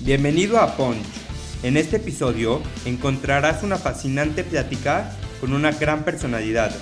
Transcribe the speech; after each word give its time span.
Bienvenido 0.00 0.60
a 0.60 0.76
Punch. 0.76 1.04
En 1.64 1.76
este 1.76 1.96
episodio 1.96 2.62
encontrarás 2.84 3.64
una 3.64 3.76
fascinante 3.78 4.44
plática 4.44 5.10
con 5.40 5.52
una 5.52 5.72
gran 5.72 6.04
personalidad, 6.04 6.72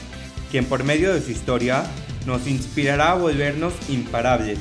quien 0.50 0.66
por 0.66 0.84
medio 0.84 1.14
de 1.14 1.22
su 1.22 1.30
historia 1.30 1.84
nos 2.26 2.46
inspirará 2.46 3.12
a 3.12 3.14
volvernos 3.14 3.72
imparables. 3.88 4.58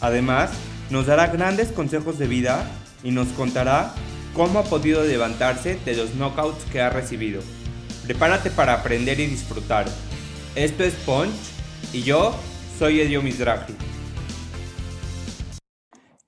Además, 0.00 0.50
nos 0.88 1.06
dará 1.06 1.26
grandes 1.26 1.72
consejos 1.72 2.16
de 2.16 2.28
vida 2.28 2.64
y 3.02 3.10
nos 3.10 3.26
contará 3.28 3.92
cómo 4.34 4.60
ha 4.60 4.64
podido 4.64 5.02
levantarse 5.02 5.76
de 5.84 5.96
los 5.96 6.14
knockouts 6.14 6.64
que 6.70 6.80
ha 6.80 6.90
recibido. 6.90 7.42
Prepárate 8.04 8.50
para 8.50 8.74
aprender 8.74 9.18
y 9.18 9.26
disfrutar. 9.26 9.86
Esto 10.54 10.84
es 10.84 10.94
Punch 10.94 11.34
y 11.92 12.02
yo 12.02 12.38
soy 12.78 13.00
Elio 13.00 13.20
Mizrahi. 13.20 13.74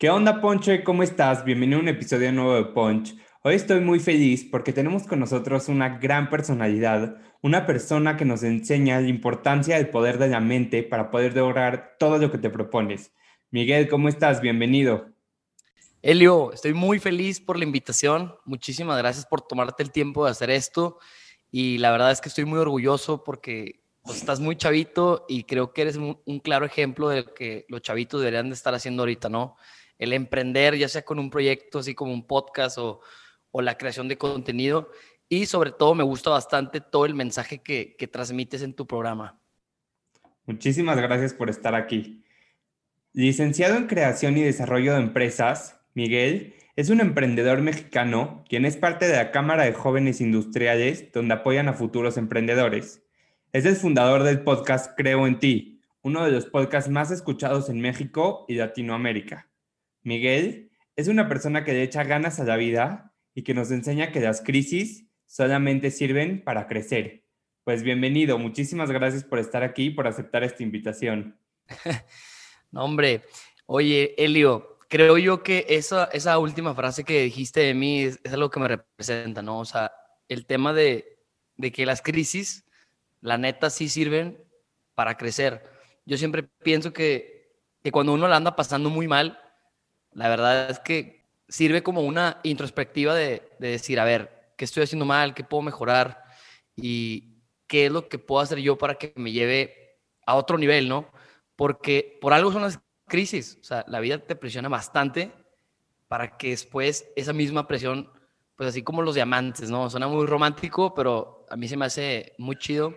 ¿Qué 0.02 0.10
onda, 0.10 0.40
Ponche? 0.40 0.82
¿Cómo 0.82 1.04
estás? 1.04 1.44
Bienvenido 1.44 1.78
a 1.78 1.82
un 1.82 1.86
episodio 1.86 2.32
nuevo 2.32 2.56
de 2.56 2.64
Punch. 2.64 3.14
Hoy 3.44 3.54
estoy 3.54 3.78
muy 3.78 4.00
feliz 4.00 4.44
porque 4.50 4.72
tenemos 4.72 5.04
con 5.04 5.20
nosotros 5.20 5.68
una 5.68 6.00
gran 6.00 6.28
personalidad, 6.28 7.18
una 7.40 7.66
persona 7.66 8.16
que 8.16 8.24
nos 8.24 8.42
enseña 8.42 9.00
la 9.00 9.06
importancia 9.06 9.76
del 9.76 9.90
poder 9.90 10.18
de 10.18 10.26
la 10.26 10.40
mente 10.40 10.82
para 10.82 11.12
poder 11.12 11.36
lograr 11.36 11.94
todo 12.00 12.18
lo 12.18 12.32
que 12.32 12.38
te 12.38 12.50
propones. 12.50 13.12
Miguel, 13.52 13.86
¿cómo 13.86 14.08
estás? 14.08 14.40
Bienvenido. 14.40 15.06
Elio, 16.02 16.52
estoy 16.52 16.74
muy 16.74 16.98
feliz 16.98 17.40
por 17.40 17.56
la 17.56 17.64
invitación. 17.64 18.34
Muchísimas 18.44 18.98
gracias 18.98 19.24
por 19.24 19.42
tomarte 19.42 19.84
el 19.84 19.92
tiempo 19.92 20.24
de 20.24 20.32
hacer 20.32 20.50
esto. 20.50 20.98
Y 21.52 21.78
la 21.78 21.92
verdad 21.92 22.10
es 22.10 22.20
que 22.20 22.28
estoy 22.28 22.44
muy 22.44 22.58
orgulloso 22.58 23.22
porque 23.22 23.84
pues, 24.02 24.16
estás 24.16 24.40
muy 24.40 24.56
chavito 24.56 25.26
y 25.28 25.44
creo 25.44 25.72
que 25.72 25.82
eres 25.82 25.94
un, 25.94 26.40
claro 26.42 26.66
ejemplo 26.66 27.08
de 27.08 27.22
lo 27.22 27.34
que 27.34 27.66
los 27.68 27.82
chavitos 27.82 28.20
deberían 28.20 28.48
de 28.48 28.56
estar 28.56 28.74
haciendo 28.74 29.02
ahorita, 29.02 29.28
¿no? 29.28 29.56
El 30.02 30.12
emprender, 30.12 30.76
ya 30.76 30.88
sea 30.88 31.04
con 31.04 31.20
un 31.20 31.30
proyecto 31.30 31.78
así 31.78 31.94
como 31.94 32.12
un 32.12 32.26
podcast 32.26 32.76
o, 32.78 33.00
la 33.54 33.78
creación 33.78 34.08
de 34.08 34.18
contenido. 34.18 34.90
Y 35.28 35.46
sobre 35.46 35.70
todo 35.70 35.94
me 35.94 36.02
gusta 36.02 36.30
bastante 36.30 36.80
todo 36.80 37.06
el 37.06 37.14
mensaje 37.14 37.62
que, 37.62 37.94
que 37.96 38.08
transmites 38.08 38.62
en 38.62 38.74
tu 38.74 38.86
programa. 38.86 39.38
Muchísimas 40.44 40.96
gracias 40.96 41.32
por 41.34 41.48
estar 41.48 41.76
aquí. 41.76 42.24
Licenciado 43.12 43.76
en 43.76 43.86
Creación 43.86 44.36
y 44.38 44.42
Desarrollo 44.42 44.94
de 44.94 45.00
Empresas, 45.00 45.78
Miguel 45.94 46.56
es 46.74 46.90
un 46.90 47.00
emprendedor 47.00 47.60
mexicano 47.60 48.42
quien 48.48 48.64
es 48.64 48.76
parte 48.76 49.06
de 49.06 49.16
la 49.16 49.30
Cámara 49.30 49.64
de 49.64 49.74
Jóvenes 49.74 50.20
Industriales 50.20 51.12
donde 51.12 51.34
apoyan 51.34 51.68
a 51.68 51.74
futuros 51.74 52.16
emprendedores. 52.16 53.04
Es 53.52 53.66
el 53.66 53.76
fundador 53.76 54.24
del 54.24 54.40
podcast 54.40 54.96
Creo 54.96 55.28
en 55.28 55.38
Ti, 55.38 55.80
uno 56.02 56.24
de 56.24 56.32
los 56.32 56.46
podcasts 56.46 56.90
más 56.90 57.12
escuchados 57.12 57.68
en 57.68 57.80
México 57.80 58.46
y 58.48 58.54
Latinoamérica. 58.54 59.51
Miguel 60.02 60.70
es 60.96 61.08
una 61.08 61.28
persona 61.28 61.64
que 61.64 61.72
le 61.72 61.82
echa 61.82 62.02
ganas 62.04 62.40
a 62.40 62.44
la 62.44 62.56
vida 62.56 63.14
y 63.34 63.42
que 63.42 63.54
nos 63.54 63.70
enseña 63.70 64.10
que 64.10 64.20
las 64.20 64.40
crisis 64.40 65.06
solamente 65.26 65.90
sirven 65.90 66.42
para 66.42 66.66
crecer. 66.66 67.24
Pues 67.64 67.84
bienvenido, 67.84 68.36
muchísimas 68.38 68.90
gracias 68.90 69.22
por 69.22 69.38
estar 69.38 69.62
aquí 69.62 69.86
y 69.86 69.90
por 69.90 70.08
aceptar 70.08 70.42
esta 70.42 70.64
invitación. 70.64 71.38
no, 72.72 72.84
hombre, 72.84 73.22
oye, 73.66 74.14
Elio, 74.18 74.78
creo 74.88 75.18
yo 75.18 75.44
que 75.44 75.66
esa, 75.68 76.06
esa 76.12 76.36
última 76.38 76.74
frase 76.74 77.04
que 77.04 77.22
dijiste 77.22 77.60
de 77.60 77.74
mí 77.74 78.02
es, 78.02 78.20
algo 78.32 78.50
que 78.50 78.60
me 78.60 78.68
representa, 78.68 79.40
¿no? 79.40 79.60
O 79.60 79.64
sea, 79.64 79.92
el 80.28 80.46
tema 80.46 80.72
de, 80.72 81.20
de 81.56 81.70
que 81.70 81.86
las 81.86 82.02
crisis, 82.02 82.64
la 83.20 83.38
neta, 83.38 83.70
sí 83.70 83.88
sirven 83.88 84.42
para 84.96 85.16
crecer. 85.16 85.62
Yo 86.04 86.18
siempre 86.18 86.42
pienso 86.42 86.92
que, 86.92 87.54
que 87.84 87.92
cuando 87.92 88.12
uno 88.12 88.26
la 88.26 88.36
anda 88.36 88.56
pasando 88.56 88.90
muy 88.90 89.06
mal, 89.06 89.38
la 90.14 90.28
verdad 90.28 90.70
es 90.70 90.78
que 90.78 91.22
sirve 91.48 91.82
como 91.82 92.02
una 92.02 92.40
introspectiva 92.42 93.14
de, 93.14 93.42
decir, 93.58 94.00
a 94.00 94.04
ver, 94.04 94.52
¿qué 94.56 94.64
estoy 94.64 94.84
haciendo 94.84 95.04
mal? 95.04 95.34
¿Qué 95.34 95.44
puedo 95.44 95.62
mejorar? 95.62 96.24
Y 96.76 97.36
qué 97.66 97.86
es 97.86 97.92
lo 97.92 98.08
que 98.08 98.18
puedo 98.18 98.40
hacer 98.40 98.58
yo 98.58 98.78
para 98.78 98.94
que 98.94 99.12
me 99.16 99.32
lleve 99.32 99.98
a 100.26 100.34
otro 100.34 100.56
nivel, 100.58 100.88
¿no? 100.88 101.10
Porque 101.56 102.18
por 102.20 102.32
algo 102.32 102.52
son 102.52 102.62
las 102.62 102.80
crisis, 103.06 103.58
o 103.60 103.64
sea, 103.64 103.84
la 103.88 104.00
vida 104.00 104.18
te 104.18 104.36
presiona 104.36 104.68
bastante 104.68 105.32
para 106.08 106.36
que 106.36 106.50
después 106.50 107.10
esa 107.16 107.32
misma 107.32 107.66
presión, 107.66 108.10
pues 108.56 108.68
así 108.68 108.82
como 108.82 109.02
los 109.02 109.14
diamantes, 109.14 109.70
¿no? 109.70 109.90
Suena 109.90 110.08
muy 110.08 110.26
romántico, 110.26 110.94
pero 110.94 111.46
a 111.50 111.56
mí 111.56 111.68
se 111.68 111.76
me 111.76 111.84
hace 111.84 112.34
muy 112.38 112.56
chido 112.56 112.94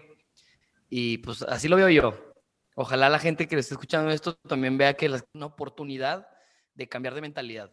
y 0.90 1.18
pues 1.20 1.42
así 1.42 1.68
lo 1.68 1.76
veo 1.76 1.90
yo. 1.90 2.34
Ojalá 2.76 3.10
la 3.10 3.20
gente 3.20 3.48
que 3.48 3.56
le 3.56 3.62
esté 3.62 3.74
escuchando 3.74 4.12
esto 4.12 4.36
también 4.36 4.78
vea 4.78 4.94
que 4.96 5.08
es 5.08 5.24
una 5.34 5.48
oportunidad 5.48 6.28
de 6.76 6.88
cambiar 6.88 7.16
de 7.16 7.22
mentalidad. 7.22 7.72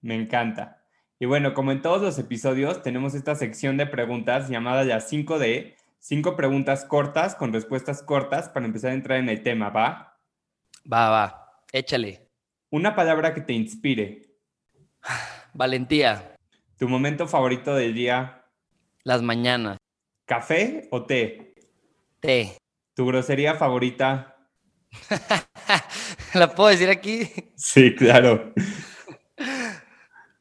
Me 0.00 0.14
encanta. 0.14 0.82
Y 1.18 1.26
bueno, 1.26 1.54
como 1.54 1.72
en 1.72 1.80
todos 1.80 2.02
los 2.02 2.18
episodios, 2.18 2.82
tenemos 2.82 3.14
esta 3.14 3.34
sección 3.34 3.76
de 3.76 3.86
preguntas 3.86 4.48
llamada 4.48 4.84
ya 4.84 4.98
5D, 4.98 5.74
cinco 5.98 6.36
preguntas 6.36 6.84
cortas 6.84 7.34
con 7.34 7.52
respuestas 7.52 8.02
cortas 8.02 8.48
para 8.48 8.66
empezar 8.66 8.90
a 8.90 8.94
entrar 8.94 9.18
en 9.18 9.28
el 9.28 9.42
tema, 9.42 9.70
¿va? 9.70 10.18
Va, 10.92 11.08
va, 11.08 11.62
échale. 11.72 12.28
Una 12.70 12.94
palabra 12.94 13.32
que 13.32 13.40
te 13.40 13.52
inspire. 13.52 14.22
Valentía. 15.54 16.36
¿Tu 16.78 16.88
momento 16.88 17.26
favorito 17.26 17.74
del 17.74 17.94
día? 17.94 18.44
Las 19.02 19.22
mañanas. 19.22 19.78
¿Café 20.26 20.88
o 20.90 21.06
té? 21.06 21.54
Té. 22.20 22.58
¿Tu 22.94 23.06
grosería 23.06 23.54
favorita? 23.54 24.35
¿La 26.34 26.54
puedo 26.54 26.70
decir 26.70 26.88
aquí? 26.88 27.28
Sí, 27.56 27.94
claro. 27.94 28.52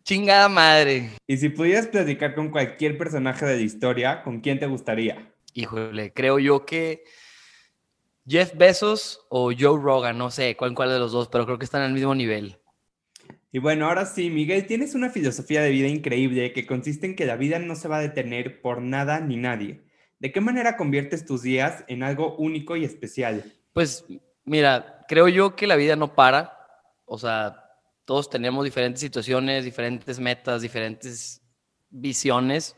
Chingada 0.04 0.50
madre. 0.50 1.12
Y 1.28 1.38
si 1.38 1.50
pudieras 1.50 1.88
platicar 1.88 2.36
con 2.36 2.50
cualquier 2.52 2.98
personaje 2.98 3.46
de 3.46 3.56
la 3.56 3.62
historia, 3.62 4.24
¿con 4.24 4.42
quién 4.42 4.60
te 4.60 4.68
gustaría? 4.68 5.34
Híjole, 5.54 6.14
creo 6.14 6.38
yo 6.38 6.66
que 6.66 7.04
Jeff 8.28 8.56
Bezos 8.56 9.26
o 9.30 9.52
Joe 9.58 9.82
Rogan, 9.82 10.18
no 10.18 10.32
sé 10.32 10.56
cuál, 10.56 10.76
cuál 10.76 10.90
de 10.90 11.00
los 11.00 11.12
dos, 11.12 11.28
pero 11.30 11.46
creo 11.46 11.58
que 11.58 11.66
están 11.66 11.82
al 11.82 11.94
mismo 11.94 12.14
nivel. 12.14 12.58
Y 13.52 13.60
bueno, 13.60 13.88
ahora 13.88 14.06
sí, 14.06 14.30
Miguel, 14.30 14.68
tienes 14.68 14.96
una 14.96 15.10
filosofía 15.10 15.62
de 15.62 15.72
vida 15.72 15.88
increíble 15.88 16.52
que 16.52 16.68
consiste 16.68 17.06
en 17.06 17.16
que 17.16 17.26
la 17.26 17.38
vida 17.38 17.58
no 17.58 17.76
se 17.76 17.88
va 17.88 17.98
a 17.98 18.02
detener 18.02 18.62
por 18.62 18.82
nada 18.82 19.22
ni 19.22 19.38
nadie. 19.38 19.86
¿De 20.20 20.32
qué 20.32 20.42
manera 20.42 20.76
conviertes 20.76 21.26
tus 21.26 21.42
días 21.42 21.86
en 21.88 22.04
algo 22.04 22.36
único 22.36 22.76
y 22.76 22.84
especial? 22.84 23.54
Pues 23.74 24.06
Mira, 24.46 25.04
creo 25.08 25.28
yo 25.28 25.56
que 25.56 25.68
la 25.68 25.76
vida 25.76 25.96
no 25.96 26.14
para. 26.16 26.58
O 27.06 27.18
sea, 27.18 27.66
todos 28.06 28.30
tenemos 28.30 28.64
diferentes 28.64 29.02
situaciones, 29.02 29.66
diferentes 29.66 30.20
metas, 30.20 30.62
diferentes 30.62 31.42
visiones, 31.90 32.76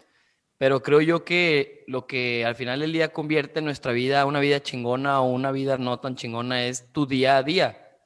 pero 0.57 0.81
creo 0.81 1.01
yo 1.01 1.23
que 1.25 1.83
lo 1.88 2.07
que 2.07 2.45
al 2.45 2.55
final 2.55 2.79
del 2.79 2.94
día 2.94 3.13
convierte 3.13 3.61
nuestra 3.61 3.91
vida 3.91 4.22
a 4.22 4.25
una 4.25 4.39
vida 4.39 4.61
chingona 4.61 5.22
o 5.22 5.29
una 5.29 5.51
vida 5.51 5.78
no 5.78 6.00
tan 6.00 6.16
chingona 6.16 6.66
es 6.66 6.91
tu 6.94 7.05
día 7.05 7.38
a 7.38 7.44
día. 7.44 7.99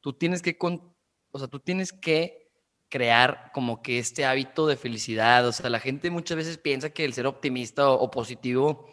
Tú 0.00 0.12
tienes 0.12 0.42
que, 0.42 0.56
o 0.60 1.38
sea, 1.38 1.48
tú 1.48 1.60
tienes 1.60 1.92
que 1.92 2.50
crear 2.90 3.50
como 3.52 3.82
que 3.82 3.98
este 3.98 4.24
hábito 4.24 4.66
de 4.66 4.76
felicidad. 4.76 5.46
O 5.46 5.52
sea, 5.52 5.70
la 5.70 5.80
gente 5.80 6.10
muchas 6.10 6.36
veces 6.36 6.58
piensa 6.58 6.90
que 6.90 7.04
el 7.04 7.14
ser 7.14 7.26
optimista 7.26 7.88
o 7.90 8.10
positivo 8.10 8.86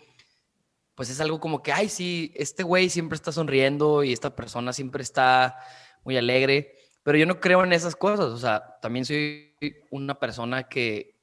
pues 0.95 1.09
es 1.09 1.21
algo 1.21 1.39
como 1.39 1.63
que, 1.63 1.71
ay, 1.71 1.89
sí, 1.89 2.33
este 2.35 2.63
güey 2.63 2.89
siempre 2.89 3.15
está 3.15 3.31
sonriendo 3.31 4.03
y 4.03 4.13
esta 4.13 4.35
persona 4.35 4.73
siempre 4.73 5.03
está 5.03 5.57
muy 6.03 6.17
alegre, 6.17 6.75
pero 7.03 7.17
yo 7.17 7.25
no 7.25 7.39
creo 7.39 7.63
en 7.63 7.73
esas 7.73 7.95
cosas, 7.95 8.27
o 8.27 8.37
sea, 8.37 8.77
también 8.81 9.05
soy 9.05 9.55
una 9.89 10.19
persona 10.19 10.63
que, 10.63 11.19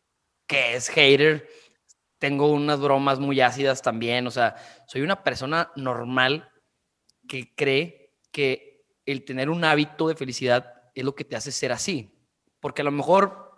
que 0.46 0.74
es 0.74 0.88
hater, 0.88 1.48
tengo 2.18 2.50
unas 2.50 2.80
bromas 2.80 3.20
muy 3.20 3.40
ácidas 3.40 3.82
también, 3.82 4.26
o 4.26 4.30
sea, 4.30 4.56
soy 4.86 5.02
una 5.02 5.22
persona 5.22 5.70
normal 5.76 6.50
que 7.28 7.54
cree 7.54 8.16
que 8.32 8.86
el 9.06 9.24
tener 9.24 9.50
un 9.50 9.64
hábito 9.64 10.08
de 10.08 10.16
felicidad 10.16 10.74
es 10.94 11.04
lo 11.04 11.14
que 11.14 11.24
te 11.24 11.36
hace 11.36 11.52
ser 11.52 11.72
así, 11.72 12.10
porque 12.60 12.82
a 12.82 12.84
lo 12.84 12.90
mejor 12.90 13.48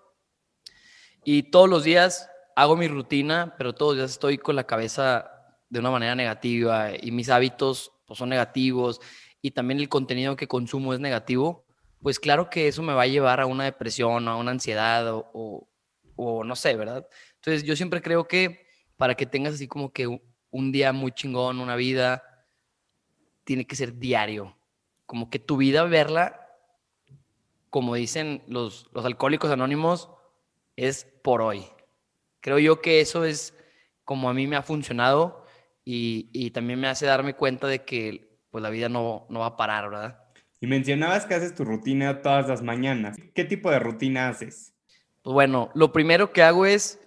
y 1.24 1.44
todos 1.44 1.68
los 1.68 1.84
días 1.84 2.30
hago 2.56 2.76
mi 2.76 2.88
rutina, 2.88 3.54
pero 3.58 3.74
todos 3.74 3.92
los 3.92 3.98
días 3.98 4.10
estoy 4.12 4.38
con 4.38 4.56
la 4.56 4.66
cabeza 4.66 5.29
de 5.70 5.78
una 5.78 5.90
manera 5.90 6.14
negativa 6.14 6.90
y 7.00 7.11
mis 7.12 7.31
hábitos 7.31 7.93
pues, 8.06 8.19
son 8.19 8.28
negativos 8.28 9.00
y 9.40 9.52
también 9.52 9.81
el 9.81 9.88
contenido 9.88 10.37
que 10.37 10.49
consumo 10.49 10.93
es 10.93 11.00
negativo, 11.00 11.64
pues 12.02 12.19
claro 12.19 12.50
que 12.50 12.69
eso 12.69 12.82
me 12.82 12.93
va 12.93 13.02
a 13.02 13.06
llevar 13.06 13.40
a 13.40 13.46
una 13.46 13.64
depresión, 13.64 14.28
a 14.28 14.37
una 14.37 14.50
ansiedad 14.50 15.06
o, 15.08 15.69
o, 16.17 16.44
no 16.44 16.56
sé, 16.56 16.76
¿verdad? 16.76 17.06
Entonces 17.37 17.62
yo 17.62 17.76
siempre 17.76 18.02
creo 18.02 18.26
que 18.26 18.67
para 18.96 19.14
que 19.14 19.26
tengas 19.26 19.55
así 19.55 19.67
como 19.67 19.93
que 19.93 20.20
un 20.50 20.72
día 20.72 20.93
muy 20.93 21.12
chingón, 21.12 21.61
una 21.61 21.76
vida, 21.76 22.23
tiene 23.44 23.66
que 23.66 23.76
ser 23.76 23.99
diario. 23.99 24.56
Como 25.06 25.31
que 25.31 25.38
tu 25.38 25.56
vida 25.56 25.84
verla, 25.84 26.49
como 27.70 27.94
dicen 27.94 28.43
los, 28.46 28.88
los 28.93 29.05
alcohólicos 29.05 29.50
anónimos, 29.50 30.11
es 30.76 31.06
por 31.23 31.40
hoy. 31.40 31.64
Creo 32.40 32.58
yo 32.58 32.81
que 32.81 33.00
eso 33.00 33.25
es 33.25 33.55
como 34.05 34.28
a 34.28 34.34
mí 34.34 34.46
me 34.46 34.56
ha 34.56 34.62
funcionado 34.62 35.39
y, 35.84 36.50
también 36.50 36.80
me 36.80 36.88
hace 36.88 37.06
darme 37.06 37.34
cuenta 37.34 37.66
de 37.66 37.84
que 37.84 38.38
pues 38.50 38.62
la 38.62 38.70
vida 38.70 38.88
no, 38.88 39.26
no 39.28 39.40
va 39.40 39.46
a 39.46 39.56
parar, 39.56 39.90
¿verdad? 39.90 40.18
Y 40.60 40.66
mencionabas 40.66 41.24
que 41.24 41.34
haces 41.34 41.54
tu 41.54 41.64
rutina 41.64 42.20
todas 42.20 42.48
las 42.48 42.62
mañanas. 42.62 43.16
¿Qué 43.34 43.44
tipo 43.44 43.70
de 43.70 43.78
rutina 43.78 44.28
haces? 44.28 44.74
Pues 45.22 45.32
bueno, 45.32 45.70
lo 45.74 45.92
primero 45.92 46.32
que 46.32 46.42
hago 46.42 46.66
es, 46.66 47.00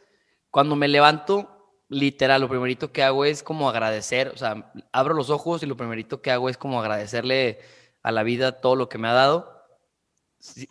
cuando 0.50 0.76
me 0.76 0.88
levanto, 0.88 1.54
literal, 1.90 2.42
lo 2.42 2.50
primerito 2.50 2.92
que 2.92 3.04
hago 3.04 3.26
es 3.26 3.44
como 3.44 3.70
agradecer, 3.70 4.30
o 4.30 4.38
sea, 4.38 4.72
abro 4.92 5.14
los 5.14 5.30
ojos 5.30 5.62
y 5.62 5.66
lo 5.66 5.78
primerito 5.78 6.22
que 6.22 6.32
hago 6.32 6.50
es 6.50 6.58
como 6.58 6.80
agradecerle 6.80 7.60
a 8.02 8.12
la 8.12 8.24
vida 8.24 8.60
todo 8.60 8.76
lo 8.76 8.90
que 8.90 8.98
me 8.98 9.08
ha 9.08 9.14
dado. 9.14 9.54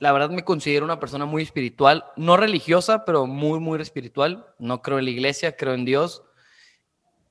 La 0.01 0.13
verdad 0.13 0.31
me 0.31 0.45
considero 0.45 0.85
una 0.85 1.01
persona 1.01 1.25
muy 1.25 1.43
espiritual, 1.43 2.05
no 2.17 2.37
religiosa, 2.37 3.05
pero 3.05 3.27
muy, 3.27 3.59
muy 3.59 3.81
espiritual. 3.81 4.47
No 4.59 4.83
creo 4.83 4.99
en 4.99 5.07
la 5.07 5.11
iglesia, 5.11 5.57
creo 5.57 5.73
en 5.75 5.85
Dios. 5.85 6.23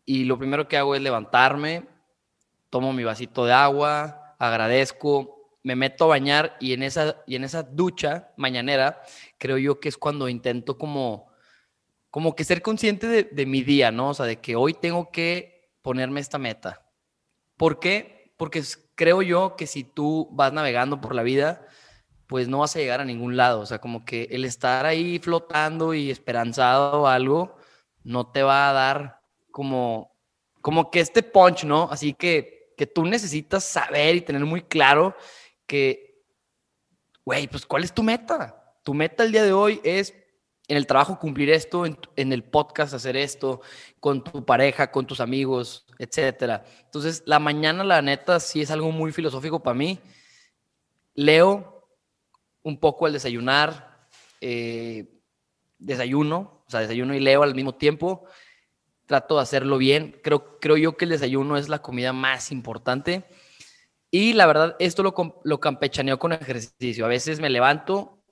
Y 0.06 0.26
lo 0.26 0.38
primero 0.38 0.68
que 0.68 0.78
hago 0.78 0.96
es 0.96 1.02
levantarme, 1.02 1.88
tomo 2.70 2.94
mi 2.94 3.04
vasito 3.04 3.46
de 3.46 3.54
agua, 3.54 4.36
agradezco, 4.40 5.58
me 5.64 5.76
meto 5.76 6.06
a 6.06 6.08
bañar 6.08 6.58
y 6.60 6.74
en 6.74 6.84
esa, 6.84 7.24
y 7.28 7.36
en 7.36 7.44
esa 7.44 7.64
ducha 7.64 8.32
mañanera 8.38 9.02
creo 9.38 9.58
yo 9.58 9.80
que 9.80 9.90
es 9.90 9.98
cuando 9.98 10.28
intento 10.28 10.78
como 10.78 11.32
como 12.12 12.36
que 12.36 12.44
ser 12.44 12.62
consciente 12.62 13.08
de, 13.24 13.46
mi 13.46 13.64
día, 13.64 13.90
¿no? 13.90 14.10
O 14.10 14.14
sea, 14.14 14.26
de 14.26 14.42
que 14.42 14.58
hoy 14.58 14.74
tengo 14.74 15.12
que 15.12 15.72
ponerme 15.82 16.20
esta 16.20 16.38
meta. 16.38 16.86
¿Por 17.58 17.80
qué? 17.80 18.34
Porque 18.38 18.62
creo 18.96 19.22
yo 19.22 19.56
que 19.56 19.66
si 19.66 19.86
tú 19.86 20.28
vas 20.34 20.52
navegando 20.52 21.00
por 21.00 21.16
la 21.16 21.24
vida, 21.24 21.66
pues 22.28 22.50
no 22.50 22.60
vas 22.60 22.76
a 22.76 22.80
llegar 22.80 23.00
a 23.00 23.06
ningún 23.06 23.38
lado. 23.38 23.62
O 23.62 23.66
sea, 23.66 23.80
como 23.80 24.04
que 24.04 24.28
el 24.32 24.44
estar 24.44 24.86
ahí 24.86 25.20
flotando 25.20 25.94
y 25.94 26.12
esperanzado 26.12 27.04
o 27.04 27.08
algo, 27.08 27.56
no 28.04 28.28
te 28.28 28.44
va 28.44 28.70
a 28.70 28.74
dar 28.74 29.21
como, 29.52 30.16
como 30.62 30.90
que 30.90 31.00
este 31.00 31.24
punch, 31.24 31.64
¿no? 31.64 31.90
Así 31.92 32.14
que, 32.14 32.74
que 32.78 32.88
tú 32.88 33.06
necesitas 33.06 33.64
saber 33.64 34.16
y 34.16 34.22
tener 34.22 34.44
muy 34.46 34.62
claro 34.62 35.16
que, 35.68 36.24
güey, 37.26 37.48
pues 37.48 37.66
¿cuál 37.66 37.84
es 37.84 37.94
tu 37.94 38.04
meta? 38.04 38.76
Tu 38.84 38.94
meta 38.94 39.24
el 39.24 39.32
día 39.32 39.44
de 39.44 39.54
hoy 39.54 39.80
es 39.84 40.14
en 40.72 40.78
el 40.78 40.88
trabajo 40.88 41.20
cumplir 41.20 41.50
esto, 41.50 41.86
en, 41.86 42.32
el 42.32 42.44
podcast 42.46 42.94
hacer 42.94 43.18
esto, 43.18 43.60
con 44.00 44.24
tu 44.24 44.46
pareja, 44.46 44.90
con 44.90 45.06
tus 45.06 45.20
amigos, 45.20 45.86
etcétera. 46.00 46.64
Entonces, 46.86 47.24
la 47.26 47.40
mañana, 47.40 47.84
la 47.84 48.02
neta, 48.02 48.40
sí 48.40 48.62
es 48.62 48.72
algo 48.72 48.90
muy 48.92 49.12
filosófico 49.12 49.62
para 49.62 49.74
mí. 49.74 50.00
Leo 51.14 51.90
un 52.64 52.80
poco 52.80 53.06
el 53.06 53.12
desayunar, 53.12 54.08
eh, 54.40 55.20
desayuno, 55.78 56.64
o 56.66 56.72
sea, 56.72 56.80
desayuno 56.80 57.14
y 57.16 57.20
leo 57.20 57.44
al 57.44 57.54
mismo 57.54 57.76
tiempo. 57.76 58.24
Trato 59.12 59.36
de 59.36 59.42
hacerlo 59.42 59.78
bien. 59.78 60.16
Creo, 60.24 60.58
creo 60.62 60.78
yo 60.78 60.96
que 60.96 61.04
el 61.04 61.12
desayuno 61.12 61.58
es 61.58 61.68
la 61.68 61.82
comida 61.82 62.14
más 62.14 62.50
importante. 62.50 63.26
Y 64.10 64.32
la 64.32 64.46
verdad, 64.46 64.78
esto 64.80 65.04
lo, 65.04 65.14
lo 65.44 65.60
campechaneo 65.60 66.18
con 66.18 66.32
ejercicio. 66.32 67.04
A 67.04 67.10
veces 67.10 67.42
me 67.42 67.50
levanto 67.50 68.24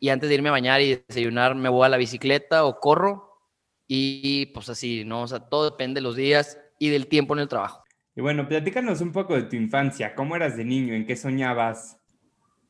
y 0.00 0.08
antes 0.08 0.28
de 0.28 0.34
irme 0.34 0.48
a 0.48 0.50
bañar 0.50 0.80
y 0.80 0.96
desayunar 1.06 1.54
me 1.54 1.68
voy 1.68 1.86
a 1.86 1.88
la 1.90 1.96
bicicleta 1.96 2.64
o 2.64 2.80
corro 2.80 3.38
y 3.86 4.46
pues 4.46 4.68
así, 4.68 5.04
¿no? 5.04 5.22
O 5.22 5.28
sea, 5.28 5.38
todo 5.38 5.70
depende 5.70 6.00
de 6.00 6.02
los 6.02 6.16
días 6.16 6.58
y 6.80 6.88
del 6.88 7.06
tiempo 7.06 7.34
en 7.34 7.42
el 7.42 7.48
trabajo. 7.48 7.84
Y 8.16 8.20
bueno, 8.20 8.48
platícanos 8.48 9.00
un 9.00 9.12
poco 9.12 9.36
de 9.36 9.44
tu 9.44 9.54
infancia, 9.54 10.16
¿cómo 10.16 10.34
eras 10.34 10.56
de 10.56 10.64
niño? 10.64 10.92
¿En 10.92 11.06
qué 11.06 11.14
soñabas? 11.14 12.00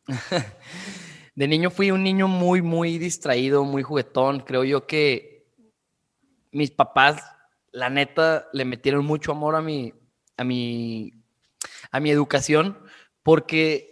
de 1.35 1.49
niño 1.49 1.71
fui 1.71 1.91
un 1.91 2.03
niño 2.03 2.29
muy, 2.29 2.61
muy 2.61 2.99
distraído, 2.99 3.65
muy 3.65 3.83
juguetón. 3.83 4.41
Creo 4.41 4.63
yo 4.63 4.87
que 4.87 5.30
mis 6.52 6.70
papás, 6.70 7.23
la 7.73 7.91
neta, 7.91 8.49
le 8.52 8.64
metieron 8.64 9.05
mucho 9.05 9.32
amor 9.32 9.55
a 9.55 9.62
mi, 9.62 9.94
a 10.37 10.44
mi, 10.44 11.12
a 11.91 12.00
mi 12.00 12.11
educación 12.11 12.79
porque 13.23 13.91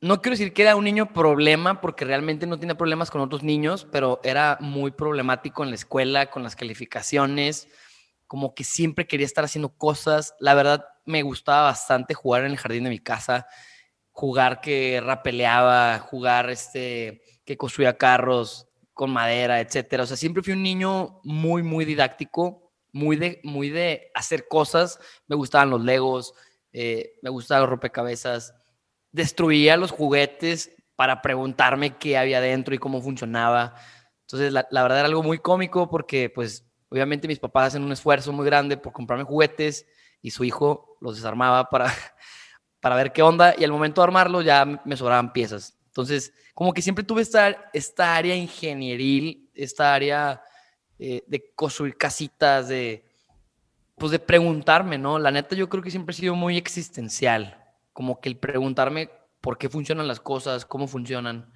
no 0.00 0.20
quiero 0.20 0.36
decir 0.36 0.52
que 0.52 0.62
era 0.62 0.74
un 0.74 0.84
niño 0.84 1.12
problema, 1.12 1.80
porque 1.80 2.04
realmente 2.04 2.46
no 2.46 2.58
tenía 2.58 2.76
problemas 2.76 3.10
con 3.10 3.20
otros 3.20 3.44
niños, 3.44 3.86
pero 3.92 4.20
era 4.24 4.58
muy 4.60 4.90
problemático 4.90 5.62
en 5.62 5.70
la 5.70 5.76
escuela, 5.76 6.26
con 6.26 6.42
las 6.42 6.56
calificaciones, 6.56 7.68
como 8.26 8.54
que 8.54 8.64
siempre 8.64 9.06
quería 9.06 9.26
estar 9.26 9.44
haciendo 9.44 9.68
cosas. 9.68 10.34
La 10.40 10.54
verdad, 10.54 10.84
me 11.04 11.22
gustaba 11.22 11.62
bastante 11.62 12.14
jugar 12.14 12.44
en 12.44 12.50
el 12.50 12.58
jardín 12.58 12.84
de 12.84 12.90
mi 12.90 12.98
casa, 12.98 13.46
jugar 14.10 14.60
que 14.60 15.00
rapeleaba, 15.00 16.00
jugar 16.00 16.50
este, 16.50 17.22
que 17.44 17.56
construía 17.56 17.96
carros 17.96 18.71
con 18.92 19.10
madera, 19.10 19.60
etcétera. 19.60 20.04
O 20.04 20.06
sea, 20.06 20.16
siempre 20.16 20.42
fui 20.42 20.52
un 20.52 20.62
niño 20.62 21.20
muy, 21.24 21.62
muy 21.62 21.84
didáctico, 21.84 22.72
muy 22.92 23.16
de, 23.16 23.40
muy 23.44 23.70
de 23.70 24.10
hacer 24.14 24.46
cosas. 24.48 24.98
Me 25.26 25.36
gustaban 25.36 25.70
los 25.70 25.82
legos, 25.82 26.34
eh, 26.72 27.14
me 27.22 27.30
gustaban 27.30 27.62
los 27.62 27.70
rompecabezas 27.70 28.54
destruía 29.12 29.76
los 29.76 29.90
juguetes 29.90 30.74
para 30.96 31.22
preguntarme 31.22 31.96
qué 31.98 32.18
había 32.18 32.40
dentro 32.40 32.74
y 32.74 32.78
cómo 32.78 33.00
funcionaba. 33.00 33.74
Entonces, 34.22 34.52
la, 34.52 34.82
verdad 34.82 35.00
era 35.00 35.08
algo 35.08 35.22
muy 35.22 35.38
cómico 35.38 35.88
porque, 35.88 36.30
pues, 36.30 36.66
obviamente 36.88 37.28
mis 37.28 37.38
papás 37.38 37.68
hacen 37.68 37.84
un 37.84 37.92
esfuerzo 37.92 38.32
muy 38.32 38.46
grande 38.46 38.76
por 38.76 38.92
comprarme 38.92 39.24
juguetes 39.24 39.86
y 40.20 40.30
su 40.30 40.44
hijo 40.44 40.96
los 41.00 41.16
desarmaba 41.16 41.68
para, 41.68 41.86
para 42.80 42.96
ver 42.96 43.12
qué 43.12 43.22
onda 43.22 43.54
y 43.56 43.64
al 43.64 43.70
momento 43.72 44.00
de 44.00 44.04
armarlo 44.04 44.42
ya 44.42 44.64
me 44.84 44.96
sobraban 44.96 45.32
piezas. 45.32 45.78
Entonces, 45.92 46.32
como 46.54 46.72
que 46.72 46.82
siempre 46.82 47.04
tuve 47.04 47.22
esta, 47.22 47.70
esta 47.72 48.16
área 48.16 48.34
ingenieril, 48.34 49.50
esta 49.54 49.94
área 49.94 50.42
eh, 50.98 51.22
de 51.26 51.52
construir 51.54 51.96
casitas, 51.96 52.68
de, 52.68 53.04
pues 53.96 54.10
de 54.10 54.18
preguntarme, 54.18 54.98
¿no? 54.98 55.18
La 55.18 55.30
neta 55.30 55.54
yo 55.54 55.68
creo 55.68 55.82
que 55.82 55.90
siempre 55.90 56.12
he 56.14 56.16
sido 56.16 56.34
muy 56.34 56.56
existencial 56.56 57.58
como 57.92 58.20
que 58.20 58.28
el 58.28 58.36
preguntarme 58.36 59.10
por 59.40 59.58
qué 59.58 59.68
funcionan 59.68 60.08
las 60.08 60.20
cosas, 60.20 60.64
cómo 60.64 60.86
funcionan, 60.86 61.52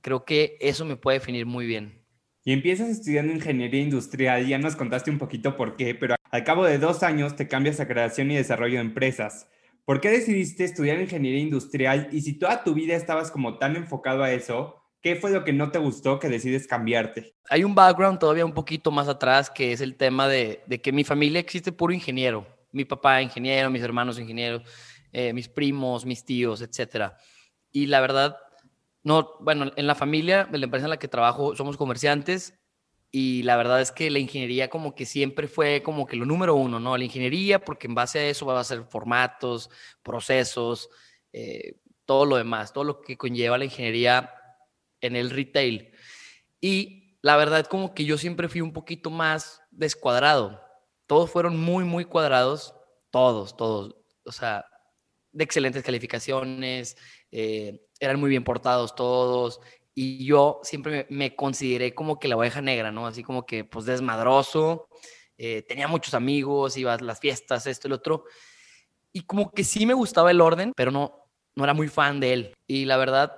creo 0.00 0.24
que 0.24 0.56
eso 0.60 0.84
me 0.84 0.96
puede 0.96 1.18
definir 1.18 1.46
muy 1.46 1.66
bien. 1.66 2.04
Y 2.44 2.52
empiezas 2.52 2.88
estudiando 2.88 3.32
ingeniería 3.32 3.82
industrial, 3.82 4.46
ya 4.46 4.58
nos 4.58 4.76
contaste 4.76 5.10
un 5.10 5.18
poquito 5.18 5.56
por 5.56 5.76
qué, 5.76 5.94
pero 5.94 6.14
al 6.30 6.44
cabo 6.44 6.64
de 6.64 6.78
dos 6.78 7.02
años 7.02 7.36
te 7.36 7.48
cambias 7.48 7.80
a 7.80 7.88
creación 7.88 8.30
y 8.30 8.36
desarrollo 8.36 8.74
de 8.74 8.82
empresas. 8.82 9.48
¿Por 9.88 10.02
qué 10.02 10.10
decidiste 10.10 10.64
estudiar 10.64 11.00
ingeniería 11.00 11.40
industrial? 11.40 12.10
Y 12.12 12.20
si 12.20 12.38
toda 12.38 12.62
tu 12.62 12.74
vida 12.74 12.94
estabas 12.94 13.30
como 13.30 13.56
tan 13.56 13.74
enfocado 13.74 14.22
a 14.22 14.30
eso, 14.30 14.76
¿qué 15.00 15.16
fue 15.16 15.30
lo 15.30 15.44
que 15.44 15.54
no 15.54 15.70
te 15.70 15.78
gustó 15.78 16.18
que 16.18 16.28
decides 16.28 16.66
cambiarte? 16.66 17.34
Hay 17.48 17.64
un 17.64 17.74
background 17.74 18.18
todavía 18.18 18.44
un 18.44 18.52
poquito 18.52 18.90
más 18.90 19.08
atrás 19.08 19.48
que 19.48 19.72
es 19.72 19.80
el 19.80 19.96
tema 19.96 20.28
de, 20.28 20.62
que 20.82 20.92
mi 20.92 21.04
familia 21.04 21.40
existe 21.40 21.72
puro 21.72 21.94
ingeniero. 21.94 22.46
Mi 22.70 22.84
papá 22.84 23.22
ingeniero, 23.22 23.70
mis 23.70 23.80
hermanos 23.80 24.18
ingenieros. 24.18 24.60
Eh, 25.10 25.32
mis 25.32 25.48
primos, 25.48 26.04
mis 26.04 26.22
tíos, 26.22 26.60
etcétera. 26.60 27.16
Y 27.72 27.86
la 27.86 28.02
verdad, 28.02 28.36
no, 29.04 29.36
bueno, 29.40 29.72
en 29.74 29.86
la 29.86 29.94
familia, 29.94 30.50
en 30.52 30.60
la 30.60 30.66
empresa 30.66 30.84
en 30.84 30.90
la 30.90 30.98
que 30.98 31.08
trabajo, 31.08 31.56
somos 31.56 31.78
comerciantes 31.78 32.52
y 33.10 33.42
la 33.44 33.56
verdad 33.56 33.80
es 33.80 33.90
que 33.90 34.10
la 34.10 34.18
ingeniería 34.18 34.68
como 34.68 34.94
que 34.94 35.06
siempre 35.06 35.48
fue 35.48 35.82
como 35.82 36.06
que 36.06 36.16
lo 36.16 36.26
número 36.26 36.54
uno, 36.54 36.78
¿no? 36.78 36.96
La 36.96 37.04
ingeniería, 37.04 37.58
porque 37.58 37.86
en 37.86 37.94
base 37.94 38.18
a 38.18 38.28
eso 38.28 38.46
va 38.46 38.60
a 38.60 38.64
ser 38.64 38.84
formatos, 38.84 39.70
procesos, 40.02 40.90
eh, 41.32 41.76
todo 42.04 42.26
lo 42.26 42.36
demás, 42.36 42.72
todo 42.72 42.84
lo 42.84 43.00
que 43.00 43.16
conlleva 43.16 43.58
la 43.58 43.64
ingeniería 43.64 44.34
en 45.00 45.16
el 45.16 45.30
retail. 45.30 45.92
Y 46.60 47.18
la 47.22 47.36
verdad 47.36 47.66
como 47.66 47.94
que 47.94 48.04
yo 48.04 48.18
siempre 48.18 48.48
fui 48.48 48.60
un 48.60 48.72
poquito 48.72 49.10
más 49.10 49.62
descuadrado. 49.70 50.62
Todos 51.06 51.30
fueron 51.30 51.58
muy, 51.58 51.84
muy 51.84 52.04
cuadrados, 52.04 52.74
todos, 53.10 53.56
todos. 53.56 53.96
O 54.24 54.32
sea, 54.32 54.66
de 55.32 55.44
excelentes 55.44 55.82
calificaciones, 55.82 56.96
eh, 57.30 57.80
eran 58.00 58.20
muy 58.20 58.30
bien 58.30 58.44
portados 58.44 58.94
todos, 58.94 59.60
y 60.00 60.24
yo 60.24 60.60
siempre 60.62 61.08
me, 61.10 61.34
consideré 61.34 61.92
como 61.92 62.20
que 62.20 62.28
la 62.28 62.36
oveja 62.36 62.62
negra, 62.62 62.92
¿no? 62.92 63.08
Así 63.08 63.24
como 63.24 63.44
que, 63.44 63.64
pues, 63.64 63.84
desmadroso, 63.84 64.86
eh, 65.36 65.62
tenía 65.62 65.88
muchos 65.88 66.14
amigos, 66.14 66.76
iba 66.76 66.94
a 66.94 67.00
las 67.00 67.18
fiestas, 67.18 67.66
esto 67.66 67.88
y 67.88 67.90
lo 67.90 67.96
otro, 67.96 68.22
y 69.12 69.22
como 69.22 69.50
que 69.50 69.64
sí 69.64 69.86
me 69.86 69.94
gustaba 69.94 70.30
el 70.30 70.40
orden, 70.40 70.72
pero 70.76 70.92
no, 70.92 71.28
no 71.56 71.64
era 71.64 71.74
muy 71.74 71.88
fan 71.88 72.20
de 72.20 72.32
él. 72.32 72.54
Y 72.68 72.84
la 72.84 72.96
verdad, 72.96 73.32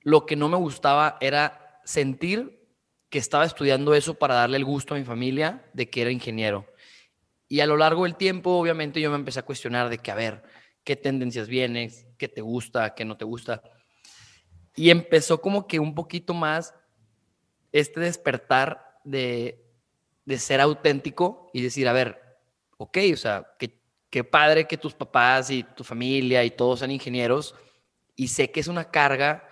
lo 0.00 0.24
que 0.24 0.36
no 0.36 0.48
me 0.48 0.56
gustaba 0.56 1.18
era 1.20 1.82
sentir 1.84 2.66
que 3.10 3.18
estaba 3.18 3.44
estudiando 3.44 3.92
eso 3.92 4.14
para 4.14 4.36
darle 4.36 4.56
el 4.56 4.64
gusto 4.64 4.94
a 4.94 4.98
mi 4.98 5.04
familia 5.04 5.68
de 5.74 5.90
que 5.90 6.00
era 6.00 6.10
ingeniero. 6.10 6.64
Y 7.46 7.60
a 7.60 7.66
lo 7.66 7.76
largo 7.76 8.04
del 8.04 8.16
tiempo, 8.16 8.52
obviamente, 8.52 9.02
yo 9.02 9.10
me 9.10 9.16
empecé 9.16 9.40
a 9.40 9.44
cuestionar 9.44 9.90
de 9.90 9.98
que, 9.98 10.10
a 10.10 10.14
ver, 10.14 10.44
qué 10.82 10.96
tendencias 10.96 11.46
vienes, 11.46 12.06
qué 12.16 12.26
te 12.26 12.40
gusta, 12.40 12.94
qué 12.94 13.04
no 13.04 13.18
te 13.18 13.26
gusta. 13.26 13.62
Y 14.78 14.90
empezó 14.90 15.40
como 15.40 15.66
que 15.66 15.80
un 15.80 15.92
poquito 15.92 16.34
más 16.34 16.72
este 17.72 17.98
despertar 17.98 19.00
de, 19.02 19.60
de 20.24 20.38
ser 20.38 20.60
auténtico 20.60 21.50
y 21.52 21.62
decir, 21.62 21.88
a 21.88 21.92
ver, 21.92 22.38
ok, 22.76 22.98
o 23.12 23.16
sea, 23.16 23.54
qué, 23.58 23.76
qué 24.08 24.22
padre 24.22 24.68
que 24.68 24.78
tus 24.78 24.94
papás 24.94 25.50
y 25.50 25.64
tu 25.64 25.82
familia 25.82 26.44
y 26.44 26.52
todos 26.52 26.78
sean 26.78 26.92
ingenieros 26.92 27.56
y 28.14 28.28
sé 28.28 28.52
que 28.52 28.60
es 28.60 28.68
una 28.68 28.88
carga 28.88 29.48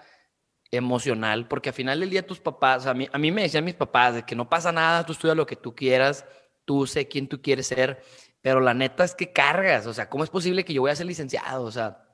emocional, 0.70 1.48
porque 1.48 1.70
al 1.70 1.74
final 1.74 1.98
del 1.98 2.10
día 2.10 2.24
tus 2.24 2.38
papás, 2.38 2.86
a 2.86 2.94
mí, 2.94 3.08
a 3.12 3.18
mí 3.18 3.32
me 3.32 3.42
decían 3.42 3.64
mis 3.64 3.74
papás 3.74 4.22
que 4.22 4.36
no 4.36 4.48
pasa 4.48 4.70
nada, 4.70 5.04
tú 5.04 5.10
estudia 5.10 5.34
lo 5.34 5.44
que 5.44 5.56
tú 5.56 5.74
quieras, 5.74 6.24
tú 6.64 6.86
sé 6.86 7.08
quién 7.08 7.26
tú 7.26 7.42
quieres 7.42 7.66
ser, 7.66 8.00
pero 8.42 8.60
la 8.60 8.74
neta 8.74 9.02
es 9.02 9.16
que 9.16 9.32
cargas, 9.32 9.86
o 9.86 9.92
sea, 9.92 10.08
¿cómo 10.08 10.22
es 10.22 10.30
posible 10.30 10.64
que 10.64 10.72
yo 10.72 10.82
voy 10.82 10.92
a 10.92 10.96
ser 10.96 11.06
licenciado? 11.06 11.64
O 11.64 11.72
sea, 11.72 12.05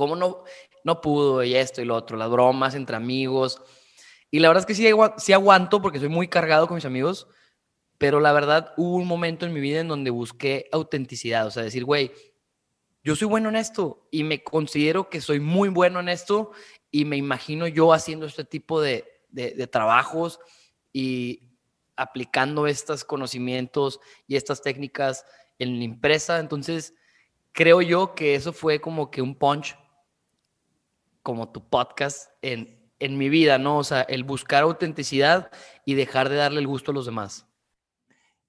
¿Cómo 0.00 0.16
no, 0.16 0.44
no 0.82 1.02
pudo 1.02 1.44
y 1.44 1.54
esto 1.54 1.82
y 1.82 1.84
lo 1.84 1.94
otro? 1.94 2.16
Las 2.16 2.30
bromas 2.30 2.74
entre 2.74 2.96
amigos. 2.96 3.60
Y 4.30 4.38
la 4.38 4.48
verdad 4.48 4.62
es 4.62 4.66
que 4.66 5.12
sí, 5.18 5.32
aguanto 5.34 5.82
porque 5.82 5.98
soy 5.98 6.08
muy 6.08 6.26
cargado 6.26 6.66
con 6.66 6.76
mis 6.76 6.86
amigos, 6.86 7.28
pero 7.98 8.18
la 8.18 8.32
verdad 8.32 8.72
hubo 8.78 8.96
un 8.96 9.06
momento 9.06 9.44
en 9.44 9.52
mi 9.52 9.60
vida 9.60 9.80
en 9.80 9.88
donde 9.88 10.08
busqué 10.08 10.70
autenticidad, 10.72 11.46
o 11.46 11.50
sea, 11.50 11.64
decir, 11.64 11.84
güey, 11.84 12.12
yo 13.04 13.14
soy 13.14 13.28
bueno 13.28 13.50
en 13.50 13.56
esto 13.56 14.08
y 14.10 14.24
me 14.24 14.42
considero 14.42 15.10
que 15.10 15.20
soy 15.20 15.38
muy 15.38 15.68
bueno 15.68 16.00
en 16.00 16.08
esto 16.08 16.52
y 16.90 17.04
me 17.04 17.18
imagino 17.18 17.66
yo 17.66 17.92
haciendo 17.92 18.24
este 18.24 18.44
tipo 18.44 18.80
de, 18.80 19.04
de, 19.28 19.66
trabajos 19.66 20.40
y 20.94 21.42
aplicando 21.94 22.66
estos 22.66 23.04
conocimientos 23.04 24.00
y 24.26 24.36
estas 24.36 24.62
técnicas 24.62 25.26
en 25.58 25.78
la 25.78 25.84
empresa. 25.84 26.40
Entonces, 26.40 26.94
creo 27.52 27.82
yo 27.82 28.14
que 28.14 28.34
eso 28.34 28.54
fue 28.54 28.80
como 28.80 29.10
que 29.10 29.20
un 29.20 29.34
punch, 29.34 29.76
como 31.22 31.52
tu 31.52 31.68
podcast, 31.68 32.30
en, 32.42 32.80
en 32.98 33.18
mi 33.18 33.28
vida, 33.28 33.58
¿no? 33.58 33.78
O 33.78 33.84
sea, 33.84 34.02
el 34.02 34.24
buscar 34.24 34.62
autenticidad 34.62 35.50
y 35.84 35.94
dejar 35.94 36.28
de 36.28 36.36
darle 36.36 36.60
el 36.60 36.66
gusto 36.66 36.92
a 36.92 36.94
los 36.94 37.06
demás. 37.06 37.50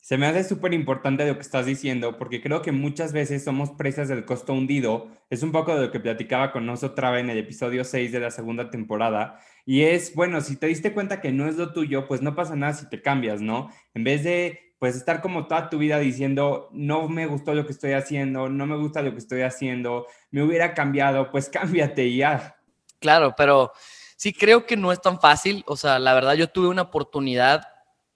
Se 0.01 0.17
me 0.17 0.25
hace 0.25 0.43
súper 0.43 0.73
importante 0.73 1.27
lo 1.27 1.35
que 1.35 1.41
estás 1.41 1.67
diciendo, 1.67 2.17
porque 2.17 2.41
creo 2.41 2.63
que 2.63 2.71
muchas 2.71 3.13
veces 3.13 3.43
somos 3.43 3.69
presas 3.71 4.09
del 4.09 4.25
costo 4.25 4.51
hundido. 4.51 5.09
Es 5.29 5.43
un 5.43 5.51
poco 5.51 5.75
de 5.75 5.85
lo 5.85 5.91
que 5.91 5.99
platicaba 5.99 6.51
con 6.51 6.65
nosotros 6.65 7.11
vez 7.11 7.21
en 7.21 7.29
el 7.29 7.37
episodio 7.37 7.83
6 7.83 8.11
de 8.11 8.19
la 8.19 8.31
segunda 8.31 8.71
temporada. 8.71 9.39
Y 9.63 9.83
es, 9.83 10.15
bueno, 10.15 10.41
si 10.41 10.55
te 10.55 10.65
diste 10.65 10.91
cuenta 10.93 11.21
que 11.21 11.31
no 11.31 11.47
es 11.47 11.55
lo 11.57 11.71
tuyo, 11.71 12.07
pues 12.07 12.23
no 12.23 12.33
pasa 12.33 12.55
nada 12.55 12.73
si 12.73 12.89
te 12.89 13.03
cambias, 13.03 13.41
¿no? 13.41 13.69
En 13.93 14.03
vez 14.03 14.23
de, 14.23 14.73
pues, 14.79 14.95
estar 14.95 15.21
como 15.21 15.45
toda 15.45 15.69
tu 15.69 15.77
vida 15.77 15.99
diciendo, 15.99 16.69
no 16.73 17.07
me 17.07 17.27
gustó 17.27 17.53
lo 17.53 17.67
que 17.67 17.71
estoy 17.71 17.91
haciendo, 17.91 18.49
no 18.49 18.65
me 18.65 18.77
gusta 18.77 19.03
lo 19.03 19.11
que 19.11 19.19
estoy 19.19 19.43
haciendo, 19.43 20.07
me 20.31 20.41
hubiera 20.41 20.73
cambiado, 20.73 21.29
pues 21.29 21.47
cámbiate 21.53 22.07
y 22.07 22.17
ya. 22.17 22.60
Claro, 23.01 23.33
pero 23.35 23.73
sí 24.15 24.31
creo 24.31 24.65
que 24.67 24.77
no 24.77 24.91
es 24.91 25.01
tan 25.01 25.19
fácil. 25.19 25.63
O 25.67 25.75
sea, 25.75 25.99
la 25.99 26.13
verdad 26.13 26.35
yo 26.35 26.47
tuve 26.47 26.67
una 26.67 26.83
oportunidad 26.83 27.63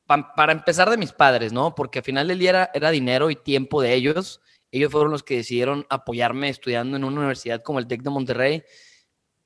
para 0.06 0.52
empezar 0.52 0.90
de 0.92 0.98
mis 0.98 1.12
padres, 1.12 1.52
¿no? 1.52 1.74
Porque 1.74 2.00
al 2.00 2.06
final 2.06 2.28
del 2.28 2.38
día 2.38 2.70
era, 2.74 2.92
dinero 2.92 3.32
y 3.32 3.36
tiempo 3.36 3.82
de 3.82 3.96
ellos. 3.96 4.42
Ellos 4.72 4.92
fueron 4.92 5.12
los 5.12 5.24
que 5.24 5.38
decidieron 5.38 5.88
apoyarme 5.90 6.50
estudiando 6.50 6.96
en 6.96 7.04
una 7.04 7.18
universidad 7.18 7.64
como 7.64 7.80
el 7.80 7.88
TEC 7.88 8.04
de 8.04 8.10
Monterrey. 8.12 8.64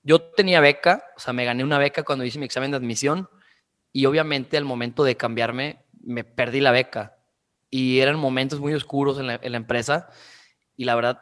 Yo 0.04 0.22
tenía 0.22 0.60
beca, 0.60 1.04
o 1.16 1.20
sea, 1.20 1.32
me 1.32 1.46
gané 1.46 1.64
una 1.64 1.78
beca 1.78 2.04
cuando 2.04 2.26
hice 2.26 2.40
mi 2.40 2.46
examen 2.46 2.72
de 2.72 2.78
admisión 2.78 3.30
y 3.94 4.06
obviamente 4.06 4.58
al 4.58 4.66
momento 4.66 5.04
de 5.06 5.16
cambiarme 5.16 5.86
me 6.02 6.26
perdí 6.26 6.60
la 6.60 6.72
beca 6.72 7.18
y 7.70 8.00
eran 8.00 8.18
momentos 8.18 8.60
muy 8.60 8.74
oscuros 8.74 9.20
en 9.20 9.28
la, 9.28 9.40
en 9.42 9.52
la 9.52 9.58
empresa 9.58 10.10
y 10.76 10.86
la 10.86 10.96
verdad, 10.96 11.22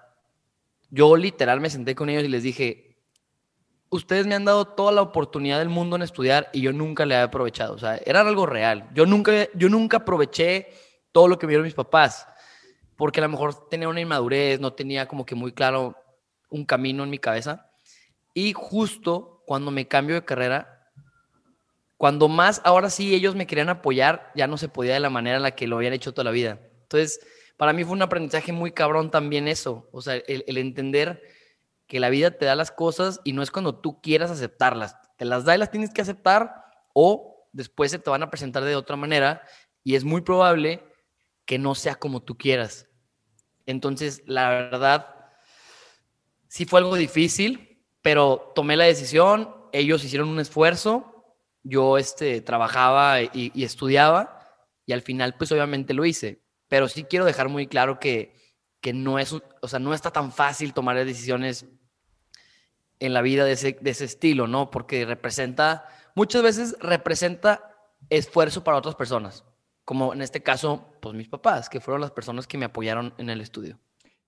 yo 0.90 1.16
literal 1.16 1.60
me 1.60 1.70
senté 1.70 1.96
con 1.96 2.10
ellos 2.10 2.24
y 2.24 2.28
les 2.30 2.44
dije, 2.44 2.87
ustedes 3.90 4.28
me 4.28 4.36
han 4.36 4.46
dado 4.46 4.66
toda 4.66 4.92
la 4.92 5.02
oportunidad 5.02 5.60
del 5.60 5.70
mundo 5.70 5.96
en 5.96 6.02
estudiar 6.02 6.50
y 6.54 6.62
yo 6.62 6.74
nunca 6.74 7.06
le 7.06 7.16
he 7.16 7.20
aprovechado. 7.20 7.74
O 7.74 7.78
sea, 7.78 8.00
era 8.06 8.22
algo 8.22 8.46
real. 8.46 8.90
Yo 8.94 9.06
nunca, 9.06 9.32
yo 9.54 9.70
nunca 9.70 9.98
aproveché 9.98 10.70
todo 11.12 11.28
lo 11.28 11.40
que 11.40 11.48
vieron 11.48 11.66
mis 11.66 11.74
papás, 11.74 12.28
porque 12.96 13.20
a 13.20 13.24
lo 13.24 13.30
mejor 13.30 13.70
tenía 13.70 13.90
una 13.90 14.02
inmadurez, 14.02 14.60
no 14.60 14.74
tenía 14.74 15.08
como 15.08 15.26
que 15.26 15.36
muy 15.36 15.52
claro 15.52 15.96
un 16.50 16.66
camino 16.66 17.04
en 17.04 17.10
mi 17.10 17.18
cabeza. 17.18 17.70
Y 18.34 18.54
justo 18.54 19.44
cuando 19.46 19.72
me 19.72 19.88
cambio 19.88 20.16
de 20.16 20.26
carrera, 20.26 20.92
cuando 21.98 22.28
más, 22.28 22.62
ahora 22.64 22.90
sí 22.90 23.16
ellos 23.16 23.34
me 23.34 23.48
querían 23.48 23.70
apoyar, 23.70 24.32
ya 24.36 24.46
no 24.46 24.58
se 24.58 24.70
podía 24.70 24.94
de 24.94 25.00
la 25.00 25.10
manera 25.10 25.38
en 25.38 25.44
la 25.44 25.56
que 25.56 25.68
lo 25.68 25.78
habían 25.78 25.94
hecho 25.94 26.14
toda 26.14 26.26
la 26.26 26.32
vida. 26.32 26.60
Entonces, 26.84 27.20
para 27.58 27.74
mí 27.74 27.84
fue 27.84 27.94
un 27.94 28.04
aprendizaje 28.04 28.52
muy 28.52 28.72
cabrón 28.72 29.10
también 29.10 29.48
eso, 29.48 29.90
o 29.92 30.02
sea, 30.02 30.16
el, 30.16 30.44
el 30.46 30.58
entender 30.58 31.24
que 31.88 32.00
la 32.00 32.10
vida 32.10 32.32
te 32.32 32.46
da 32.46 32.56
las 32.56 32.72
cosas 32.72 33.22
y 33.24 33.34
no 33.34 33.42
es 33.42 33.52
cuando 33.52 33.80
tú 33.80 34.02
quieras 34.02 34.30
aceptarlas. 34.30 34.98
Te 35.18 35.26
las 35.26 35.46
da 35.46 35.56
y 35.56 35.58
las 35.58 35.72
tienes 35.72 35.94
que 35.94 36.02
aceptar 36.02 36.66
o 36.94 37.48
después 37.54 37.92
se 37.92 38.00
te 38.00 38.10
van 38.10 38.24
a 38.24 38.30
presentar 38.30 38.64
de 38.64 38.76
otra 38.76 38.96
manera 38.96 39.42
y 39.84 39.96
es 39.96 40.04
muy 40.04 40.22
probable 40.22 40.84
que 41.46 41.58
no 41.58 41.76
sea 41.76 41.96
como 41.96 42.22
tú 42.22 42.38
quieras. 42.38 42.88
Entonces, 43.66 44.22
la 44.26 44.50
verdad, 44.50 45.16
sí 46.48 46.66
fue 46.66 46.80
algo 46.80 46.96
difícil, 46.96 47.86
pero 48.02 48.52
tomé 48.54 48.76
la 48.76 48.86
decisión, 48.86 49.56
ellos 49.72 50.04
hicieron 50.04 50.30
un 50.30 50.40
esfuerzo, 50.40 51.38
yo 51.64 51.98
este, 51.98 52.42
trabajaba 52.42 53.22
y, 53.22 53.52
y 53.54 53.64
estudiaba 53.64 54.38
y 54.86 54.94
al 54.94 55.02
final 55.02 55.36
pues 55.38 55.52
obviamente 55.52 55.94
lo 55.94 56.06
hice, 56.06 56.42
pero 56.68 56.88
sí 56.88 57.04
quiero 57.04 57.26
dejar 57.26 57.50
muy 57.50 57.68
claro 57.68 58.00
que, 58.00 58.34
que 58.82 58.94
no 58.94 59.20
es, 59.20 59.34
o 59.34 59.68
sea, 59.68 59.80
no 59.80 59.94
está 59.94 60.12
tan 60.12 60.32
fácil 60.32 60.74
tomar 60.74 60.96
decisiones 60.98 61.66
en 63.00 63.14
la 63.14 63.22
vida 63.22 63.46
de 63.46 63.54
ese, 63.54 63.78
de 63.80 63.92
ese 63.92 64.06
estilo, 64.06 64.48
¿no? 64.48 64.72
Porque 64.72 65.06
representa, 65.06 65.86
muchas 66.16 66.44
veces 66.44 66.78
representa 66.80 67.76
esfuerzo 68.10 68.64
para 68.64 68.78
otras 68.78 68.96
personas, 68.96 69.46
como 69.86 70.14
en 70.14 70.22
este 70.22 70.42
caso, 70.42 70.94
pues 71.02 71.16
mis 71.16 71.28
papás, 71.28 71.70
que 71.70 71.80
fueron 71.80 72.02
las 72.02 72.12
personas 72.12 72.48
que 72.48 72.58
me 72.58 72.66
apoyaron 72.66 73.14
en 73.18 73.30
el 73.30 73.42
estudio. 73.42 73.80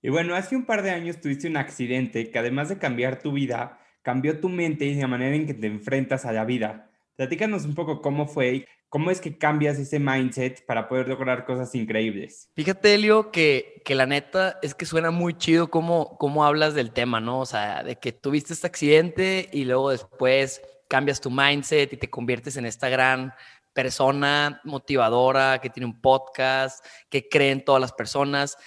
Y 0.02 0.10
bueno, 0.10 0.36
hace 0.36 0.56
un 0.56 0.66
par 0.66 0.82
de 0.82 0.92
años 0.92 1.20
tuviste 1.20 1.48
un 1.48 1.58
accidente 1.58 2.32
que 2.32 2.40
además 2.40 2.70
de 2.70 2.78
cambiar 2.78 3.20
tu 3.20 3.34
vida, 3.34 3.80
cambió 4.02 4.40
tu 4.40 4.50
mente 4.50 4.86
y 4.86 4.96
la 4.96 5.08
manera 5.08 5.36
en 5.36 5.46
que 5.46 5.54
te 5.54 5.68
enfrentas 5.68 6.26
a 6.26 6.32
la 6.32 6.46
vida. 6.46 6.90
Platícanos 7.16 7.66
un 7.66 7.76
poco 7.76 8.02
cómo 8.02 8.28
fue 8.28 8.66
¿Cómo 8.90 9.12
es 9.12 9.22
que 9.22 9.38
cambias 9.38 9.78
ese 9.78 10.00
mindset 10.00 10.66
para 10.66 10.90
poder 10.90 11.08
lograr 11.08 11.46
cosas 11.46 11.76
increíbles? 11.76 12.50
Fíjate, 12.56 12.96
Elio, 12.96 13.30
que, 13.30 13.84
que 13.86 13.94
la 13.94 14.08
neta 14.08 14.58
es 14.64 14.74
que 14.74 14.88
suena 14.88 15.12
muy 15.12 15.36
chido 15.38 15.70
cómo, 15.70 16.18
cómo 16.18 16.44
hablas 16.44 16.74
del 16.74 16.92
tema, 16.92 17.20
¿no? 17.20 17.40
O 17.40 17.46
sea, 17.46 17.84
de 17.84 17.98
que 17.98 18.12
tuviste 18.12 18.54
este 18.54 18.66
accidente 18.66 19.48
y 19.54 19.66
luego 19.66 19.92
después 19.92 20.62
cambias 20.88 21.22
tu 21.22 21.30
mindset 21.30 21.94
y 21.94 21.98
te 21.98 22.10
conviertes 22.10 22.58
en 22.58 22.66
esta 22.66 22.90
gran 22.90 23.34
persona 23.74 24.60
motivadora 24.64 25.60
que 25.62 25.70
tiene 25.70 25.86
un 25.86 26.02
podcast, 26.02 26.84
que 27.10 27.30
cree 27.30 27.52
en 27.52 27.64
todas 27.64 27.80
las 27.80 27.94
personas. 27.94 28.58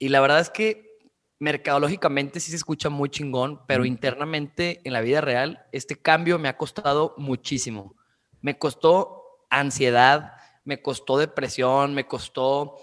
Y 0.00 0.08
la 0.08 0.20
verdad 0.20 0.40
es 0.40 0.50
que 0.50 0.98
mercadológicamente 1.38 2.40
sí 2.40 2.50
se 2.50 2.56
escucha 2.56 2.90
muy 2.90 3.08
chingón, 3.08 3.60
pero 3.66 3.84
internamente 3.84 4.80
en 4.84 4.92
la 4.92 5.00
vida 5.00 5.20
real 5.20 5.64
este 5.72 5.96
cambio 5.96 6.38
me 6.38 6.48
ha 6.48 6.56
costado 6.56 7.14
muchísimo. 7.16 7.94
Me 8.42 8.58
costó 8.58 9.19
ansiedad, 9.50 10.34
me 10.64 10.82
costó 10.82 11.18
depresión, 11.18 11.94
me 11.94 12.06
costó 12.06 12.76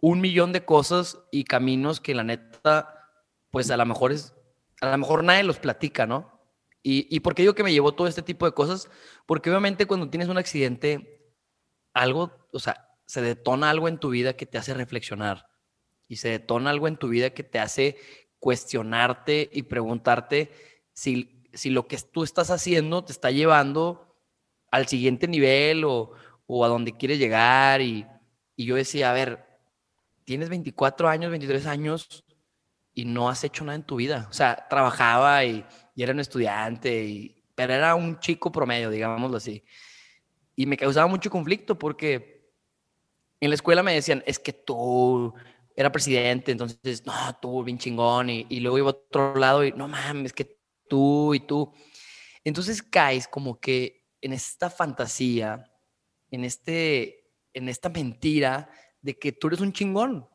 un 0.00 0.20
millón 0.20 0.52
de 0.52 0.64
cosas 0.64 1.18
y 1.30 1.44
caminos 1.44 2.00
que 2.00 2.14
la 2.14 2.24
neta, 2.24 3.10
pues 3.50 3.70
a 3.70 3.76
lo 3.76 3.86
mejor 3.86 4.12
es, 4.12 4.34
a 4.80 4.90
lo 4.90 4.98
mejor 4.98 5.24
nadie 5.24 5.42
los 5.42 5.58
platica, 5.58 6.06
¿no? 6.06 6.40
Y, 6.82 7.06
y 7.14 7.20
por 7.20 7.34
qué 7.34 7.42
digo 7.42 7.54
que 7.54 7.64
me 7.64 7.72
llevó 7.72 7.92
todo 7.92 8.06
este 8.06 8.22
tipo 8.22 8.46
de 8.46 8.52
cosas? 8.52 8.88
Porque 9.26 9.50
obviamente 9.50 9.86
cuando 9.86 10.10
tienes 10.10 10.28
un 10.28 10.38
accidente, 10.38 11.32
algo, 11.92 12.32
o 12.52 12.58
sea, 12.58 12.88
se 13.06 13.22
detona 13.22 13.70
algo 13.70 13.88
en 13.88 13.98
tu 13.98 14.10
vida 14.10 14.36
que 14.36 14.46
te 14.46 14.58
hace 14.58 14.74
reflexionar 14.74 15.48
y 16.06 16.16
se 16.16 16.28
detona 16.28 16.70
algo 16.70 16.88
en 16.88 16.96
tu 16.96 17.08
vida 17.08 17.30
que 17.30 17.42
te 17.42 17.58
hace 17.58 17.96
cuestionarte 18.38 19.50
y 19.52 19.62
preguntarte 19.62 20.52
si, 20.92 21.48
si 21.52 21.70
lo 21.70 21.88
que 21.88 21.98
tú 21.98 22.22
estás 22.22 22.50
haciendo 22.50 23.04
te 23.04 23.12
está 23.12 23.30
llevando 23.30 24.07
al 24.70 24.86
siguiente 24.86 25.28
nivel 25.28 25.84
o, 25.84 26.14
a 26.64 26.68
donde 26.68 26.96
quieres 26.96 27.18
llegar. 27.18 27.80
Y, 27.80 28.06
yo 28.56 28.74
decía, 28.74 29.10
a 29.10 29.14
ver, 29.14 29.44
tienes 30.24 30.48
24 30.48 31.08
años, 31.08 31.30
23 31.30 31.66
años 31.66 32.24
y 32.92 33.04
no 33.04 33.28
has 33.28 33.44
hecho 33.44 33.64
nada 33.64 33.76
en 33.76 33.84
tu 33.84 33.96
vida. 33.96 34.26
O 34.30 34.32
sea, 34.32 34.66
trabajaba 34.68 35.44
y, 35.44 35.64
era 35.96 36.12
un 36.12 36.20
estudiante, 36.20 37.04
y, 37.04 37.44
pero 37.54 37.74
era 37.74 37.94
un 37.94 38.18
chico 38.20 38.50
promedio, 38.52 38.90
digámoslo 38.90 39.36
así. 39.36 39.64
Y 40.56 40.66
me 40.66 40.76
causaba 40.76 41.06
mucho 41.06 41.30
conflicto 41.30 41.78
porque 41.78 42.50
en 43.40 43.50
la 43.50 43.54
escuela 43.54 43.82
me 43.82 43.94
decían, 43.94 44.22
es 44.26 44.38
que 44.38 44.52
tú 44.52 45.32
era 45.76 45.92
presidente, 45.92 46.50
entonces, 46.50 47.06
no, 47.06 47.12
tú 47.40 47.62
bien 47.62 47.78
chingón. 47.78 48.30
Y, 48.30 48.46
y 48.48 48.60
luego 48.60 48.78
iba 48.78 48.88
a 48.88 48.90
otro 48.90 49.36
lado 49.36 49.64
y, 49.64 49.72
no 49.72 49.86
mames, 49.86 50.26
es 50.26 50.32
que 50.32 50.58
tú 50.88 51.34
y 51.34 51.40
tú. 51.40 51.72
Entonces 52.42 52.82
caes 52.82 53.28
como 53.28 53.60
que 53.60 53.97
en 54.20 54.32
esta 54.32 54.70
fantasía, 54.70 55.72
en, 56.30 56.44
este, 56.44 57.32
en 57.54 57.68
esta 57.68 57.88
mentira 57.88 58.70
de 59.00 59.18
que 59.18 59.32
tú 59.32 59.48
eres 59.48 59.60
un 59.60 59.72
chingón. 59.72 60.28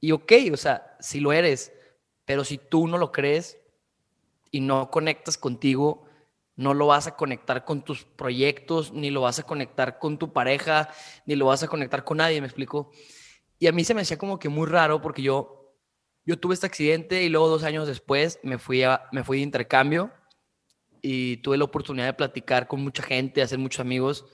Y 0.00 0.12
ok, 0.12 0.32
o 0.52 0.56
sea, 0.56 0.96
si 1.00 1.20
lo 1.20 1.32
eres, 1.32 1.72
pero 2.24 2.44
si 2.44 2.58
tú 2.58 2.86
no 2.86 2.98
lo 2.98 3.12
crees 3.12 3.58
y 4.50 4.60
no 4.60 4.90
conectas 4.90 5.38
contigo, 5.38 6.06
no 6.56 6.74
lo 6.74 6.86
vas 6.86 7.06
a 7.06 7.16
conectar 7.16 7.64
con 7.64 7.82
tus 7.82 8.04
proyectos, 8.04 8.92
ni 8.92 9.10
lo 9.10 9.22
vas 9.22 9.38
a 9.38 9.44
conectar 9.44 9.98
con 9.98 10.18
tu 10.18 10.32
pareja, 10.32 10.88
ni 11.26 11.34
lo 11.34 11.46
vas 11.46 11.62
a 11.62 11.68
conectar 11.68 12.04
con 12.04 12.18
nadie, 12.18 12.40
me 12.40 12.46
explico. 12.46 12.90
Y 13.58 13.66
a 13.66 13.72
mí 13.72 13.84
se 13.84 13.94
me 13.94 14.02
hacía 14.02 14.18
como 14.18 14.38
que 14.38 14.48
muy 14.48 14.66
raro 14.66 15.00
porque 15.00 15.22
yo, 15.22 15.74
yo 16.24 16.38
tuve 16.38 16.54
este 16.54 16.66
accidente 16.66 17.22
y 17.22 17.28
luego 17.28 17.48
dos 17.48 17.64
años 17.64 17.86
después 17.86 18.38
me 18.42 18.58
fui, 18.58 18.82
a, 18.82 19.08
me 19.10 19.24
fui 19.24 19.38
de 19.38 19.44
intercambio 19.44 20.12
y 21.06 21.36
tuve 21.36 21.58
la 21.58 21.64
oportunidad 21.64 22.06
de 22.06 22.14
platicar 22.14 22.66
con 22.66 22.82
mucha 22.82 23.02
gente, 23.02 23.42
hacer 23.42 23.58
muchos 23.58 23.80
amigos 23.80 24.24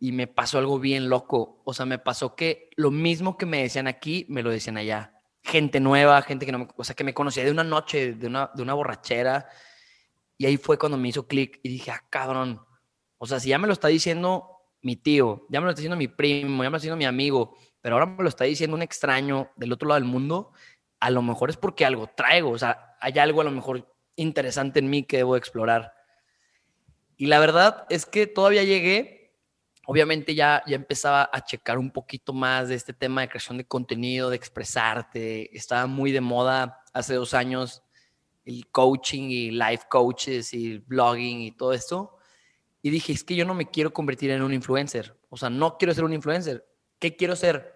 y 0.00 0.10
me 0.10 0.26
pasó 0.26 0.58
algo 0.58 0.80
bien 0.80 1.08
loco. 1.08 1.62
O 1.64 1.72
sea, 1.72 1.86
me 1.86 2.00
pasó 2.00 2.34
que 2.34 2.68
lo 2.74 2.90
mismo 2.90 3.38
que 3.38 3.46
me 3.46 3.62
decían 3.62 3.86
aquí, 3.86 4.26
me 4.28 4.42
lo 4.42 4.50
decían 4.50 4.76
allá. 4.76 5.12
gente 5.44 5.78
nueva, 5.78 6.20
gente 6.22 6.46
que 6.46 6.50
no 6.50 6.58
me, 6.58 6.68
o 6.76 6.82
sea, 6.82 6.96
que 6.96 7.04
me 7.04 7.14
conocía 7.14 7.44
de 7.44 7.52
una 7.52 7.62
noche, 7.62 8.14
de 8.14 8.26
una, 8.26 8.50
de 8.56 8.62
una 8.62 8.74
borrachera. 8.74 9.46
Y 10.36 10.46
ahí 10.46 10.56
fue 10.56 10.78
cuando 10.78 10.98
me 10.98 11.08
hizo 11.10 11.28
clic 11.28 11.60
y 11.62 11.68
dije, 11.68 11.92
ah, 11.92 12.04
cabrón. 12.10 12.60
O 13.18 13.26
sea, 13.26 13.38
si 13.38 13.50
ya 13.50 13.58
me 13.58 13.68
lo 13.68 13.72
está 13.72 13.86
diciendo 13.86 14.48
mi 14.82 14.96
tío, 14.96 15.46
ya 15.48 15.60
me 15.60 15.66
lo 15.66 15.70
está 15.70 15.78
diciendo 15.78 15.96
mi 15.96 16.08
primo, 16.08 16.64
ya 16.64 16.70
me 16.70 16.72
lo 16.72 16.76
está 16.78 16.86
diciendo 16.86 16.96
mi 16.96 17.04
amigo, 17.04 17.56
pero 17.80 17.94
ahora 17.94 18.06
me 18.06 18.24
lo 18.24 18.28
está 18.28 18.42
diciendo 18.42 18.74
un 18.74 18.82
extraño 18.82 19.52
del 19.54 19.72
otro 19.72 19.86
lado 19.86 20.00
del 20.00 20.10
mundo, 20.10 20.50
a 20.98 21.10
lo 21.10 21.22
mejor 21.22 21.50
es 21.50 21.56
porque 21.56 21.84
algo 21.84 22.08
traigo, 22.16 22.50
o 22.50 22.58
sea, 22.58 22.96
hay 23.00 23.16
algo 23.20 23.40
a 23.40 23.44
lo 23.44 23.52
mejor 23.52 23.93
interesante 24.16 24.78
en 24.78 24.90
mí 24.90 25.02
que 25.04 25.18
debo 25.18 25.36
explorar. 25.36 25.92
Y 27.16 27.26
la 27.26 27.38
verdad 27.38 27.86
es 27.90 28.06
que 28.06 28.26
todavía 28.26 28.64
llegué, 28.64 29.34
obviamente 29.86 30.34
ya, 30.34 30.62
ya 30.66 30.76
empezaba 30.76 31.28
a 31.32 31.44
checar 31.44 31.78
un 31.78 31.90
poquito 31.90 32.32
más 32.32 32.68
de 32.68 32.74
este 32.74 32.92
tema 32.92 33.20
de 33.20 33.28
creación 33.28 33.58
de 33.58 33.66
contenido, 33.66 34.30
de 34.30 34.36
expresarte, 34.36 35.56
estaba 35.56 35.86
muy 35.86 36.12
de 36.12 36.20
moda 36.20 36.82
hace 36.92 37.14
dos 37.14 37.34
años 37.34 37.82
el 38.44 38.66
coaching 38.70 39.30
y 39.30 39.50
life 39.50 39.84
coaches 39.88 40.52
y 40.52 40.78
blogging 40.78 41.40
y 41.40 41.52
todo 41.52 41.72
esto. 41.72 42.18
Y 42.82 42.90
dije, 42.90 43.12
es 43.12 43.24
que 43.24 43.34
yo 43.34 43.44
no 43.44 43.54
me 43.54 43.70
quiero 43.70 43.92
convertir 43.92 44.30
en 44.30 44.42
un 44.42 44.52
influencer, 44.52 45.18
o 45.30 45.36
sea, 45.36 45.48
no 45.48 45.78
quiero 45.78 45.94
ser 45.94 46.04
un 46.04 46.12
influencer, 46.12 46.66
¿qué 46.98 47.16
quiero 47.16 47.34
ser? 47.34 47.72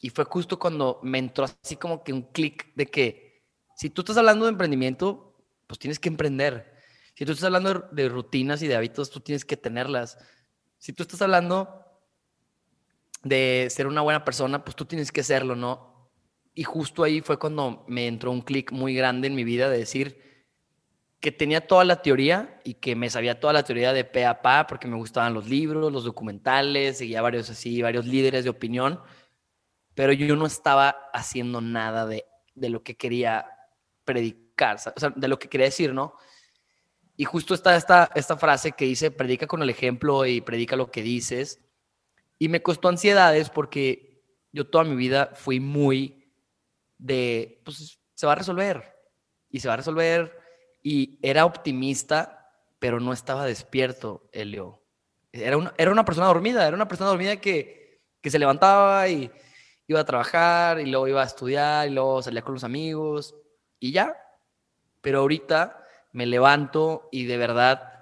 Y 0.00 0.10
fue 0.10 0.24
justo 0.24 0.58
cuando 0.58 0.98
me 1.02 1.18
entró 1.18 1.44
así 1.44 1.76
como 1.76 2.02
que 2.02 2.12
un 2.12 2.22
clic 2.22 2.74
de 2.74 2.86
que 2.86 3.44
si 3.76 3.90
tú 3.90 4.02
estás 4.02 4.16
hablando 4.16 4.46
de 4.46 4.50
emprendimiento, 4.50 5.25
pues 5.66 5.78
tienes 5.78 5.98
que 5.98 6.08
emprender. 6.08 6.74
Si 7.14 7.24
tú 7.24 7.32
estás 7.32 7.46
hablando 7.46 7.88
de 7.92 8.08
rutinas 8.08 8.62
y 8.62 8.68
de 8.68 8.76
hábitos, 8.76 9.10
tú 9.10 9.20
tienes 9.20 9.44
que 9.44 9.56
tenerlas. 9.56 10.18
Si 10.78 10.92
tú 10.92 11.02
estás 11.02 11.22
hablando 11.22 11.82
de 13.22 13.68
ser 13.70 13.86
una 13.86 14.02
buena 14.02 14.24
persona, 14.24 14.64
pues 14.64 14.76
tú 14.76 14.84
tienes 14.84 15.10
que 15.10 15.22
serlo, 15.22 15.56
¿no? 15.56 16.10
Y 16.54 16.64
justo 16.64 17.02
ahí 17.02 17.20
fue 17.20 17.38
cuando 17.38 17.84
me 17.88 18.06
entró 18.06 18.30
un 18.30 18.42
clic 18.42 18.72
muy 18.72 18.94
grande 18.94 19.28
en 19.28 19.34
mi 19.34 19.44
vida 19.44 19.68
de 19.68 19.78
decir 19.78 20.26
que 21.20 21.32
tenía 21.32 21.66
toda 21.66 21.84
la 21.84 22.02
teoría 22.02 22.60
y 22.64 22.74
que 22.74 22.94
me 22.94 23.10
sabía 23.10 23.40
toda 23.40 23.52
la 23.52 23.62
teoría 23.62 23.92
de 23.92 24.04
pe 24.04 24.24
a 24.24 24.42
pa 24.42 24.66
porque 24.66 24.86
me 24.86 24.96
gustaban 24.96 25.34
los 25.34 25.48
libros, 25.48 25.92
los 25.92 26.04
documentales, 26.04 26.98
seguía 26.98 27.22
varios 27.22 27.50
así, 27.50 27.82
varios 27.82 28.06
líderes 28.06 28.44
de 28.44 28.50
opinión, 28.50 29.00
pero 29.94 30.12
yo 30.12 30.36
no 30.36 30.46
estaba 30.46 30.90
haciendo 31.12 31.60
nada 31.60 32.06
de, 32.06 32.26
de 32.54 32.68
lo 32.68 32.82
que 32.82 32.96
quería 32.96 33.46
predicar, 34.04 34.45
de 35.16 35.28
lo 35.28 35.38
que 35.38 35.48
quería 35.48 35.66
decir, 35.66 35.92
¿no? 35.92 36.14
Y 37.16 37.24
justo 37.24 37.54
está 37.54 37.76
esta, 37.76 38.10
esta 38.14 38.36
frase 38.36 38.72
que 38.72 38.84
dice, 38.84 39.10
predica 39.10 39.46
con 39.46 39.62
el 39.62 39.70
ejemplo 39.70 40.26
y 40.26 40.40
predica 40.40 40.76
lo 40.76 40.90
que 40.90 41.02
dices. 41.02 41.60
Y 42.38 42.48
me 42.48 42.62
costó 42.62 42.88
ansiedades 42.88 43.48
porque 43.48 44.22
yo 44.52 44.68
toda 44.68 44.84
mi 44.84 44.96
vida 44.96 45.30
fui 45.34 45.58
muy 45.58 46.30
de, 46.98 47.62
pues 47.64 47.98
se 48.14 48.26
va 48.26 48.32
a 48.32 48.36
resolver. 48.36 48.94
Y 49.50 49.60
se 49.60 49.68
va 49.68 49.74
a 49.74 49.78
resolver. 49.78 50.38
Y 50.82 51.18
era 51.22 51.46
optimista, 51.46 52.50
pero 52.78 53.00
no 53.00 53.12
estaba 53.12 53.46
despierto, 53.46 54.28
Helio. 54.32 54.82
Era 55.32 55.56
una, 55.56 55.74
era 55.78 55.90
una 55.90 56.04
persona 56.04 56.26
dormida, 56.26 56.66
era 56.66 56.76
una 56.76 56.88
persona 56.88 57.10
dormida 57.10 57.36
que, 57.36 58.02
que 58.20 58.30
se 58.30 58.38
levantaba 58.38 59.08
y 59.08 59.30
iba 59.88 60.00
a 60.00 60.04
trabajar 60.04 60.80
y 60.80 60.86
luego 60.86 61.08
iba 61.08 61.22
a 61.22 61.26
estudiar 61.26 61.88
y 61.88 61.92
luego 61.92 62.22
salía 62.22 62.42
con 62.42 62.54
los 62.54 62.64
amigos 62.64 63.34
y 63.80 63.92
ya. 63.92 64.16
Pero 65.06 65.20
ahorita 65.20 65.86
me 66.10 66.26
levanto 66.26 67.08
y 67.12 67.26
de 67.26 67.36
verdad 67.36 67.92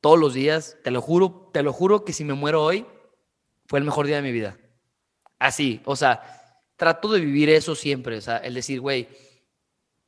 todos 0.00 0.16
los 0.16 0.32
días, 0.32 0.78
te 0.84 0.92
lo 0.92 1.02
juro, 1.02 1.50
te 1.52 1.64
lo 1.64 1.72
juro 1.72 2.04
que 2.04 2.12
si 2.12 2.22
me 2.22 2.34
muero 2.34 2.62
hoy, 2.62 2.86
fue 3.66 3.80
el 3.80 3.84
mejor 3.84 4.06
día 4.06 4.14
de 4.14 4.22
mi 4.22 4.30
vida. 4.30 4.56
Así, 5.40 5.80
o 5.84 5.96
sea, 5.96 6.22
trato 6.76 7.10
de 7.10 7.18
vivir 7.18 7.50
eso 7.50 7.74
siempre, 7.74 8.16
o 8.16 8.20
sea, 8.20 8.36
el 8.36 8.54
decir, 8.54 8.80
güey, 8.80 9.08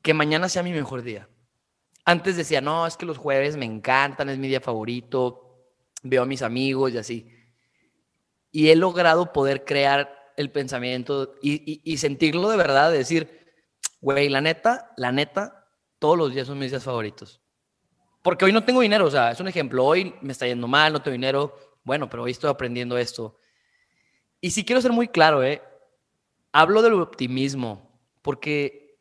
que 0.00 0.14
mañana 0.14 0.48
sea 0.48 0.62
mi 0.62 0.70
mejor 0.70 1.02
día. 1.02 1.28
Antes 2.04 2.36
decía, 2.36 2.60
no, 2.60 2.86
es 2.86 2.96
que 2.96 3.04
los 3.04 3.18
jueves 3.18 3.56
me 3.56 3.64
encantan, 3.64 4.28
es 4.28 4.38
mi 4.38 4.46
día 4.46 4.60
favorito, 4.60 5.66
veo 6.04 6.22
a 6.22 6.26
mis 6.26 6.42
amigos 6.42 6.92
y 6.92 6.98
así. 6.98 7.32
Y 8.52 8.68
he 8.68 8.76
logrado 8.76 9.32
poder 9.32 9.64
crear 9.64 10.32
el 10.36 10.52
pensamiento 10.52 11.34
y, 11.42 11.80
y 11.82 11.96
sentirlo 11.96 12.48
de 12.48 12.56
verdad, 12.56 12.92
de 12.92 12.98
decir, 12.98 13.44
güey, 14.00 14.28
la 14.28 14.40
neta, 14.40 14.92
la 14.96 15.10
neta, 15.10 15.57
todos 15.98 16.16
los 16.16 16.32
días 16.32 16.46
son 16.46 16.58
mis 16.58 16.70
días 16.70 16.84
favoritos. 16.84 17.40
Porque 18.22 18.44
hoy 18.44 18.52
no 18.52 18.64
tengo 18.64 18.80
dinero, 18.80 19.06
o 19.06 19.10
sea, 19.10 19.30
es 19.30 19.40
un 19.40 19.48
ejemplo. 19.48 19.84
Hoy 19.84 20.14
me 20.20 20.32
está 20.32 20.46
yendo 20.46 20.68
mal, 20.68 20.92
no 20.92 21.02
tengo 21.02 21.12
dinero. 21.12 21.56
Bueno, 21.84 22.08
pero 22.10 22.24
hoy 22.24 22.32
estoy 22.32 22.50
aprendiendo 22.50 22.98
esto. 22.98 23.36
Y 24.40 24.50
si 24.50 24.64
quiero 24.64 24.82
ser 24.82 24.92
muy 24.92 25.08
claro, 25.08 25.42
¿eh? 25.42 25.62
Hablo 26.52 26.82
del 26.82 26.94
optimismo, 26.94 27.90
porque, 28.22 28.98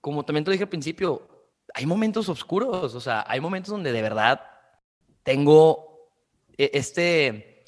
como 0.00 0.24
también 0.24 0.44
te 0.44 0.50
dije 0.50 0.64
al 0.64 0.68
principio, 0.68 1.28
hay 1.74 1.86
momentos 1.86 2.28
oscuros, 2.28 2.94
o 2.94 3.00
sea, 3.00 3.24
hay 3.26 3.40
momentos 3.40 3.70
donde 3.70 3.92
de 3.92 4.02
verdad 4.02 4.42
tengo 5.22 6.10
e-, 6.56 6.70
este, 6.74 7.64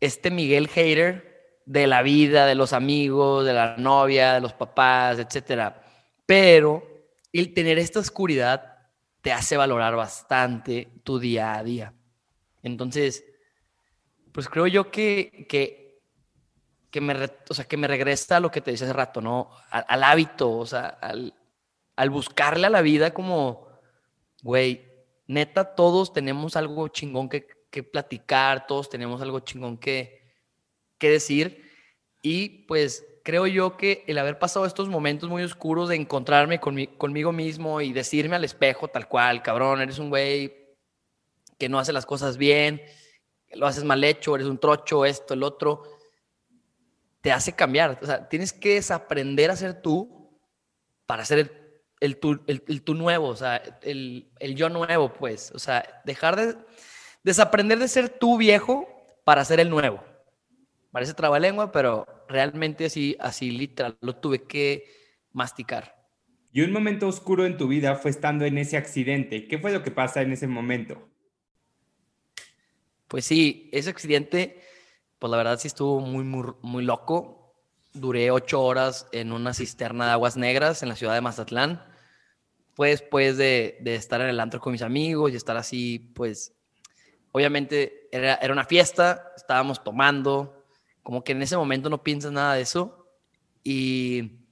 este 0.00 0.30
Miguel 0.30 0.68
hater 0.68 1.60
de 1.66 1.86
la 1.86 2.02
vida, 2.02 2.46
de 2.46 2.54
los 2.54 2.72
amigos, 2.72 3.44
de 3.44 3.52
la 3.52 3.76
novia, 3.76 4.34
de 4.34 4.40
los 4.40 4.54
papás, 4.54 5.18
etcétera. 5.18 5.82
Pero 6.24 6.97
el 7.32 7.54
tener 7.54 7.78
esta 7.78 8.00
oscuridad 8.00 8.78
te 9.20 9.32
hace 9.32 9.56
valorar 9.56 9.96
bastante 9.96 10.88
tu 11.02 11.18
día 11.18 11.54
a 11.54 11.62
día. 11.62 11.94
Entonces, 12.62 13.24
pues 14.32 14.48
creo 14.48 14.66
yo 14.66 14.90
que, 14.90 15.46
que, 15.48 16.00
que 16.90 17.00
me, 17.00 17.14
o 17.48 17.54
sea, 17.54 17.64
que 17.64 17.76
me 17.76 17.88
regresa 17.88 18.36
a 18.36 18.40
lo 18.40 18.50
que 18.50 18.60
te 18.60 18.70
decía 18.70 18.86
hace 18.86 18.94
rato, 18.94 19.20
¿no? 19.20 19.50
Al, 19.70 20.02
hábito, 20.04 20.50
o 20.50 20.66
sea, 20.66 20.86
al, 20.86 21.34
al 21.96 22.10
buscarle 22.10 22.66
a 22.66 22.70
la 22.70 22.82
vida 22.82 23.12
como, 23.12 23.68
güey, 24.42 24.88
neta, 25.26 25.74
todos 25.74 26.12
tenemos 26.12 26.56
algo 26.56 26.88
chingón 26.88 27.28
que, 27.28 27.46
que 27.70 27.82
platicar, 27.82 28.66
todos 28.66 28.88
tenemos 28.88 29.20
algo 29.20 29.40
chingón 29.40 29.78
que, 29.78 30.22
que 30.98 31.10
decir. 31.10 31.70
Y 32.22 32.64
pues 32.66 33.04
creo 33.28 33.46
yo 33.46 33.76
que 33.76 34.04
el 34.06 34.16
haber 34.16 34.38
pasado 34.38 34.64
estos 34.64 34.88
momentos 34.88 35.28
muy 35.28 35.42
oscuros 35.42 35.90
de 35.90 35.96
encontrarme 35.96 36.60
conmigo 36.60 37.30
mismo 37.30 37.82
y 37.82 37.92
decirme 37.92 38.36
al 38.36 38.44
espejo 38.44 38.88
tal 38.88 39.06
cual, 39.06 39.42
cabrón, 39.42 39.82
eres 39.82 39.98
un 39.98 40.08
güey 40.08 40.74
que 41.58 41.68
no 41.68 41.78
hace 41.78 41.92
las 41.92 42.06
cosas 42.06 42.38
bien, 42.38 42.80
lo 43.52 43.66
haces 43.66 43.84
mal 43.84 44.02
hecho, 44.02 44.34
eres 44.34 44.46
un 44.46 44.56
trocho, 44.56 45.04
esto, 45.04 45.34
el 45.34 45.42
otro, 45.42 45.82
te 47.20 47.30
hace 47.30 47.52
cambiar. 47.52 47.98
O 48.00 48.06
sea, 48.06 48.30
tienes 48.30 48.54
que 48.54 48.76
desaprender 48.76 49.50
a 49.50 49.56
ser 49.56 49.82
tú 49.82 50.30
para 51.04 51.22
ser 51.26 51.84
el, 52.00 52.16
tú 52.16 52.94
nuevo, 52.94 53.28
o 53.28 53.36
sea, 53.36 53.56
el, 53.82 54.30
el 54.38 54.54
yo 54.54 54.70
nuevo, 54.70 55.12
pues. 55.12 55.52
O 55.54 55.58
sea, 55.58 56.00
dejar 56.06 56.34
de 56.34 56.56
desaprender 57.22 57.78
de 57.78 57.88
ser 57.88 58.08
tú 58.08 58.38
viejo 58.38 58.88
para 59.24 59.44
ser 59.44 59.60
el 59.60 59.68
nuevo. 59.68 60.02
Parece 60.90 61.14
trabalengua, 61.14 61.70
pero 61.70 62.06
realmente 62.28 62.86
así, 62.86 63.16
así 63.20 63.50
literal, 63.50 63.98
lo 64.00 64.16
tuve 64.16 64.44
que 64.44 64.84
masticar. 65.32 65.98
Y 66.52 66.62
un 66.62 66.72
momento 66.72 67.06
oscuro 67.06 67.44
en 67.44 67.56
tu 67.56 67.68
vida 67.68 67.94
fue 67.96 68.10
estando 68.10 68.44
en 68.44 68.58
ese 68.58 68.76
accidente. 68.76 69.46
¿Qué 69.46 69.58
fue 69.58 69.70
lo 69.70 69.82
que 69.82 69.90
pasa 69.90 70.22
en 70.22 70.32
ese 70.32 70.46
momento? 70.46 71.08
Pues 73.06 73.26
sí, 73.26 73.68
ese 73.72 73.90
accidente, 73.90 74.62
pues 75.18 75.30
la 75.30 75.36
verdad 75.36 75.58
sí 75.58 75.68
estuvo 75.68 76.00
muy, 76.00 76.24
muy, 76.24 76.52
muy 76.62 76.84
loco. 76.84 77.54
Duré 77.92 78.30
ocho 78.30 78.62
horas 78.62 79.08
en 79.12 79.32
una 79.32 79.54
cisterna 79.54 80.06
de 80.06 80.12
aguas 80.12 80.36
negras 80.36 80.82
en 80.82 80.88
la 80.88 80.96
ciudad 80.96 81.14
de 81.14 81.20
Mazatlán. 81.20 81.82
Fue 82.74 82.90
después 82.90 83.36
de, 83.36 83.78
de 83.82 83.94
estar 83.94 84.20
en 84.20 84.28
el 84.28 84.40
antro 84.40 84.60
con 84.60 84.72
mis 84.72 84.82
amigos 84.82 85.32
y 85.32 85.36
estar 85.36 85.56
así, 85.56 85.98
pues, 86.14 86.54
obviamente 87.32 88.08
era, 88.10 88.36
era 88.36 88.52
una 88.52 88.64
fiesta, 88.64 89.32
estábamos 89.36 89.82
tomando, 89.82 90.57
como 91.08 91.24
que 91.24 91.32
en 91.32 91.40
ese 91.40 91.56
momento 91.56 91.88
no 91.88 92.02
piensas 92.02 92.32
nada 92.32 92.52
de 92.52 92.60
eso. 92.60 93.08
Y 93.64 94.42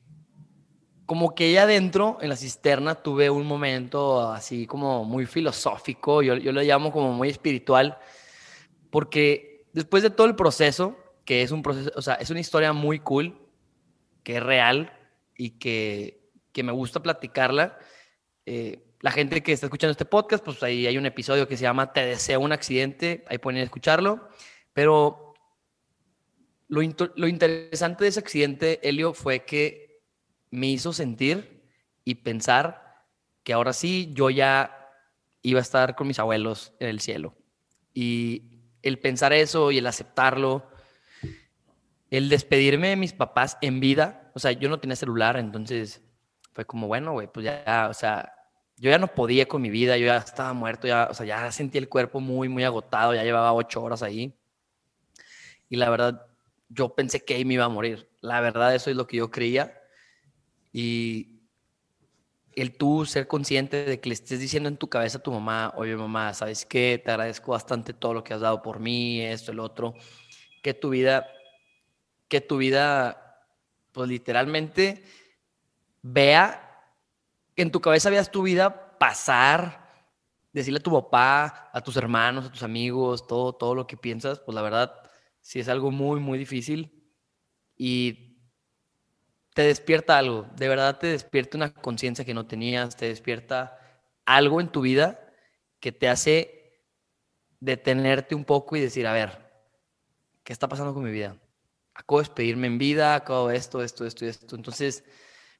como 1.04 1.34
que 1.34 1.50
allá 1.50 1.64
adentro, 1.64 2.16
en 2.22 2.30
la 2.30 2.36
cisterna, 2.36 2.94
tuve 2.94 3.28
un 3.28 3.46
momento 3.46 4.30
así 4.30 4.66
como 4.66 5.04
muy 5.04 5.26
filosófico, 5.26 6.22
yo, 6.22 6.34
yo 6.36 6.52
lo 6.52 6.62
llamo 6.62 6.92
como 6.92 7.12
muy 7.12 7.28
espiritual, 7.28 7.98
porque 8.88 9.66
después 9.74 10.02
de 10.02 10.08
todo 10.08 10.26
el 10.26 10.34
proceso, 10.34 10.96
que 11.26 11.42
es 11.42 11.50
un 11.50 11.60
proceso, 11.60 11.90
o 11.94 12.00
sea, 12.00 12.14
es 12.14 12.30
una 12.30 12.40
historia 12.40 12.72
muy 12.72 13.00
cool, 13.00 13.38
que 14.22 14.38
es 14.38 14.42
real 14.42 14.98
y 15.36 15.58
que, 15.58 16.30
que 16.52 16.62
me 16.62 16.72
gusta 16.72 17.02
platicarla. 17.02 17.78
Eh, 18.46 18.82
la 19.02 19.10
gente 19.10 19.42
que 19.42 19.52
está 19.52 19.66
escuchando 19.66 19.90
este 19.90 20.06
podcast, 20.06 20.42
pues 20.42 20.62
ahí 20.62 20.86
hay 20.86 20.96
un 20.96 21.04
episodio 21.04 21.46
que 21.46 21.58
se 21.58 21.64
llama 21.64 21.92
Te 21.92 22.06
deseo 22.06 22.40
un 22.40 22.52
accidente, 22.52 23.26
ahí 23.28 23.36
pueden 23.36 23.60
escucharlo, 23.60 24.30
pero 24.72 25.25
lo, 26.68 26.82
interesante 26.82 28.04
de 28.04 28.10
ese 28.10 28.20
accidente, 28.20 28.80
Helio, 28.82 29.14
fue 29.14 29.44
que 29.44 30.02
me 30.50 30.68
hizo 30.68 30.92
sentir 30.92 31.62
y 32.04 32.16
pensar 32.16 33.04
que 33.42 33.52
ahora 33.52 33.72
sí 33.72 34.10
yo 34.12 34.30
ya 34.30 34.90
iba 35.42 35.60
a 35.60 35.62
estar 35.62 35.94
con 35.94 36.08
mis 36.08 36.18
abuelos 36.18 36.72
en 36.80 36.88
el 36.88 37.00
cielo. 37.00 37.34
Y 37.94 38.60
el 38.82 38.98
pensar 38.98 39.32
eso 39.32 39.70
y 39.70 39.78
el 39.78 39.86
aceptarlo, 39.86 40.68
el 42.10 42.28
despedirme 42.28 42.88
de 42.88 42.96
mis 42.96 43.12
papás 43.12 43.58
en 43.60 43.80
vida, 43.80 44.30
o 44.34 44.38
sea, 44.38 44.52
yo 44.52 44.68
no 44.68 44.80
tenía 44.80 44.96
celular, 44.96 45.36
entonces 45.36 46.02
fue 46.52 46.64
como, 46.64 46.86
bueno, 46.86 47.12
güey, 47.12 47.28
pues 47.28 47.44
ya, 47.44 47.86
o 47.90 47.94
sea, 47.94 48.32
yo 48.76 48.90
ya 48.90 48.98
no 48.98 49.08
podía 49.08 49.46
con 49.46 49.62
mi 49.62 49.70
vida, 49.70 49.96
yo 49.96 50.06
ya 50.06 50.18
estaba 50.18 50.52
muerto, 50.52 50.86
ya, 50.86 51.08
o 51.10 51.14
sea, 51.14 51.26
ya 51.26 51.50
sentí 51.52 51.78
el 51.78 51.88
cuerpo 51.88 52.20
muy, 52.20 52.48
muy 52.48 52.64
agotado, 52.64 53.14
ya 53.14 53.24
llevaba 53.24 53.52
ocho 53.52 53.82
horas 53.82 54.02
ahí. 54.02 54.34
Y 55.68 55.76
la 55.76 55.90
verdad, 55.90 56.26
yo 56.68 56.94
pensé 56.94 57.24
que 57.24 57.42
me 57.44 57.54
iba 57.54 57.64
a 57.64 57.68
morir. 57.68 58.08
La 58.20 58.40
verdad, 58.40 58.74
eso 58.74 58.90
es 58.90 58.96
lo 58.96 59.06
que 59.06 59.18
yo 59.18 59.30
creía. 59.30 59.80
Y 60.72 61.36
el 62.56 62.76
tú 62.76 63.04
ser 63.04 63.28
consciente 63.28 63.84
de 63.84 64.00
que 64.00 64.08
le 64.08 64.14
estés 64.14 64.40
diciendo 64.40 64.68
en 64.68 64.78
tu 64.78 64.88
cabeza 64.88 65.18
a 65.18 65.22
tu 65.22 65.30
mamá, 65.30 65.74
oye 65.76 65.94
mamá, 65.94 66.32
¿sabes 66.32 66.64
qué? 66.64 67.00
Te 67.02 67.10
agradezco 67.10 67.52
bastante 67.52 67.92
todo 67.92 68.14
lo 68.14 68.24
que 68.24 68.34
has 68.34 68.40
dado 68.40 68.62
por 68.62 68.80
mí, 68.80 69.20
esto, 69.20 69.52
el 69.52 69.60
otro. 69.60 69.94
Que 70.62 70.74
tu 70.74 70.90
vida, 70.90 71.26
que 72.28 72.40
tu 72.40 72.56
vida, 72.56 73.44
pues 73.92 74.08
literalmente 74.08 75.04
vea, 76.02 76.62
en 77.56 77.70
tu 77.70 77.80
cabeza 77.80 78.10
veas 78.10 78.30
tu 78.30 78.42
vida 78.42 78.98
pasar, 78.98 79.86
decirle 80.52 80.78
a 80.78 80.82
tu 80.82 80.92
papá, 80.92 81.70
a 81.72 81.80
tus 81.82 81.96
hermanos, 81.96 82.46
a 82.46 82.52
tus 82.52 82.62
amigos, 82.62 83.26
todo, 83.26 83.52
todo 83.52 83.74
lo 83.74 83.86
que 83.86 83.96
piensas, 83.96 84.40
pues 84.40 84.54
la 84.54 84.62
verdad, 84.62 84.94
sí 85.46 85.60
es 85.60 85.68
algo 85.68 85.92
muy, 85.92 86.18
muy 86.18 86.38
difícil 86.38 87.08
y 87.76 88.36
te 89.54 89.62
despierta 89.62 90.18
algo, 90.18 90.48
de 90.56 90.66
verdad 90.66 90.98
te 90.98 91.06
despierta 91.06 91.56
una 91.56 91.72
conciencia 91.72 92.24
que 92.24 92.34
no 92.34 92.48
tenías, 92.48 92.96
te 92.96 93.06
despierta 93.06 93.78
algo 94.24 94.60
en 94.60 94.72
tu 94.72 94.80
vida 94.80 95.32
que 95.78 95.92
te 95.92 96.08
hace 96.08 96.82
detenerte 97.60 98.34
un 98.34 98.44
poco 98.44 98.74
y 98.74 98.80
decir, 98.80 99.06
a 99.06 99.12
ver, 99.12 99.38
¿qué 100.42 100.52
está 100.52 100.66
pasando 100.66 100.92
con 100.92 101.04
mi 101.04 101.12
vida? 101.12 101.36
Acabo 101.94 102.18
de 102.18 102.24
despedirme 102.24 102.66
en 102.66 102.78
vida, 102.78 103.14
acabo 103.14 103.52
esto, 103.52 103.84
esto, 103.84 104.04
esto 104.04 104.24
y 104.24 104.28
esto. 104.28 104.56
Entonces, 104.56 105.04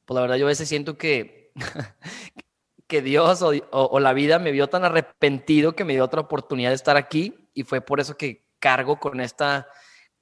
pues 0.05 0.17
la 0.17 0.21
verdad 0.21 0.35
yo 0.35 0.47
a 0.47 0.49
veces 0.49 0.69
siento 0.69 0.99
que, 0.99 1.53
que 2.89 3.03
Dios 3.03 3.41
o, 3.41 4.01
la 4.01 4.13
vida 4.15 4.41
me 4.41 4.51
vio 4.51 4.67
tan 4.67 4.85
arrepentido 4.85 5.77
que 5.77 5.85
me 5.85 5.93
dio 5.93 6.03
otra 6.03 6.23
oportunidad 6.23 6.71
de 6.71 6.75
estar 6.75 6.97
aquí 6.97 7.49
y 7.55 7.63
fue 7.63 7.81
por 7.81 8.01
eso 8.01 8.17
que 8.17 8.46
cargo 8.67 8.99
con 8.99 9.21
esta, 9.21 9.69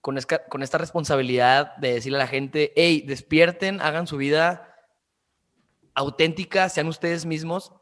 con 0.03 0.19
esta, 0.19 0.77
responsabilidad 0.77 1.75
de 1.79 1.95
decirle 1.95 2.19
a 2.19 2.25
la 2.25 2.27
gente, 2.27 2.75
hey, 2.77 3.03
despierten, 3.07 3.81
hagan 3.81 4.07
su 4.07 4.19
vida 4.19 4.77
auténtica, 5.95 6.69
sean 6.69 6.89
ustedes 6.89 7.25
mismos. 7.25 7.73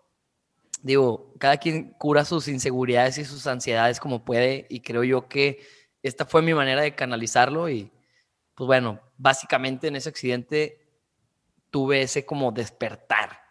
Digo, 0.81 1.35
cada 1.41 1.57
quien 1.57 1.95
cura 1.95 2.25
sus 2.25 2.47
inseguridades 2.47 3.19
y 3.19 3.25
sus 3.25 3.45
ansiedades 3.49 3.99
como 3.99 4.25
puede 4.25 4.69
y 4.71 4.83
creo 4.83 5.03
yo 5.03 5.29
que 5.29 5.67
esta 6.01 6.27
fue 6.27 6.43
mi 6.43 6.55
manera 6.55 6.83
de 6.83 6.95
canalizarlo 6.95 7.69
y 7.69 7.91
pues 8.55 8.69
bueno, 8.69 9.01
básicamente 9.17 9.89
en 9.89 9.97
ese 9.97 10.11
accidente 10.11 10.79
tuve 11.71 12.03
ese 12.03 12.25
como 12.25 12.53
despertar. 12.53 13.42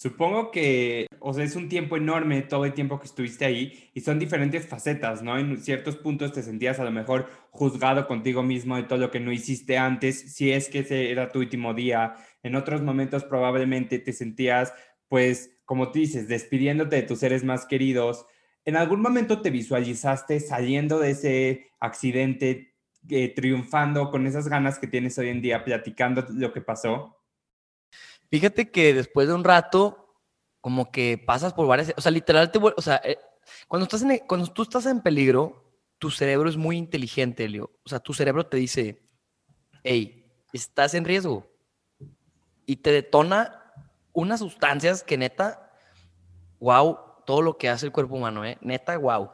Supongo 0.00 0.52
que, 0.52 1.08
o 1.18 1.34
sea, 1.34 1.42
es 1.42 1.56
un 1.56 1.68
tiempo 1.68 1.96
enorme 1.96 2.42
todo 2.42 2.64
el 2.64 2.72
tiempo 2.72 3.00
que 3.00 3.06
estuviste 3.06 3.44
ahí 3.44 3.90
y 3.94 4.00
son 4.02 4.20
diferentes 4.20 4.64
facetas, 4.64 5.24
¿no? 5.24 5.36
En 5.36 5.58
ciertos 5.60 5.96
puntos 5.96 6.32
te 6.32 6.44
sentías 6.44 6.78
a 6.78 6.84
lo 6.84 6.92
mejor 6.92 7.28
juzgado 7.50 8.06
contigo 8.06 8.44
mismo 8.44 8.76
de 8.76 8.84
todo 8.84 9.00
lo 9.00 9.10
que 9.10 9.18
no 9.18 9.32
hiciste 9.32 9.76
antes, 9.76 10.32
si 10.36 10.52
es 10.52 10.68
que 10.68 10.80
ese 10.80 11.10
era 11.10 11.32
tu 11.32 11.40
último 11.40 11.74
día. 11.74 12.14
En 12.44 12.54
otros 12.54 12.80
momentos 12.80 13.24
probablemente 13.24 13.98
te 13.98 14.12
sentías, 14.12 14.72
pues, 15.08 15.58
como 15.64 15.90
tú 15.90 15.98
dices, 15.98 16.28
despidiéndote 16.28 16.94
de 16.94 17.02
tus 17.02 17.18
seres 17.18 17.42
más 17.42 17.66
queridos. 17.66 18.24
¿En 18.64 18.76
algún 18.76 19.02
momento 19.02 19.42
te 19.42 19.50
visualizaste 19.50 20.38
saliendo 20.38 21.00
de 21.00 21.10
ese 21.10 21.70
accidente, 21.80 22.76
eh, 23.08 23.34
triunfando 23.34 24.12
con 24.12 24.28
esas 24.28 24.46
ganas 24.46 24.78
que 24.78 24.86
tienes 24.86 25.18
hoy 25.18 25.30
en 25.30 25.42
día, 25.42 25.64
platicando 25.64 26.24
lo 26.30 26.52
que 26.52 26.60
pasó? 26.60 27.17
Fíjate 28.30 28.70
que 28.70 28.94
después 28.94 29.28
de 29.28 29.34
un 29.34 29.44
rato, 29.44 30.14
como 30.60 30.90
que 30.90 31.22
pasas 31.24 31.54
por 31.54 31.66
varias, 31.66 31.94
o 31.96 32.00
sea, 32.00 32.12
literal 32.12 32.50
te 32.50 32.58
o 32.58 32.82
sea, 32.82 33.00
eh, 33.04 33.18
cuando 33.66 33.84
estás 33.84 34.02
en, 34.02 34.18
cuando 34.26 34.46
tú 34.52 34.62
estás 34.62 34.86
en 34.86 35.00
peligro, 35.00 35.68
tu 35.98 36.10
cerebro 36.10 36.48
es 36.48 36.56
muy 36.56 36.76
inteligente, 36.76 37.48
Leo. 37.48 37.70
O 37.84 37.88
sea, 37.88 38.00
tu 38.00 38.14
cerebro 38.14 38.46
te 38.46 38.56
dice, 38.56 39.02
hey, 39.82 40.30
estás 40.52 40.94
en 40.94 41.04
riesgo. 41.04 41.50
Y 42.66 42.76
te 42.76 42.92
detona 42.92 43.72
unas 44.12 44.40
sustancias 44.40 45.02
que 45.02 45.16
neta, 45.16 45.72
wow, 46.60 46.98
todo 47.24 47.42
lo 47.42 47.56
que 47.56 47.68
hace 47.68 47.86
el 47.86 47.92
cuerpo 47.92 48.16
humano, 48.16 48.44
¿eh? 48.44 48.58
Neta, 48.60 48.96
wow. 48.96 49.30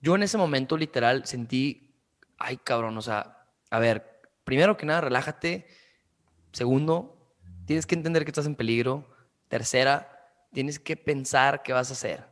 Yo 0.00 0.16
en 0.16 0.24
ese 0.24 0.36
momento 0.36 0.76
literal 0.76 1.24
sentí, 1.26 1.94
ay, 2.38 2.56
cabrón, 2.58 2.98
o 2.98 3.02
sea, 3.02 3.46
a 3.70 3.78
ver, 3.78 4.20
primero 4.44 4.76
que 4.76 4.86
nada, 4.86 5.02
relájate. 5.02 5.66
Segundo, 6.52 7.21
tienes 7.66 7.86
que 7.86 7.94
entender 7.94 8.24
que 8.24 8.30
estás 8.30 8.46
en 8.46 8.54
peligro. 8.54 9.08
Tercera, 9.48 10.08
tienes 10.52 10.78
que 10.78 10.96
pensar 10.96 11.62
qué 11.62 11.72
vas 11.72 11.90
a 11.90 11.94
hacer. 11.94 12.24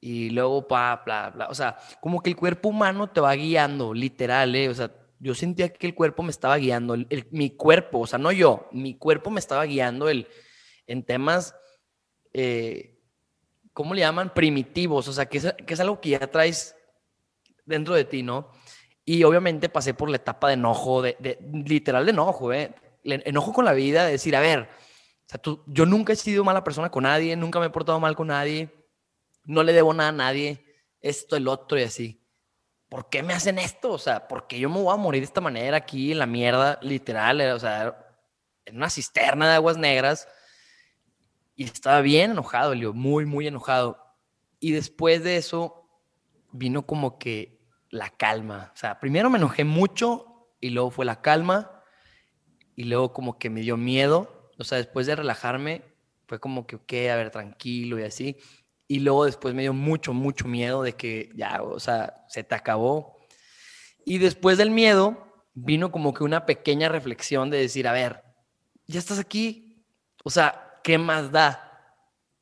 Y 0.00 0.30
luego, 0.30 0.66
bla, 0.68 1.02
bla, 1.04 1.30
bla. 1.30 1.48
O 1.48 1.54
sea, 1.54 1.76
como 2.00 2.22
que 2.22 2.30
el 2.30 2.36
cuerpo 2.36 2.68
humano 2.68 3.08
te 3.08 3.20
va 3.20 3.34
guiando, 3.34 3.94
literal, 3.94 4.54
¿eh? 4.54 4.68
O 4.68 4.74
sea, 4.74 4.92
yo 5.18 5.34
sentía 5.34 5.72
que 5.72 5.86
el 5.86 5.94
cuerpo 5.94 6.22
me 6.22 6.30
estaba 6.30 6.56
guiando, 6.56 6.96
mi 7.30 7.50
cuerpo, 7.50 8.00
o 8.00 8.06
sea, 8.06 8.18
no 8.18 8.32
yo, 8.32 8.68
mi 8.72 8.96
cuerpo 8.96 9.30
me 9.30 9.40
estaba 9.40 9.64
guiando 9.64 10.08
el, 10.08 10.28
en 10.86 11.02
temas, 11.02 11.54
eh, 12.32 13.00
¿cómo 13.72 13.94
le 13.94 14.00
llaman? 14.00 14.34
Primitivos, 14.34 15.08
o 15.08 15.12
sea, 15.12 15.26
que 15.26 15.38
es, 15.38 15.54
que 15.66 15.74
es 15.74 15.80
algo 15.80 16.00
que 16.00 16.10
ya 16.10 16.26
traes 16.30 16.76
dentro 17.64 17.94
de 17.94 18.04
ti, 18.04 18.22
¿no? 18.22 18.50
Y 19.04 19.24
obviamente 19.24 19.68
pasé 19.68 19.94
por 19.94 20.10
la 20.10 20.16
etapa 20.16 20.48
de 20.48 20.54
enojo, 20.54 21.00
de, 21.00 21.16
de 21.18 21.38
literal 21.64 22.04
de 22.04 22.12
enojo, 22.12 22.52
¿eh? 22.52 22.74
Enojo 23.06 23.52
con 23.52 23.64
la 23.64 23.72
vida, 23.72 24.04
de 24.04 24.12
decir, 24.12 24.36
a 24.36 24.40
ver, 24.40 24.60
o 24.60 25.28
sea, 25.28 25.40
tú, 25.40 25.62
yo 25.66 25.86
nunca 25.86 26.12
he 26.12 26.16
sido 26.16 26.44
mala 26.44 26.64
persona 26.64 26.90
con 26.90 27.04
nadie, 27.04 27.36
nunca 27.36 27.58
me 27.58 27.66
he 27.66 27.70
portado 27.70 27.98
mal 27.98 28.14
con 28.14 28.28
nadie, 28.28 28.72
no 29.44 29.62
le 29.62 29.72
debo 29.72 29.94
nada 29.94 30.10
a 30.10 30.12
nadie, 30.12 30.64
esto, 31.00 31.36
el 31.36 31.48
otro 31.48 31.78
y 31.78 31.82
así. 31.82 32.22
¿Por 32.88 33.08
qué 33.08 33.22
me 33.22 33.34
hacen 33.34 33.58
esto? 33.58 33.92
O 33.92 33.98
sea, 33.98 34.28
¿por 34.28 34.46
qué 34.46 34.58
yo 34.58 34.70
me 34.70 34.80
voy 34.80 34.94
a 34.94 34.96
morir 34.96 35.20
de 35.20 35.26
esta 35.26 35.40
manera 35.40 35.76
aquí 35.76 36.12
en 36.12 36.20
la 36.20 36.26
mierda, 36.26 36.78
literal? 36.82 37.40
O 37.40 37.58
sea, 37.58 37.96
en 38.64 38.76
una 38.76 38.90
cisterna 38.90 39.48
de 39.48 39.54
aguas 39.54 39.76
negras. 39.76 40.28
Y 41.56 41.64
estaba 41.64 42.00
bien 42.00 42.32
enojado, 42.32 42.74
Leo, 42.74 42.92
muy, 42.92 43.24
muy 43.24 43.46
enojado. 43.46 43.98
Y 44.60 44.72
después 44.72 45.24
de 45.24 45.36
eso 45.36 45.88
vino 46.52 46.86
como 46.86 47.18
que 47.18 47.58
la 47.90 48.10
calma. 48.10 48.72
O 48.74 48.76
sea, 48.76 49.00
primero 49.00 49.30
me 49.30 49.38
enojé 49.38 49.64
mucho 49.64 50.52
y 50.60 50.70
luego 50.70 50.90
fue 50.90 51.04
la 51.04 51.22
calma 51.22 51.75
y 52.76 52.84
luego 52.84 53.12
como 53.12 53.38
que 53.38 53.50
me 53.50 53.62
dio 53.62 53.76
miedo 53.76 54.36
o 54.58 54.64
sea, 54.64 54.78
después 54.78 55.06
de 55.06 55.16
relajarme, 55.16 55.82
fue 56.26 56.40
como 56.40 56.66
que, 56.66 56.76
ok, 56.76 56.92
a 57.12 57.16
ver, 57.16 57.30
tranquilo 57.30 57.98
y 57.98 58.04
así. 58.04 58.36
Y 58.88 59.00
luego 59.00 59.24
después 59.24 59.54
me 59.54 59.62
dio 59.62 59.72
mucho, 59.72 60.12
mucho 60.12 60.46
miedo 60.46 60.82
de 60.82 60.94
que 60.94 61.30
ya, 61.34 61.62
o 61.62 61.78
sea, 61.80 62.24
se 62.28 62.44
te 62.44 62.54
acabó. 62.54 63.16
Y 64.04 64.18
después 64.18 64.58
del 64.58 64.70
miedo, 64.70 65.44
vino 65.54 65.90
como 65.90 66.14
que 66.14 66.24
una 66.24 66.46
pequeña 66.46 66.88
reflexión 66.88 67.50
de 67.50 67.58
decir, 67.58 67.86
a 67.88 67.92
ver, 67.92 68.22
ya 68.86 68.98
estás 68.98 69.18
aquí. 69.18 69.84
O 70.24 70.30
sea, 70.30 70.80
¿qué 70.82 70.98
más 70.98 71.30
da? 71.32 71.62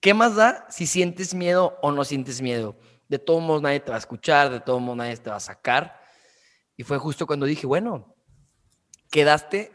¿Qué 0.01 0.15
más 0.15 0.37
da 0.37 0.67
si 0.71 0.87
sientes 0.87 1.35
miedo 1.35 1.79
o 1.83 1.91
no 1.91 2.05
sientes 2.05 2.43
miedo? 2.43 2.77
De 3.09 3.19
todos 3.19 3.43
modos 3.43 3.63
nadie 3.63 3.81
te 3.81 3.91
va 3.91 3.97
a 3.97 3.99
escuchar, 3.99 4.51
de 4.51 4.61
todos 4.61 4.81
modos 4.81 4.99
nadie 4.99 5.17
te 5.17 5.31
va 5.31 5.37
a 5.37 5.41
sacar. 5.41 5.99
Y 6.77 6.83
fue 6.83 6.99
justo 6.99 7.27
cuando 7.27 7.47
dije, 7.47 7.67
bueno, 7.67 8.15
quedaste 9.11 9.73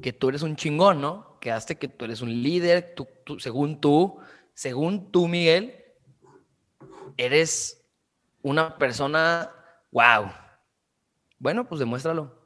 que 0.00 0.12
tú 0.12 0.28
eres 0.28 0.42
un 0.42 0.56
chingón, 0.56 1.00
¿no? 1.00 1.30
quedaste 1.40 1.76
que 1.76 1.88
tú 1.88 2.04
eres 2.04 2.20
un 2.20 2.42
líder, 2.42 2.94
tú, 2.94 3.08
según 3.38 3.80
tú, 3.80 4.20
según 4.54 5.10
tú, 5.10 5.26
Miguel, 5.26 5.82
eres 7.16 7.82
una 8.42 8.76
persona, 8.78 9.50
wow. 9.90 10.30
Bueno, 11.38 11.66
pues 11.66 11.78
demuéstralo. 11.78 12.38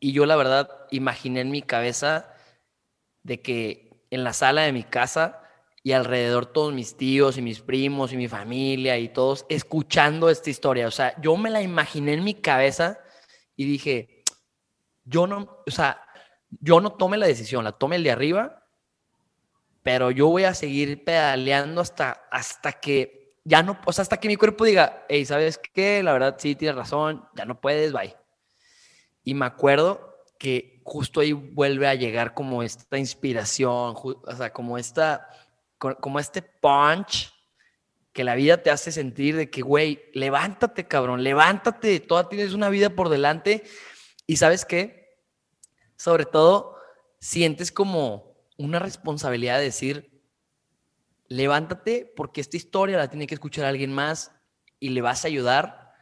Y 0.00 0.12
yo 0.12 0.26
la 0.26 0.36
verdad 0.36 0.68
imaginé 0.90 1.42
en 1.42 1.50
mi 1.50 1.62
cabeza 1.62 2.34
de 3.22 3.40
que 3.40 4.02
en 4.10 4.24
la 4.24 4.32
sala 4.32 4.62
de 4.62 4.72
mi 4.72 4.82
casa 4.82 5.38
y 5.84 5.92
alrededor 5.92 6.46
todos 6.46 6.72
mis 6.72 6.96
tíos 6.96 7.36
y 7.36 7.42
mis 7.42 7.60
primos 7.60 8.12
y 8.12 8.16
mi 8.16 8.28
familia 8.28 8.98
y 8.98 9.08
todos 9.08 9.46
escuchando 9.48 10.30
esta 10.30 10.50
historia. 10.50 10.88
O 10.88 10.90
sea, 10.90 11.20
yo 11.20 11.36
me 11.36 11.50
la 11.50 11.62
imaginé 11.62 12.14
en 12.14 12.24
mi 12.24 12.34
cabeza 12.34 12.98
y 13.56 13.64
dije, 13.64 14.24
yo 15.04 15.26
no, 15.26 15.62
o 15.66 15.70
sea, 15.70 16.00
yo 16.60 16.80
no 16.80 16.92
tome 16.92 17.16
la 17.16 17.26
decisión, 17.26 17.64
la 17.64 17.72
tome 17.72 17.96
el 17.96 18.04
de 18.04 18.10
arriba, 18.10 18.66
pero 19.82 20.10
yo 20.10 20.28
voy 20.28 20.44
a 20.44 20.54
seguir 20.54 21.04
pedaleando 21.04 21.80
hasta, 21.80 22.24
hasta 22.30 22.72
que 22.72 23.34
ya 23.44 23.62
no, 23.62 23.78
o 23.84 23.92
sea, 23.92 24.02
hasta 24.02 24.18
que 24.18 24.28
mi 24.28 24.36
cuerpo 24.36 24.64
diga, 24.64 25.04
hey, 25.08 25.24
¿sabes 25.24 25.58
qué? 25.58 26.02
La 26.02 26.12
verdad 26.12 26.36
sí 26.38 26.54
tienes 26.54 26.76
razón, 26.76 27.24
ya 27.34 27.44
no 27.44 27.60
puedes, 27.60 27.92
bye. 27.92 28.16
Y 29.24 29.34
me 29.34 29.46
acuerdo 29.46 30.24
que 30.38 30.80
justo 30.84 31.20
ahí 31.20 31.32
vuelve 31.32 31.88
a 31.88 31.94
llegar 31.94 32.34
como 32.34 32.62
esta 32.62 32.98
inspiración, 32.98 33.94
o 33.96 34.36
sea, 34.36 34.52
como 34.52 34.78
esta, 34.78 35.28
como 35.78 36.18
este 36.18 36.42
punch 36.42 37.32
que 38.12 38.24
la 38.24 38.34
vida 38.34 38.58
te 38.58 38.70
hace 38.70 38.92
sentir 38.92 39.36
de 39.36 39.50
que, 39.50 39.62
güey, 39.62 40.02
levántate, 40.12 40.86
cabrón, 40.86 41.24
levántate, 41.24 41.98
toda 42.00 42.28
tienes 42.28 42.52
una 42.52 42.68
vida 42.68 42.90
por 42.90 43.08
delante. 43.08 43.64
Y 44.26 44.36
sabes 44.36 44.64
qué? 44.64 45.01
Sobre 46.02 46.24
todo 46.24 46.74
sientes 47.20 47.70
como 47.70 48.34
una 48.58 48.80
responsabilidad 48.80 49.58
de 49.58 49.64
decir, 49.66 50.20
levántate 51.28 52.12
porque 52.16 52.40
esta 52.40 52.56
historia 52.56 52.98
la 52.98 53.08
tiene 53.08 53.28
que 53.28 53.34
escuchar 53.34 53.66
alguien 53.66 53.92
más 53.92 54.32
y 54.80 54.88
le 54.88 55.00
vas 55.00 55.24
a 55.24 55.28
ayudar 55.28 55.92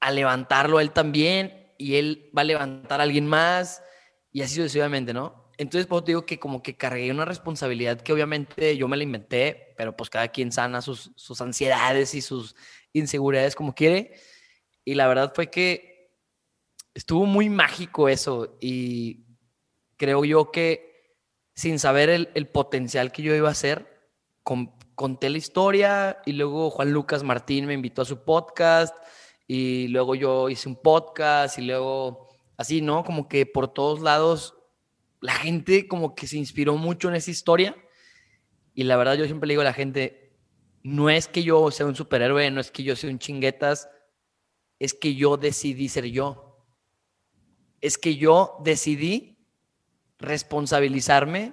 a 0.00 0.10
levantarlo 0.10 0.78
a 0.78 0.82
él 0.82 0.90
también 0.90 1.72
y 1.78 1.94
él 1.94 2.28
va 2.36 2.42
a 2.42 2.44
levantar 2.44 2.98
a 2.98 3.04
alguien 3.04 3.24
más 3.24 3.84
y 4.32 4.42
así 4.42 4.56
sucesivamente, 4.56 5.14
¿no? 5.14 5.52
Entonces, 5.58 5.86
pues 5.86 6.02
te 6.02 6.10
digo 6.10 6.26
que 6.26 6.40
como 6.40 6.60
que 6.60 6.76
cargué 6.76 7.12
una 7.12 7.24
responsabilidad 7.24 8.00
que 8.00 8.12
obviamente 8.12 8.76
yo 8.76 8.88
me 8.88 8.96
la 8.96 9.04
inventé, 9.04 9.74
pero 9.76 9.96
pues 9.96 10.10
cada 10.10 10.26
quien 10.26 10.50
sana 10.50 10.82
sus, 10.82 11.12
sus 11.14 11.40
ansiedades 11.40 12.16
y 12.16 12.20
sus 12.20 12.56
inseguridades 12.92 13.54
como 13.54 13.76
quiere. 13.76 14.18
Y 14.84 14.96
la 14.96 15.06
verdad 15.06 15.32
fue 15.36 15.50
que 15.50 15.91
estuvo 16.94 17.26
muy 17.26 17.48
mágico 17.48 18.08
eso 18.08 18.56
y 18.60 19.24
creo 19.96 20.24
yo 20.24 20.50
que 20.50 20.92
sin 21.54 21.78
saber 21.78 22.10
el, 22.10 22.30
el 22.34 22.48
potencial 22.48 23.12
que 23.12 23.22
yo 23.22 23.34
iba 23.34 23.48
a 23.48 23.52
hacer, 23.52 24.10
conté 24.94 25.30
la 25.30 25.38
historia 25.38 26.22
y 26.26 26.32
luego 26.32 26.70
Juan 26.70 26.92
Lucas 26.92 27.22
Martín 27.22 27.66
me 27.66 27.74
invitó 27.74 28.02
a 28.02 28.06
su 28.06 28.24
podcast 28.24 28.96
y 29.46 29.88
luego 29.88 30.14
yo 30.14 30.48
hice 30.48 30.68
un 30.68 30.76
podcast 30.76 31.58
y 31.58 31.62
luego 31.62 32.28
así, 32.56 32.80
¿no? 32.80 33.04
Como 33.04 33.28
que 33.28 33.46
por 33.46 33.72
todos 33.72 34.00
lados 34.00 34.54
la 35.20 35.34
gente 35.34 35.86
como 35.86 36.14
que 36.14 36.26
se 36.26 36.36
inspiró 36.36 36.76
mucho 36.76 37.08
en 37.08 37.14
esa 37.14 37.30
historia 37.30 37.76
y 38.74 38.84
la 38.84 38.96
verdad 38.96 39.14
yo 39.14 39.26
siempre 39.26 39.46
le 39.46 39.52
digo 39.52 39.62
a 39.62 39.66
la 39.66 39.72
gente, 39.72 40.34
no 40.82 41.10
es 41.10 41.28
que 41.28 41.42
yo 41.42 41.70
sea 41.70 41.86
un 41.86 41.94
superhéroe, 41.94 42.50
no 42.50 42.60
es 42.60 42.70
que 42.70 42.82
yo 42.82 42.96
sea 42.96 43.10
un 43.10 43.18
chinguetas, 43.18 43.88
es 44.78 44.94
que 44.94 45.14
yo 45.14 45.36
decidí 45.36 45.88
ser 45.88 46.06
yo. 46.06 46.51
Es 47.82 47.98
que 47.98 48.16
yo 48.16 48.56
decidí 48.64 49.36
responsabilizarme 50.18 51.52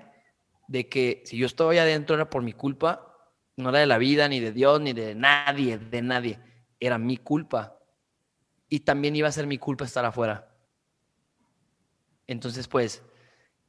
de 0.69 0.87
que 0.87 1.23
si 1.25 1.35
yo 1.37 1.47
estoy 1.47 1.79
adentro 1.79 2.15
era 2.15 2.29
por 2.29 2.43
mi 2.43 2.53
culpa, 2.53 3.09
no 3.57 3.69
era 3.69 3.79
de 3.79 3.87
la 3.87 3.97
vida, 3.97 4.29
ni 4.29 4.39
de 4.39 4.53
Dios, 4.53 4.79
ni 4.79 4.93
de 4.93 5.15
nadie, 5.15 5.77
de 5.77 6.01
nadie. 6.01 6.39
Era 6.79 6.97
mi 6.97 7.17
culpa. 7.17 7.77
Y 8.69 8.81
también 8.81 9.15
iba 9.15 9.27
a 9.27 9.33
ser 9.33 9.47
mi 9.47 9.57
culpa 9.57 9.83
estar 9.83 10.05
afuera. 10.05 10.47
Entonces, 12.27 12.67
pues, 12.67 13.03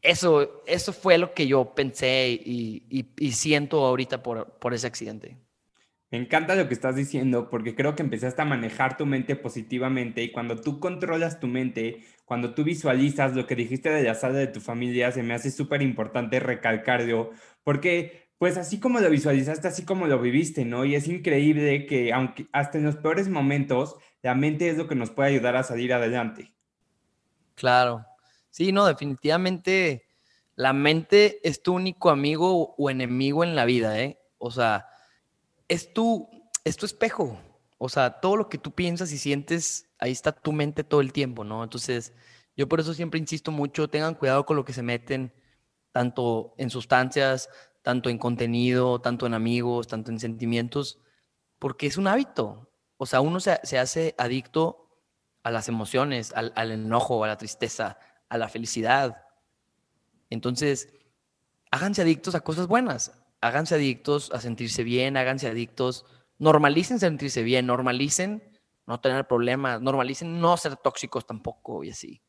eso, 0.02 0.62
eso 0.66 0.92
fue 0.92 1.18
lo 1.18 1.34
que 1.34 1.46
yo 1.46 1.74
pensé 1.74 2.28
y, 2.30 3.32
siento 3.32 3.84
ahorita 3.84 4.22
por, 4.22 4.58
por 4.58 4.74
ese 4.74 4.86
accidente. 4.86 5.38
Me 6.10 6.18
encanta 6.18 6.56
lo 6.56 6.66
que 6.66 6.74
estás 6.74 6.96
diciendo 6.96 7.48
porque 7.50 7.74
creo 7.74 7.94
que 7.94 8.02
empezaste 8.02 8.42
a 8.42 8.44
manejar 8.44 8.96
tu 8.96 9.06
mente 9.06 9.36
positivamente 9.36 10.22
y 10.22 10.32
cuando 10.32 10.56
tú 10.56 10.80
controlas 10.80 11.38
tu 11.38 11.46
mente, 11.46 12.04
cuando 12.30 12.54
tú 12.54 12.62
visualizas 12.62 13.34
lo 13.34 13.44
que 13.44 13.56
dijiste 13.56 13.90
de 13.90 14.04
la 14.04 14.14
sala 14.14 14.38
de 14.38 14.46
tu 14.46 14.60
familia, 14.60 15.10
se 15.10 15.24
me 15.24 15.34
hace 15.34 15.50
súper 15.50 15.82
importante 15.82 16.38
recalcarlo 16.38 17.32
porque 17.64 18.30
pues 18.38 18.56
así 18.56 18.78
como 18.78 19.00
lo 19.00 19.10
visualizaste, 19.10 19.66
así 19.66 19.84
como 19.84 20.06
lo 20.06 20.20
viviste, 20.20 20.64
¿no? 20.64 20.84
Y 20.84 20.94
es 20.94 21.08
increíble 21.08 21.86
que 21.86 22.12
aunque 22.12 22.46
hasta 22.52 22.78
en 22.78 22.84
los 22.84 22.94
peores 22.94 23.28
momentos, 23.28 23.96
la 24.22 24.36
mente 24.36 24.68
es 24.68 24.76
lo 24.76 24.86
que 24.86 24.94
nos 24.94 25.10
puede 25.10 25.30
ayudar 25.30 25.56
a 25.56 25.64
salir 25.64 25.92
adelante. 25.92 26.54
Claro. 27.56 28.06
Sí, 28.48 28.70
no, 28.70 28.86
definitivamente 28.86 30.04
la 30.54 30.72
mente 30.72 31.40
es 31.42 31.64
tu 31.64 31.74
único 31.74 32.10
amigo 32.10 32.76
o 32.78 32.90
enemigo 32.90 33.42
en 33.42 33.56
la 33.56 33.64
vida, 33.64 33.98
¿eh? 33.98 34.20
O 34.38 34.52
sea, 34.52 34.86
es 35.66 35.92
tu, 35.92 36.28
es 36.62 36.76
tu 36.76 36.86
espejo. 36.86 37.40
O 37.78 37.88
sea, 37.88 38.20
todo 38.20 38.36
lo 38.36 38.48
que 38.48 38.58
tú 38.58 38.70
piensas 38.70 39.10
y 39.10 39.18
sientes, 39.18 39.89
ahí 40.00 40.12
está 40.12 40.32
tu 40.32 40.52
mente 40.52 40.82
todo 40.82 41.00
el 41.00 41.12
tiempo, 41.12 41.44
¿no? 41.44 41.62
Entonces, 41.62 42.12
yo 42.56 42.68
por 42.68 42.80
eso 42.80 42.94
siempre 42.94 43.20
insisto 43.20 43.52
mucho, 43.52 43.88
tengan 43.88 44.14
cuidado 44.14 44.44
con 44.46 44.56
lo 44.56 44.64
que 44.64 44.72
se 44.72 44.82
meten, 44.82 45.32
tanto 45.92 46.54
en 46.58 46.70
sustancias, 46.70 47.48
tanto 47.82 48.10
en 48.10 48.18
contenido, 48.18 49.00
tanto 49.00 49.26
en 49.26 49.34
amigos, 49.34 49.86
tanto 49.86 50.10
en 50.10 50.18
sentimientos, 50.18 50.98
porque 51.58 51.86
es 51.86 51.96
un 51.96 52.06
hábito. 52.06 52.70
O 52.96 53.06
sea, 53.06 53.20
uno 53.20 53.40
se, 53.40 53.52
hace 53.78 54.14
adicto 54.18 54.88
a 55.42 55.50
las 55.50 55.68
emociones, 55.68 56.32
al, 56.34 56.52
al 56.56 56.72
enojo, 56.72 57.22
a 57.24 57.28
la 57.28 57.36
tristeza, 57.36 57.98
a 58.28 58.38
la 58.38 58.48
felicidad. 58.48 59.24
Entonces, 60.28 60.92
háganse 61.70 62.02
adictos 62.02 62.34
a 62.34 62.40
cosas 62.40 62.66
buenas, 62.66 63.12
háganse 63.40 63.74
adictos 63.74 64.30
a 64.32 64.40
sentirse 64.40 64.84
bien, 64.84 65.16
háganse 65.16 65.48
adictos, 65.48 66.04
normalicen 66.38 66.98
sentirse 67.00 67.42
bien, 67.42 67.66
normalicen 67.66 68.49
no 68.90 69.00
tener 69.00 69.26
problemas, 69.26 69.80
normalicen 69.80 70.40
no 70.40 70.56
ser 70.56 70.76
tóxicos 70.76 71.26
tampoco 71.26 71.84
y 71.84 71.90
así. 71.90 72.20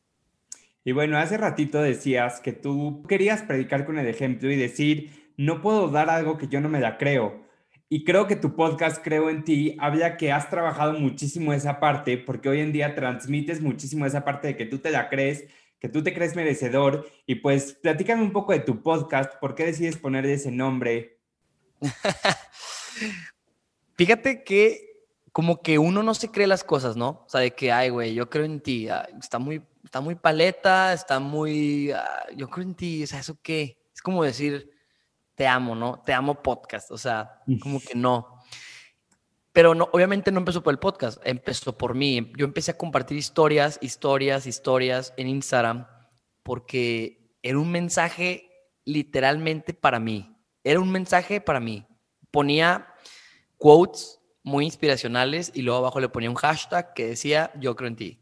Y 0.84 0.92
bueno, 0.92 1.18
hace 1.18 1.36
ratito 1.36 1.82
decías 1.82 2.40
que 2.40 2.52
tú 2.52 3.04
querías 3.08 3.42
predicar 3.42 3.84
con 3.84 3.98
el 3.98 4.06
ejemplo 4.06 4.50
y 4.50 4.56
decir, 4.56 5.32
no 5.36 5.60
puedo 5.60 5.88
dar 5.88 6.08
algo 6.08 6.38
que 6.38 6.48
yo 6.48 6.60
no 6.60 6.68
me 6.68 6.80
la 6.80 6.98
creo. 6.98 7.42
Y 7.88 8.04
creo 8.04 8.26
que 8.26 8.36
tu 8.36 8.56
podcast, 8.56 9.04
Creo 9.04 9.28
en 9.28 9.44
ti, 9.44 9.76
habla 9.78 10.16
que 10.16 10.32
has 10.32 10.48
trabajado 10.48 10.98
muchísimo 10.98 11.52
esa 11.52 11.78
parte, 11.78 12.16
porque 12.16 12.48
hoy 12.48 12.60
en 12.60 12.72
día 12.72 12.94
transmites 12.94 13.60
muchísimo 13.60 14.06
esa 14.06 14.24
parte 14.24 14.48
de 14.48 14.56
que 14.56 14.64
tú 14.64 14.78
te 14.78 14.90
la 14.90 15.10
crees 15.10 15.44
que 15.82 15.88
tú 15.88 16.00
te 16.00 16.14
crees 16.14 16.36
merecedor. 16.36 17.10
Y 17.26 17.34
pues 17.34 17.72
platícame 17.72 18.22
un 18.22 18.32
poco 18.32 18.52
de 18.52 18.60
tu 18.60 18.84
podcast, 18.84 19.34
¿por 19.40 19.56
qué 19.56 19.64
decides 19.64 19.96
poner 19.96 20.24
ese 20.26 20.52
nombre? 20.52 21.18
Fíjate 23.96 24.44
que 24.44 24.91
como 25.32 25.62
que 25.62 25.78
uno 25.78 26.02
no 26.02 26.14
se 26.14 26.30
cree 26.30 26.46
las 26.46 26.62
cosas, 26.62 26.96
¿no? 26.96 27.24
O 27.26 27.28
sea, 27.28 27.40
de 27.40 27.52
que, 27.52 27.72
ay, 27.72 27.88
güey, 27.88 28.14
yo 28.14 28.28
creo 28.28 28.44
en 28.44 28.60
ti, 28.60 28.88
ah, 28.88 29.08
está 29.18 29.38
muy, 29.38 29.62
está 29.82 30.00
muy 30.00 30.14
paleta, 30.14 30.92
está 30.92 31.18
muy, 31.18 31.90
ah, 31.90 32.26
yo 32.36 32.48
creo 32.48 32.66
en 32.66 32.74
ti, 32.74 33.02
o 33.02 33.06
sea, 33.06 33.20
¿eso 33.20 33.38
qué? 33.42 33.78
Es 33.94 34.02
como 34.02 34.22
decir, 34.22 34.70
te 35.34 35.46
amo, 35.46 35.74
¿no? 35.74 36.02
Te 36.04 36.12
amo 36.12 36.42
podcast, 36.42 36.90
o 36.90 36.98
sea, 36.98 37.42
como 37.62 37.80
que 37.80 37.94
no. 37.94 38.38
Pero 39.52 39.74
no, 39.74 39.88
obviamente 39.92 40.32
no 40.32 40.38
empezó 40.38 40.62
por 40.62 40.72
el 40.72 40.78
podcast, 40.78 41.18
empezó 41.24 41.76
por 41.76 41.94
mí. 41.94 42.32
Yo 42.38 42.46
empecé 42.46 42.70
a 42.70 42.78
compartir 42.78 43.18
historias, 43.18 43.78
historias, 43.82 44.46
historias 44.46 45.12
en 45.16 45.28
Instagram 45.28 45.86
porque 46.42 47.36
era 47.42 47.58
un 47.58 47.70
mensaje 47.70 48.48
literalmente 48.84 49.74
para 49.74 50.00
mí. 50.00 50.34
Era 50.64 50.80
un 50.80 50.90
mensaje 50.90 51.40
para 51.40 51.60
mí. 51.60 51.86
Ponía 52.30 52.94
quotes 53.58 54.21
muy 54.42 54.64
inspiracionales 54.64 55.52
y 55.54 55.62
luego 55.62 55.78
abajo 55.78 56.00
le 56.00 56.08
ponía 56.08 56.30
un 56.30 56.36
hashtag 56.36 56.94
que 56.94 57.06
decía 57.06 57.52
yo 57.58 57.76
creo 57.76 57.88
en 57.88 57.96
ti. 57.96 58.20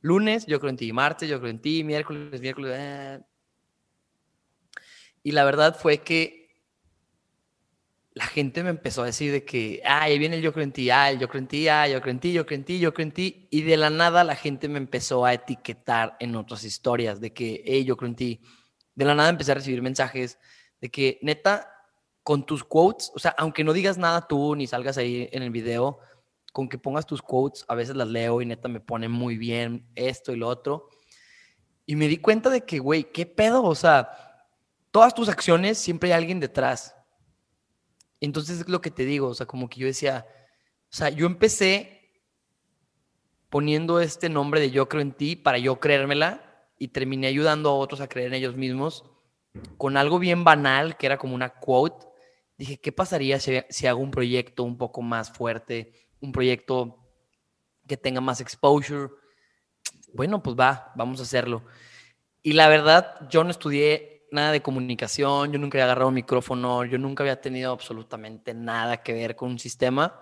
Lunes, 0.00 0.46
yo 0.46 0.58
creo 0.58 0.70
en 0.70 0.76
ti. 0.76 0.92
Martes, 0.92 1.28
yo 1.28 1.38
creo 1.38 1.50
en 1.50 1.60
ti. 1.60 1.84
Miércoles, 1.84 2.40
miércoles. 2.40 2.76
Eh. 2.76 3.20
Y 5.22 5.32
la 5.32 5.44
verdad 5.44 5.76
fue 5.78 5.98
que 5.98 6.42
la 8.14 8.26
gente 8.26 8.62
me 8.62 8.70
empezó 8.70 9.02
a 9.02 9.06
decir 9.06 9.32
de 9.32 9.44
que, 9.44 9.80
ah, 9.84 10.02
ahí 10.02 10.18
viene 10.18 10.36
el 10.36 10.42
yo 10.42 10.52
creo 10.52 10.64
en 10.64 10.72
ti, 10.72 10.90
ah, 10.90 11.12
yo 11.12 11.28
creo 11.28 11.40
en 11.40 11.48
ti, 11.48 11.68
ah, 11.68 11.88
yo 11.88 12.00
creo 12.00 12.12
en 12.12 12.20
ti, 12.20 12.32
yo 12.32 12.44
creo 12.44 12.58
en 12.58 12.64
ti, 12.64 12.78
yo 12.78 12.92
creo 12.92 13.06
en 13.06 13.12
ti. 13.12 13.48
Y 13.50 13.62
de 13.62 13.76
la 13.76 13.90
nada 13.90 14.24
la 14.24 14.36
gente 14.36 14.68
me 14.68 14.78
empezó 14.78 15.24
a 15.24 15.32
etiquetar 15.32 16.16
en 16.20 16.36
otras 16.36 16.64
historias 16.64 17.20
de 17.20 17.32
que, 17.32 17.62
hey, 17.64 17.84
yo 17.84 17.96
creo 17.96 18.08
en 18.08 18.16
ti. 18.16 18.40
De 18.94 19.04
la 19.04 19.14
nada 19.14 19.30
empecé 19.30 19.52
a 19.52 19.54
recibir 19.54 19.80
mensajes 19.80 20.38
de 20.80 20.90
que, 20.90 21.18
neta, 21.22 21.70
con 22.22 22.46
tus 22.46 22.64
quotes, 22.64 23.10
o 23.14 23.18
sea, 23.18 23.34
aunque 23.38 23.64
no 23.64 23.72
digas 23.72 23.98
nada 23.98 24.26
tú 24.28 24.54
ni 24.54 24.66
salgas 24.66 24.98
ahí 24.98 25.28
en 25.32 25.42
el 25.42 25.50
video, 25.50 25.98
con 26.52 26.68
que 26.68 26.78
pongas 26.78 27.06
tus 27.06 27.22
quotes, 27.22 27.64
a 27.68 27.74
veces 27.74 27.96
las 27.96 28.08
leo 28.08 28.42
y 28.42 28.46
neta 28.46 28.68
me 28.68 28.80
pone 28.80 29.08
muy 29.08 29.36
bien 29.36 29.88
esto 29.94 30.32
y 30.32 30.36
lo 30.36 30.48
otro. 30.48 30.90
Y 31.86 31.96
me 31.96 32.08
di 32.08 32.18
cuenta 32.18 32.50
de 32.50 32.64
que, 32.64 32.78
güey, 32.78 33.10
¿qué 33.10 33.26
pedo? 33.26 33.64
O 33.64 33.74
sea, 33.74 34.10
todas 34.90 35.14
tus 35.14 35.28
acciones 35.28 35.78
siempre 35.78 36.12
hay 36.12 36.18
alguien 36.18 36.38
detrás 36.40 36.94
entonces 38.22 38.60
es 38.60 38.68
lo 38.68 38.80
que 38.80 38.92
te 38.92 39.04
digo, 39.04 39.26
o 39.26 39.34
sea, 39.34 39.46
como 39.46 39.68
que 39.68 39.80
yo 39.80 39.86
decía, 39.88 40.26
o 40.84 40.96
sea, 40.96 41.08
yo 41.08 41.26
empecé 41.26 42.12
poniendo 43.48 44.00
este 44.00 44.28
nombre 44.28 44.60
de 44.60 44.70
yo 44.70 44.88
creo 44.88 45.02
en 45.02 45.12
ti 45.12 45.34
para 45.34 45.58
yo 45.58 45.80
creérmela 45.80 46.68
y 46.78 46.88
terminé 46.88 47.26
ayudando 47.26 47.70
a 47.70 47.74
otros 47.74 48.00
a 48.00 48.08
creer 48.08 48.28
en 48.28 48.34
ellos 48.34 48.56
mismos 48.56 49.04
con 49.76 49.96
algo 49.96 50.20
bien 50.20 50.44
banal 50.44 50.96
que 50.96 51.06
era 51.06 51.18
como 51.18 51.34
una 51.34 51.48
quote. 51.58 52.06
Dije, 52.56 52.80
¿qué 52.80 52.92
pasaría 52.92 53.40
si, 53.40 53.60
si 53.68 53.86
hago 53.86 54.00
un 54.00 54.10
proyecto 54.10 54.62
un 54.62 54.78
poco 54.78 55.02
más 55.02 55.32
fuerte, 55.32 55.92
un 56.20 56.32
proyecto 56.32 56.98
que 57.86 57.96
tenga 57.96 58.20
más 58.20 58.40
exposure? 58.40 59.10
Bueno, 60.14 60.42
pues 60.42 60.56
va, 60.58 60.92
vamos 60.94 61.20
a 61.20 61.24
hacerlo. 61.24 61.64
Y 62.42 62.52
la 62.52 62.68
verdad, 62.68 63.28
yo 63.30 63.44
no 63.44 63.50
estudié 63.50 64.26
nada 64.32 64.50
de 64.50 64.62
comunicación, 64.62 65.52
yo 65.52 65.58
nunca 65.58 65.78
había 65.78 65.84
agarrado 65.84 66.08
un 66.08 66.14
micrófono, 66.14 66.84
yo 66.84 66.98
nunca 66.98 67.22
había 67.22 67.40
tenido 67.40 67.72
absolutamente 67.72 68.54
nada 68.54 69.02
que 69.02 69.12
ver 69.12 69.36
con 69.36 69.50
un 69.50 69.58
sistema 69.58 70.20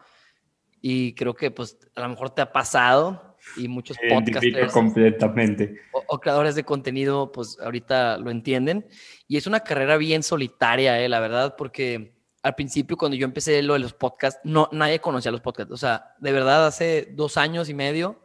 y 0.82 1.14
creo 1.14 1.34
que 1.34 1.50
pues 1.50 1.78
a 1.94 2.00
lo 2.02 2.08
mejor 2.08 2.30
te 2.30 2.42
ha 2.42 2.52
pasado 2.52 3.36
y 3.56 3.68
muchos 3.68 3.96
podcasters 4.08 4.72
completamente 4.72 5.80
o, 5.92 6.20
creadores 6.20 6.54
de 6.54 6.64
contenido 6.64 7.32
pues 7.32 7.58
ahorita 7.60 8.18
lo 8.18 8.30
entienden 8.30 8.86
y 9.28 9.36
es 9.36 9.46
una 9.46 9.60
carrera 9.60 9.96
bien 9.96 10.22
solitaria, 10.22 11.00
eh, 11.00 11.08
la 11.08 11.20
verdad, 11.20 11.54
porque 11.56 12.19
al 12.42 12.54
principio 12.54 12.96
cuando 12.96 13.16
yo 13.16 13.24
empecé 13.24 13.62
lo 13.62 13.74
de 13.74 13.80
los 13.80 13.92
podcasts, 13.92 14.40
no, 14.44 14.68
nadie 14.72 15.00
conocía 15.00 15.30
los 15.30 15.40
podcasts, 15.40 15.72
o 15.72 15.76
sea, 15.76 16.14
de 16.18 16.32
verdad 16.32 16.66
hace 16.66 17.08
dos 17.12 17.36
años 17.36 17.68
y 17.68 17.74
medio, 17.74 18.24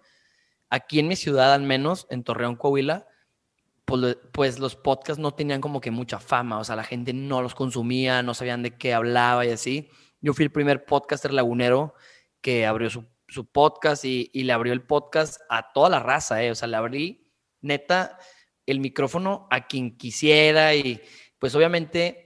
aquí 0.69 0.99
en 0.99 1.07
mi 1.07 1.15
ciudad 1.15 1.53
al 1.53 1.63
menos, 1.63 2.07
en 2.09 2.23
Torreón, 2.23 2.55
Coahuila, 2.55 3.07
pues, 3.85 4.17
pues, 4.31 4.59
los 4.59 4.75
podcasts 4.75 5.21
no 5.21 5.35
tenían 5.35 5.61
como 5.61 5.79
que 5.79 5.91
mucha 5.91 6.19
fama, 6.19 6.57
o 6.57 6.63
sea, 6.63 6.75
la 6.75 6.83
gente 6.83 7.13
no 7.13 7.41
los 7.41 7.53
consumía, 7.53 8.23
no 8.23 8.33
sabían 8.33 8.63
de 8.63 8.75
qué 8.77 8.95
hablaba 8.95 9.45
y 9.45 9.51
así. 9.51 9.89
Yo 10.21 10.33
fui 10.33 10.43
el 10.43 10.51
primer 10.51 10.85
podcaster 10.85 11.31
lagunero 11.31 11.93
que 12.41 12.65
abrió 12.65 12.89
su, 12.89 13.05
su 13.27 13.45
podcast 13.45 14.03
y, 14.03 14.31
y, 14.33 14.43
le 14.43 14.53
abrió 14.53 14.73
el 14.73 14.81
podcast 14.81 15.39
a 15.49 15.71
toda 15.71 15.89
la 15.89 15.99
raza, 15.99 16.43
¿eh? 16.43 16.49
o 16.49 16.55
sea, 16.55 16.67
le 16.67 16.77
abrí 16.77 17.31
neta 17.61 18.17
el 18.65 18.79
micrófono 18.79 19.47
a 19.51 19.67
quien 19.67 19.97
quisiera 19.97 20.73
y 20.73 21.01
pues 21.37 21.53
obviamente, 21.53 22.24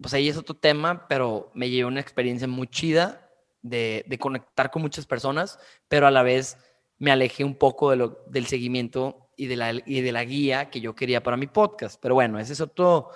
pues 0.00 0.14
ahí 0.14 0.28
es 0.28 0.36
otro 0.36 0.56
tema, 0.56 1.06
pero 1.08 1.50
me 1.54 1.68
llevé 1.68 1.86
una 1.86 2.00
experiencia 2.00 2.48
muy 2.48 2.66
chida 2.68 3.28
de, 3.62 4.04
conectar 4.18 4.70
con 4.70 4.82
muchas 4.82 5.06
personas, 5.06 5.58
pero 5.88 6.06
a 6.06 6.10
la 6.10 6.22
vez 6.22 6.56
me 6.98 7.10
alejé 7.10 7.44
un 7.44 7.54
poco 7.54 7.90
de 7.90 7.96
lo, 7.96 8.24
del 8.28 8.46
seguimiento 8.46 9.30
y 9.36 9.46
de, 9.46 9.56
la, 9.56 9.72
y 9.72 10.00
de 10.00 10.12
la 10.12 10.24
guía 10.24 10.70
que 10.70 10.80
yo 10.80 10.94
quería 10.94 11.22
para 11.22 11.36
mi 11.36 11.46
podcast. 11.46 12.00
Pero 12.00 12.14
bueno, 12.14 12.38
esa 12.38 12.52
es 12.52 12.60
otro, 12.60 13.10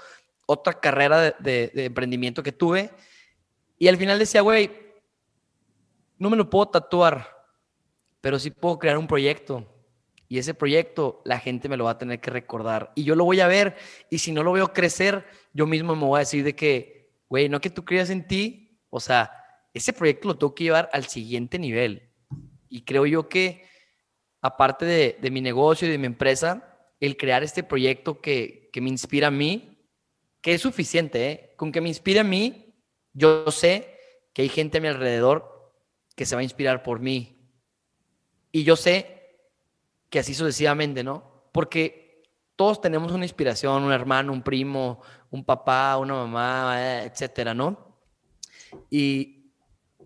otra 0.46 0.74
carrera 0.80 1.32
de, 1.38 1.70
de, 1.74 1.84
emprendimiento 1.84 2.42
que 2.42 2.52
tuve. 2.52 2.90
Y 3.78 3.88
al 3.88 3.96
final 3.96 4.18
decía, 4.18 4.40
güey, 4.40 4.70
no 6.18 6.30
me 6.30 6.36
lo 6.36 6.48
puedo 6.48 6.66
tatuar, 6.66 7.28
pero 8.20 8.38
sí 8.38 8.50
puedo 8.50 8.78
crear 8.78 8.96
un 8.98 9.06
proyecto. 9.06 9.73
Y 10.34 10.38
ese 10.38 10.52
proyecto 10.52 11.22
la 11.24 11.38
gente 11.38 11.68
me 11.68 11.76
lo 11.76 11.84
va 11.84 11.92
a 11.92 11.98
tener 11.98 12.20
que 12.20 12.28
recordar. 12.28 12.90
Y 12.96 13.04
yo 13.04 13.14
lo 13.14 13.24
voy 13.24 13.38
a 13.38 13.46
ver. 13.46 13.76
Y 14.10 14.18
si 14.18 14.32
no 14.32 14.42
lo 14.42 14.50
veo 14.50 14.72
crecer, 14.72 15.24
yo 15.52 15.64
mismo 15.64 15.94
me 15.94 16.04
voy 16.04 16.16
a 16.16 16.26
decir 16.26 16.42
de 16.42 16.56
que, 16.56 17.12
güey, 17.28 17.48
no 17.48 17.60
que 17.60 17.70
tú 17.70 17.84
creas 17.84 18.10
en 18.10 18.26
ti. 18.26 18.80
O 18.90 18.98
sea, 18.98 19.30
ese 19.72 19.92
proyecto 19.92 20.26
lo 20.26 20.36
tengo 20.36 20.52
que 20.52 20.64
llevar 20.64 20.90
al 20.92 21.06
siguiente 21.06 21.56
nivel. 21.56 22.10
Y 22.68 22.82
creo 22.82 23.06
yo 23.06 23.28
que 23.28 23.64
aparte 24.40 24.84
de, 24.84 25.30
mi 25.30 25.40
negocio 25.40 25.88
de 25.88 25.98
mi 25.98 26.06
empresa, 26.06 26.84
el 26.98 27.16
crear 27.16 27.44
este 27.44 27.62
proyecto 27.62 28.20
que, 28.20 28.72
me 28.74 28.90
inspira 28.90 29.28
a 29.28 29.30
mí, 29.30 29.86
que 30.40 30.54
es 30.54 30.62
suficiente, 30.62 31.30
¿eh? 31.30 31.54
con 31.56 31.70
que 31.70 31.80
me 31.80 31.90
inspire 31.90 32.18
a 32.18 32.24
mí, 32.24 32.74
yo 33.12 33.48
sé 33.52 34.00
que 34.32 34.42
hay 34.42 34.48
gente 34.48 34.78
a 34.78 34.80
mi 34.80 34.88
alrededor 34.88 35.72
que 36.16 36.26
se 36.26 36.34
va 36.34 36.40
a 36.40 36.42
inspirar 36.42 36.82
por 36.82 36.98
mí. 36.98 37.52
Y 38.50 38.64
yo 38.64 38.74
sé 38.74 39.13
que 40.14 40.20
así 40.20 40.32
sucesivamente, 40.32 41.02
¿no? 41.02 41.48
Porque 41.50 42.22
todos 42.54 42.80
tenemos 42.80 43.10
una 43.10 43.24
inspiración, 43.24 43.82
un 43.82 43.92
hermano, 43.92 44.32
un 44.32 44.42
primo, 44.42 45.02
un 45.30 45.44
papá, 45.44 45.96
una 45.98 46.14
mamá, 46.14 47.02
etcétera, 47.02 47.52
¿no? 47.52 47.98
Y, 48.90 49.52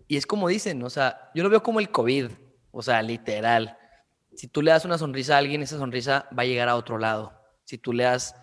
y 0.07 0.17
es 0.17 0.25
como 0.25 0.47
dicen, 0.47 0.81
o 0.81 0.89
sea, 0.89 1.29
yo 1.35 1.43
lo 1.43 1.49
veo 1.49 1.61
como 1.61 1.79
el 1.79 1.91
COVID, 1.91 2.31
o 2.71 2.81
sea, 2.81 3.01
literal 3.03 3.77
si 4.39 4.47
tú 4.47 4.61
le 4.61 4.71
das 4.71 4.85
una 4.85 4.97
sonrisa 4.97 5.35
a 5.35 5.39
alguien, 5.39 5.61
esa 5.61 5.77
sonrisa 5.77 6.29
va 6.37 6.43
a 6.43 6.45
llegar 6.45 6.69
a 6.69 6.77
otro 6.77 6.97
lado. 6.97 7.33
Si 7.65 7.77
tú 7.77 7.91
le 7.91 8.05
das, 8.05 8.35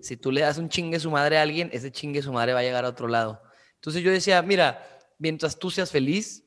si 0.00 0.16
tú 0.16 0.32
le 0.32 0.40
das 0.40 0.58
un 0.58 0.68
chingue 0.68 0.98
su 0.98 1.12
madre 1.12 1.38
a 1.38 1.42
alguien, 1.42 1.70
ese 1.72 1.92
chingue 1.92 2.22
su 2.22 2.32
madre 2.32 2.54
va 2.54 2.58
a 2.58 2.62
llegar 2.64 2.84
a 2.84 2.88
otro 2.88 3.06
lado. 3.06 3.40
Entonces 3.76 4.02
yo 4.02 4.10
decía, 4.10 4.42
mira, 4.42 4.84
mientras 5.18 5.58
tú 5.60 5.70
seas 5.70 5.92
feliz 5.92 6.44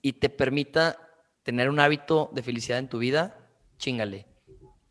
y 0.00 0.12
te 0.12 0.28
permita 0.28 0.96
tener 1.42 1.68
un 1.68 1.80
hábito 1.80 2.30
de 2.32 2.44
felicidad 2.44 2.78
en 2.78 2.88
tu 2.88 2.98
vida, 2.98 3.41
chingale. 3.82 4.26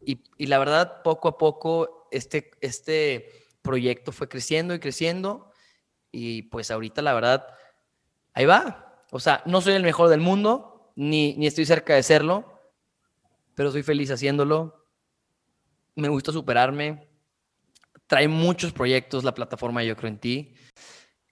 Y, 0.05 0.23
y 0.37 0.47
la 0.47 0.59
verdad, 0.59 1.01
poco 1.03 1.29
a 1.29 1.37
poco, 1.37 2.07
este, 2.11 2.51
este 2.59 3.31
proyecto 3.61 4.11
fue 4.11 4.27
creciendo 4.27 4.75
y 4.75 4.79
creciendo. 4.79 5.51
Y 6.11 6.43
pues 6.43 6.69
ahorita, 6.69 7.01
la 7.01 7.13
verdad, 7.13 7.47
ahí 8.33 8.45
va. 8.45 9.05
O 9.11 9.19
sea, 9.19 9.41
no 9.45 9.61
soy 9.61 9.73
el 9.73 9.83
mejor 9.83 10.09
del 10.09 10.19
mundo, 10.19 10.91
ni, 10.95 11.33
ni 11.35 11.47
estoy 11.47 11.65
cerca 11.65 11.95
de 11.95 12.03
serlo, 12.03 12.59
pero 13.55 13.71
soy 13.71 13.83
feliz 13.83 14.11
haciéndolo. 14.11 14.85
Me 15.95 16.09
gusta 16.09 16.31
superarme. 16.31 17.09
Trae 18.07 18.27
muchos 18.27 18.73
proyectos 18.73 19.23
la 19.23 19.33
plataforma 19.33 19.83
Yo 19.83 19.95
Creo 19.95 20.09
en 20.09 20.19
Ti. 20.19 20.55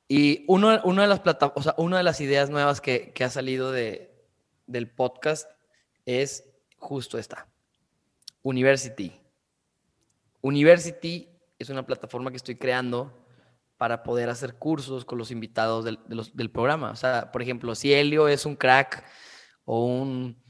Y 0.08 0.46
uno, 0.48 0.72
de 0.72 1.08
las 1.08 1.22
o 1.56 1.62
sea, 1.62 1.76
una 1.78 1.98
de 1.98 2.04
las 2.04 2.20
ideas 2.22 2.50
nuevas 2.50 2.82
que, 2.82 3.12
que 3.14 3.24
ha 3.24 3.30
salido 3.30 3.72
de, 3.72 4.26
del 4.66 4.90
podcast 4.90 5.50
es 6.06 6.49
justo 6.80 7.18
esta. 7.18 7.48
University. 8.42 9.14
University 10.42 11.28
es 11.58 11.70
una 11.70 11.86
plataforma 11.86 12.32
que 12.32 12.38
estoy 12.38 12.56
creando 12.56 13.14
para 13.78 14.04
poder 14.04 14.30
hacer 14.30 14.56
cursos 14.56 15.06
con 15.06 15.18
los 15.18 15.32
invitados 15.32 15.86
del, 15.86 16.00
del 16.34 16.52
programa. 16.52 16.92
O 16.92 16.96
sea, 16.96 17.32
por 17.32 17.42
ejemplo, 17.42 17.76
si 17.76 17.94
Helio 17.94 18.28
es 18.28 18.46
un 18.46 18.56
crack 18.56 19.06
o 19.66 19.86
un... 19.86 20.42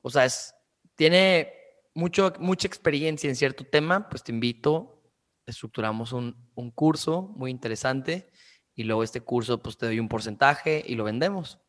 O 0.00 0.10
sea, 0.10 0.24
es, 0.24 0.52
tiene 0.96 1.52
mucho, 1.94 2.32
mucha 2.38 2.66
experiencia 2.66 3.28
en 3.28 3.36
cierto 3.36 3.64
tema, 3.64 4.08
pues 4.08 4.22
te 4.22 4.32
invito, 4.32 5.02
estructuramos 5.46 6.12
un, 6.12 6.50
un, 6.54 6.70
curso 6.70 7.22
muy 7.36 7.50
interesante 7.50 8.30
y 8.74 8.84
luego 8.84 9.02
este 9.02 9.20
curso 9.20 9.62
pues 9.62 9.76
te 9.76 9.86
doy 9.86 10.00
un 10.00 10.08
porcentaje 10.08 10.82
y 10.86 10.94
lo 10.94 11.04
vendemos. 11.04 11.61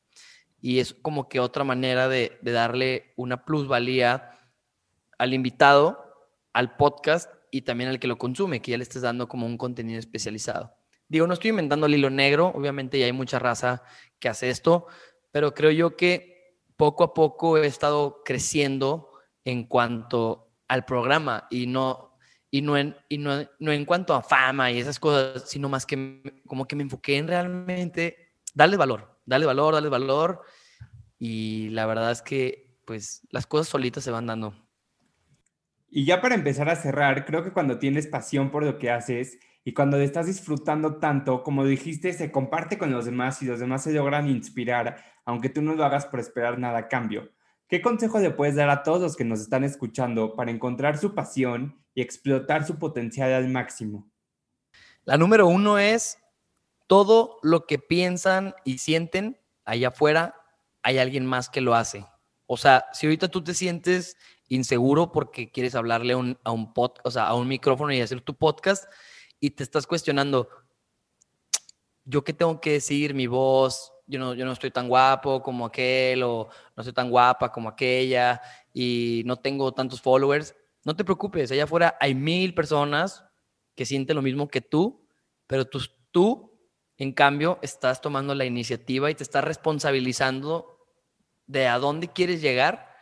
Y 0.64 0.80
es 0.80 0.94
como 0.94 1.28
que 1.28 1.42
otra 1.42 1.66
manera 1.66 2.08
de, 2.08 2.40
darle 2.42 3.12
una 3.18 3.44
plusvalía 3.44 4.40
al 5.18 5.34
invitado, 5.34 6.02
al 6.54 6.78
podcast 6.78 7.30
y 7.52 7.64
también 7.64 7.90
al 7.90 8.00
que 8.00 8.08
lo 8.08 8.18
consume, 8.18 8.62
que 8.62 8.72
ya 8.72 8.78
le 8.78 8.84
estés 8.84 9.02
dando 9.02 9.28
como 9.28 9.46
un 9.46 9.58
contenido 9.58 10.00
especializado. 10.00 10.74
Digo, 11.10 11.28
no 11.28 11.34
estoy 11.34 11.50
inventando 11.50 11.86
el 11.86 11.96
hilo 11.96 12.10
negro, 12.10 12.48
obviamente 12.56 12.98
ya 12.98 13.08
hay 13.08 13.12
mucha 13.12 13.40
raza 13.40 13.84
que 14.20 14.30
hace 14.30 14.50
esto, 14.50 14.88
pero 15.32 15.54
creo 15.54 15.70
yo 15.70 15.98
que 15.98 16.56
poco 16.78 17.04
a 17.04 17.14
poco 17.14 17.58
he 17.58 17.68
estado 17.68 18.22
creciendo 18.24 19.12
en 19.44 19.66
cuanto 19.66 20.56
al 20.70 20.86
programa 20.86 21.46
y 21.52 21.68
no, 21.68 22.16
y 22.50 22.62
no, 22.62 22.78
en, 22.78 22.96
y 23.10 23.18
no, 23.18 23.46
no 23.60 23.74
en 23.74 23.84
cuanto 23.84 24.14
a 24.14 24.24
fama 24.24 24.72
y 24.72 24.80
esas 24.80 24.98
cosas, 24.98 25.44
sino 25.50 25.68
más 25.68 25.86
que 25.86 26.42
como 26.48 26.66
que 26.66 26.78
me 26.78 26.84
enfoqué 26.84 27.18
en 27.18 27.28
realmente 27.28 28.38
darle 28.54 28.78
valor, 28.78 29.13
darle 29.26 29.46
valor, 29.46 29.74
darle 29.74 29.90
valor. 29.90 30.42
Y 31.20 31.70
la 31.70 31.86
verdad 31.86 32.12
es 32.12 32.22
que 32.22 32.78
pues 32.86 33.26
las 33.30 33.48
cosas 33.48 33.68
solitas 33.68 34.04
se 34.04 34.12
van 34.12 34.28
dando. 34.28 34.54
Y 35.90 36.06
ya 36.06 36.22
para 36.22 36.36
empezar 36.36 36.70
a 36.70 36.76
cerrar, 36.76 37.26
creo 37.26 37.44
que 37.44 37.54
cuando 37.54 37.78
tienes 37.78 38.08
pasión 38.08 38.50
por 38.50 38.64
lo 38.64 38.80
que 38.80 38.90
haces 38.90 39.38
y 39.64 39.74
cuando 39.74 39.98
estás 39.98 40.26
disfrutando 40.26 40.98
tanto, 40.98 41.44
como 41.44 41.66
dijiste, 41.66 42.12
se 42.14 42.32
comparte 42.32 42.78
con 42.78 42.92
los 42.92 43.06
demás 43.06 43.42
y 43.42 43.46
los 43.46 43.60
demás 43.60 43.84
se 43.84 43.94
logran 43.94 44.28
inspirar, 44.28 44.98
aunque 45.24 45.50
tú 45.50 45.62
no 45.62 45.76
lo 45.76 45.86
hagas 45.86 46.08
por 46.08 46.20
esperar 46.20 46.58
nada 46.58 46.80
a 46.80 46.88
cambio. 46.88 47.32
¿Qué 47.68 47.82
consejo 47.82 48.20
le 48.20 48.32
puedes 48.32 48.56
dar 48.56 48.70
a 48.70 48.84
todos 48.84 49.02
los 49.02 49.16
que 49.16 49.24
nos 49.24 49.40
están 49.40 49.64
escuchando 49.64 50.36
para 50.36 50.52
encontrar 50.52 50.98
su 50.98 51.14
pasión 51.14 51.80
y 51.94 52.02
explotar 52.02 52.66
su 52.66 52.78
potencial 52.78 53.32
al 53.32 53.48
máximo? 53.50 54.12
La 55.06 55.18
número 55.18 55.48
uno 55.48 55.78
es 55.78 56.18
todo 56.94 57.40
lo 57.42 57.66
que 57.66 57.80
piensan 57.80 58.54
y 58.64 58.78
sienten 58.78 59.42
allá 59.66 59.88
afuera, 59.88 60.36
hay 60.84 61.00
alguien 61.00 61.26
más 61.26 61.50
que 61.50 61.60
lo 61.60 61.74
hace. 61.74 62.06
O 62.46 62.56
sea, 62.56 62.86
si 62.94 63.08
ahorita 63.08 63.30
tú 63.30 63.44
te 63.44 63.56
sientes 63.56 64.16
inseguro 64.48 65.12
porque 65.12 65.52
quieres 65.52 65.74
hablarle 65.74 66.14
a 66.14 66.18
un, 66.18 66.38
un 66.46 66.72
o 66.76 67.10
sea, 67.10 67.26
a 67.26 67.34
un 67.34 67.48
micrófono 67.48 67.92
y 67.92 68.00
hacer 68.00 68.22
tu 68.22 68.36
podcast 68.36 68.84
y 69.40 69.50
te 69.50 69.64
estás 69.64 69.88
cuestionando, 69.88 70.50
¿yo 72.06 72.24
qué 72.24 72.32
tengo 72.32 72.62
que 72.62 72.74
decir? 72.74 73.16
Mi 73.16 73.26
voz, 73.26 73.92
yo 74.06 74.20
no, 74.20 74.36
yo 74.36 74.46
no 74.46 74.52
estoy 74.52 74.70
tan 74.70 74.88
guapo 74.88 75.42
como 75.42 75.66
aquel 75.66 76.22
o 76.22 76.50
no 76.78 76.84
soy 76.84 76.94
tan 76.94 77.10
guapa 77.10 77.52
como 77.52 77.70
aquella 77.70 78.40
y 78.72 79.24
no 79.26 79.38
tengo 79.38 79.74
tantos 79.74 80.00
followers, 80.00 80.54
no 80.84 80.96
te 80.96 81.04
preocupes, 81.04 81.52
allá 81.52 81.64
afuera 81.64 81.98
hay 82.00 82.14
mil 82.14 82.54
personas 82.54 83.26
que 83.74 83.84
sienten 83.84 84.16
lo 84.16 84.22
mismo 84.22 84.48
que 84.48 84.62
tú, 84.62 85.08
pero 85.48 85.66
tú, 85.66 85.80
tú, 86.12 86.53
en 86.98 87.12
cambio, 87.12 87.60
estás 87.62 88.02
tomando 88.02 88.36
la 88.36 88.46
iniciativa 88.46 89.10
y 89.10 89.16
te 89.16 89.24
estás 89.24 89.44
responsabilizando 89.44 90.78
de 91.48 91.68
a 91.68 91.80
dónde 91.80 92.08
quieres 92.08 92.42
llegar 92.42 92.94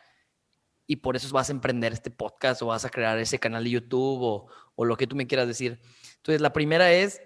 y 0.87 0.97
por 0.97 1.15
eso 1.15 1.31
vas 1.33 1.49
a 1.49 1.53
emprender 1.53 1.93
este 1.93 2.11
podcast 2.11 2.61
o 2.61 2.67
vas 2.67 2.85
a 2.85 2.89
crear 2.89 3.17
ese 3.17 3.39
canal 3.39 3.63
de 3.63 3.69
YouTube 3.69 4.21
o, 4.75 4.85
lo 4.85 4.97
que 4.97 5.05
tú 5.05 5.15
me 5.15 5.27
quieras 5.27 5.47
decir. 5.47 5.79
Entonces, 6.17 6.41
la 6.41 6.53
primera 6.53 6.91
es, 6.91 7.21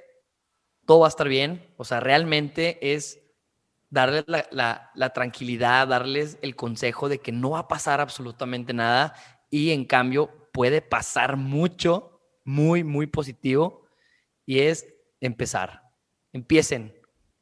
todo 0.86 1.00
va 1.00 1.08
a 1.08 1.10
estar 1.10 1.30
bien, 1.30 1.74
o 1.78 1.86
sea, 1.86 2.02
realmente 2.02 2.94
es 2.94 3.22
darles 3.90 4.26
la, 4.28 5.14
tranquilidad, 5.14 5.88
darles 5.88 6.38
el 6.42 6.58
consejo 6.58 7.08
de 7.08 7.20
que 7.20 7.32
no 7.32 7.52
va 7.52 7.60
a 7.60 7.68
pasar 7.70 8.02
absolutamente 8.02 8.74
nada 8.74 9.16
y 9.50 9.72
en 9.72 9.86
cambio 9.86 10.50
puede 10.52 10.82
pasar 10.82 11.38
mucho, 11.38 12.22
muy, 12.44 12.84
muy 12.84 13.08
positivo 13.08 13.88
y 14.46 14.60
es 14.60 14.86
empezar. 15.22 15.85
Empiecen, 16.36 16.94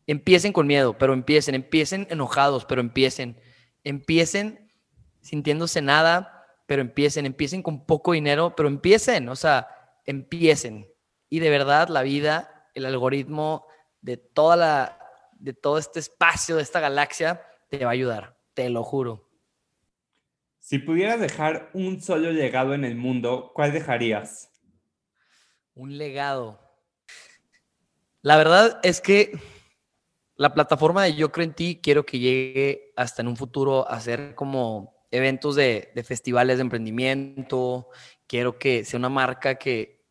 empiecen 0.05 0.53
con 0.53 0.67
miedo, 0.67 0.95
pero 0.99 1.13
empiecen, 1.13 1.55
empiecen 1.55 2.05
enojados, 2.11 2.63
pero 2.65 2.79
empiecen, 2.79 3.41
empiecen 3.83 4.71
sintiéndose 5.19 5.81
nada, 5.81 6.45
pero 6.67 6.83
empiecen, 6.83 7.25
empiecen 7.25 7.63
con 7.63 7.87
poco 7.87 8.11
dinero, 8.11 8.55
pero 8.55 8.69
empiecen, 8.69 9.29
o 9.29 9.35
sea, 9.35 9.67
empiecen. 10.05 10.87
Y 11.27 11.39
de 11.39 11.49
verdad 11.49 11.87
la 11.87 12.03
vida, 12.03 12.69
el 12.75 12.85
algoritmo 12.85 13.65
de 14.01 14.17
toda 14.17 14.55
la, 14.57 14.99
de 15.39 15.53
todo 15.53 15.79
este 15.79 15.99
espacio, 15.99 16.57
de 16.57 16.61
esta 16.61 16.79
galaxia, 16.79 17.41
te 17.69 17.85
va 17.85 17.89
a 17.89 17.93
ayudar, 17.93 18.37
te 18.53 18.69
lo 18.69 18.83
juro. 18.83 19.27
Si 20.59 20.77
pudieras 20.77 21.19
dejar 21.19 21.71
un 21.73 21.99
solo 21.99 22.31
legado 22.31 22.75
en 22.75 22.85
el 22.85 22.95
mundo, 22.95 23.53
¿cuál 23.55 23.73
dejarías? 23.73 24.51
Un 25.73 25.97
legado. 25.97 26.62
La 28.23 28.37
verdad 28.37 28.79
es 28.83 29.01
que 29.01 29.37
la 30.37 30.53
plataforma 30.53 31.03
de 31.03 31.13
Yo 31.13 31.29
Creo 31.33 31.43
en 31.43 31.53
Ti 31.53 31.81
quiero 31.83 32.05
que 32.05 32.19
llegue 32.19 32.93
hasta 32.95 33.21
en 33.21 33.27
un 33.27 33.35
futuro 33.35 33.85
a 33.89 33.99
ser 33.99 34.33
como 34.33 35.05
eventos 35.11 35.55
de, 35.55 35.91
festivales 36.05 36.55
de 36.55 36.61
emprendimiento. 36.61 37.89
Quiero 38.25 38.57
que 38.57 38.85
sea 38.85 38.97
una 38.97 39.09
marca 39.09 39.55
que, 39.55 40.05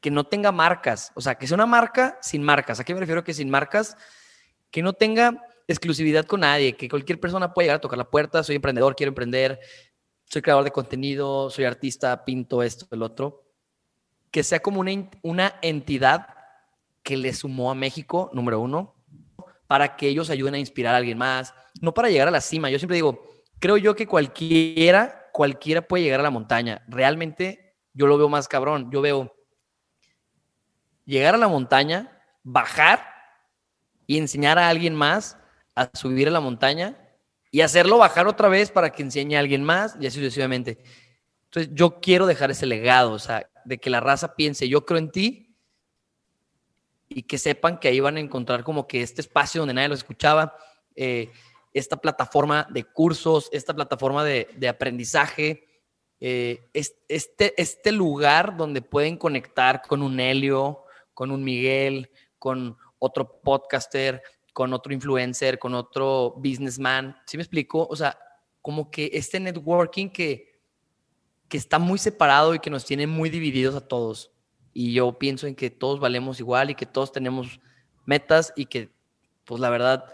que 0.00 0.10
no 0.10 0.24
tenga 0.24 0.50
marcas. 0.50 1.12
O 1.14 1.20
sea, 1.20 1.36
que 1.36 1.46
sea 1.46 1.54
una 1.54 1.66
marca 1.66 2.18
sin 2.20 2.42
marcas. 2.42 2.80
¿A 2.80 2.84
qué 2.84 2.94
me 2.94 3.00
refiero 3.00 3.22
que 3.22 3.32
sin 3.32 3.48
marcas? 3.48 3.96
Que 4.72 4.82
no 4.82 4.94
tenga 4.94 5.40
exclusividad 5.68 6.24
con 6.24 6.40
nadie, 6.40 6.76
que 6.76 6.88
cualquier 6.88 7.20
persona 7.20 7.54
pueda 7.54 7.66
llegar 7.66 7.76
a 7.76 7.80
tocar 7.80 7.98
la 7.98 8.10
puerta. 8.10 8.42
Soy 8.42 8.56
emprendedor, 8.56 8.96
quiero 8.96 9.10
emprender, 9.10 9.60
soy 10.24 10.42
creador 10.42 10.64
de 10.64 10.72
contenido, 10.72 11.48
soy 11.50 11.64
artista, 11.64 12.24
pinto 12.24 12.64
esto, 12.64 12.88
el 12.90 13.02
otro. 13.02 13.44
Que 14.32 14.42
sea 14.42 14.58
como 14.58 14.80
una, 14.80 14.90
una 15.22 15.54
entidad 15.62 16.35
que 17.06 17.16
le 17.16 17.32
sumó 17.32 17.70
a 17.70 17.76
México, 17.76 18.30
número 18.32 18.58
uno, 18.58 18.96
para 19.68 19.94
que 19.94 20.08
ellos 20.08 20.28
ayuden 20.28 20.54
a 20.54 20.58
inspirar 20.58 20.92
a 20.92 20.98
alguien 20.98 21.16
más, 21.16 21.54
no 21.80 21.94
para 21.94 22.10
llegar 22.10 22.26
a 22.26 22.32
la 22.32 22.40
cima. 22.40 22.68
Yo 22.68 22.80
siempre 22.80 22.96
digo, 22.96 23.22
creo 23.60 23.76
yo 23.76 23.94
que 23.94 24.08
cualquiera, 24.08 25.30
cualquiera 25.32 25.86
puede 25.86 26.02
llegar 26.02 26.18
a 26.18 26.24
la 26.24 26.32
montaña. 26.32 26.82
Realmente 26.88 27.76
yo 27.94 28.08
lo 28.08 28.18
veo 28.18 28.28
más 28.28 28.48
cabrón. 28.48 28.90
Yo 28.90 29.02
veo 29.02 29.32
llegar 31.04 31.36
a 31.36 31.38
la 31.38 31.46
montaña, 31.46 32.20
bajar 32.42 33.06
y 34.08 34.18
enseñar 34.18 34.58
a 34.58 34.68
alguien 34.68 34.96
más 34.96 35.38
a 35.76 35.88
subir 35.94 36.26
a 36.26 36.32
la 36.32 36.40
montaña 36.40 36.98
y 37.52 37.60
hacerlo 37.60 37.98
bajar 37.98 38.26
otra 38.26 38.48
vez 38.48 38.72
para 38.72 38.90
que 38.90 39.04
enseñe 39.04 39.36
a 39.36 39.38
alguien 39.38 39.62
más 39.62 39.96
y 40.00 40.08
así 40.08 40.18
sucesivamente. 40.18 40.82
Entonces 41.44 41.72
yo 41.72 42.00
quiero 42.00 42.26
dejar 42.26 42.50
ese 42.50 42.66
legado, 42.66 43.12
o 43.12 43.20
sea, 43.20 43.48
de 43.64 43.78
que 43.78 43.90
la 43.90 44.00
raza 44.00 44.34
piense, 44.34 44.68
yo 44.68 44.84
creo 44.84 44.98
en 44.98 45.12
ti 45.12 45.45
y 47.16 47.22
que 47.22 47.38
sepan 47.38 47.78
que 47.78 47.88
ahí 47.88 47.98
van 47.98 48.18
a 48.18 48.20
encontrar 48.20 48.62
como 48.62 48.86
que 48.86 49.00
este 49.00 49.22
espacio 49.22 49.62
donde 49.62 49.72
nadie 49.72 49.88
los 49.88 50.00
escuchaba, 50.00 50.54
eh, 50.94 51.30
esta 51.72 51.96
plataforma 51.96 52.68
de 52.68 52.84
cursos, 52.84 53.48
esta 53.52 53.72
plataforma 53.72 54.22
de, 54.22 54.68
aprendizaje, 54.68 55.66
eh, 56.20 56.68
este, 57.08 57.54
este 57.56 57.90
lugar 57.90 58.58
donde 58.58 58.82
pueden 58.82 59.16
conectar 59.16 59.80
con 59.80 60.02
un 60.02 60.20
Helio, 60.20 60.84
con 61.14 61.30
un 61.30 61.42
Miguel, 61.42 62.10
con 62.38 62.76
otro 62.98 63.40
podcaster, 63.40 64.22
con 64.52 64.74
otro 64.74 64.92
influencer, 64.92 65.58
con 65.58 65.72
otro 65.72 66.34
businessman. 66.36 67.16
¿Sí 67.24 67.38
me 67.38 67.44
explico? 67.44 67.86
O 67.88 67.96
sea, 67.96 68.18
como 68.60 68.90
que 68.90 69.08
este 69.14 69.40
networking 69.40 70.10
que, 70.10 70.60
que 71.48 71.56
está 71.56 71.78
muy 71.78 71.98
separado 71.98 72.54
y 72.54 72.58
que 72.58 72.68
nos 72.68 72.84
tiene 72.84 73.06
muy 73.06 73.30
divididos 73.30 73.74
a 73.74 73.88
todos 73.88 74.35
y 74.78 74.92
yo 74.92 75.18
pienso 75.18 75.46
en 75.46 75.54
que 75.54 75.70
todos 75.70 76.00
valemos 76.00 76.38
igual 76.38 76.68
y 76.68 76.74
que 76.74 76.84
todos 76.84 77.10
tenemos 77.10 77.60
metas 78.04 78.52
y 78.56 78.66
que, 78.66 78.90
pues 79.46 79.58
la 79.58 79.70
verdad, 79.70 80.04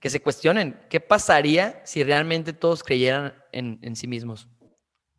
que 0.00 0.10
se 0.10 0.20
cuestionen 0.20 0.76
qué 0.90 0.98
pasaría 0.98 1.80
si 1.84 2.02
realmente 2.02 2.52
todos 2.52 2.82
creyeran 2.82 3.34
en, 3.52 3.78
en 3.82 3.94
sí 3.94 4.08
mismos. 4.08 4.48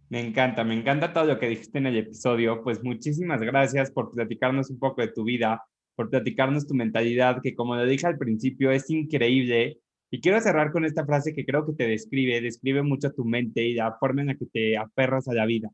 Me 0.09 0.19
encanta, 0.19 0.65
me 0.65 0.73
encanta 0.73 1.13
todo 1.13 1.23
lo 1.23 1.39
que 1.39 1.47
dijiste 1.47 1.77
en 1.77 1.85
el 1.85 1.99
episodio. 1.99 2.61
Pues 2.61 2.83
muchísimas 2.83 3.39
gracias 3.39 3.91
por 3.91 4.11
platicarnos 4.11 4.69
un 4.69 4.77
poco 4.77 4.99
de 4.99 5.07
tu 5.07 5.23
vida, 5.23 5.63
por 5.95 6.09
platicarnos 6.09 6.67
tu 6.67 6.73
mentalidad, 6.73 7.41
que 7.41 7.55
como 7.55 7.77
lo 7.77 7.85
dije 7.85 8.07
al 8.07 8.17
principio, 8.17 8.71
es 8.71 8.89
increíble. 8.89 9.79
Y 10.11 10.19
quiero 10.19 10.41
cerrar 10.41 10.73
con 10.73 10.83
esta 10.83 11.05
frase 11.05 11.33
que 11.33 11.45
creo 11.45 11.65
que 11.65 11.71
te 11.71 11.87
describe, 11.87 12.41
describe 12.41 12.83
mucho 12.83 13.13
tu 13.13 13.23
mente 13.23 13.63
y 13.63 13.75
la 13.75 13.95
forma 13.97 14.19
en 14.19 14.27
la 14.27 14.35
que 14.35 14.47
te 14.47 14.75
aferras 14.75 15.29
a 15.29 15.33
la 15.33 15.45
vida. 15.45 15.69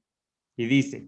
Y 0.55 0.67
dice, 0.67 1.07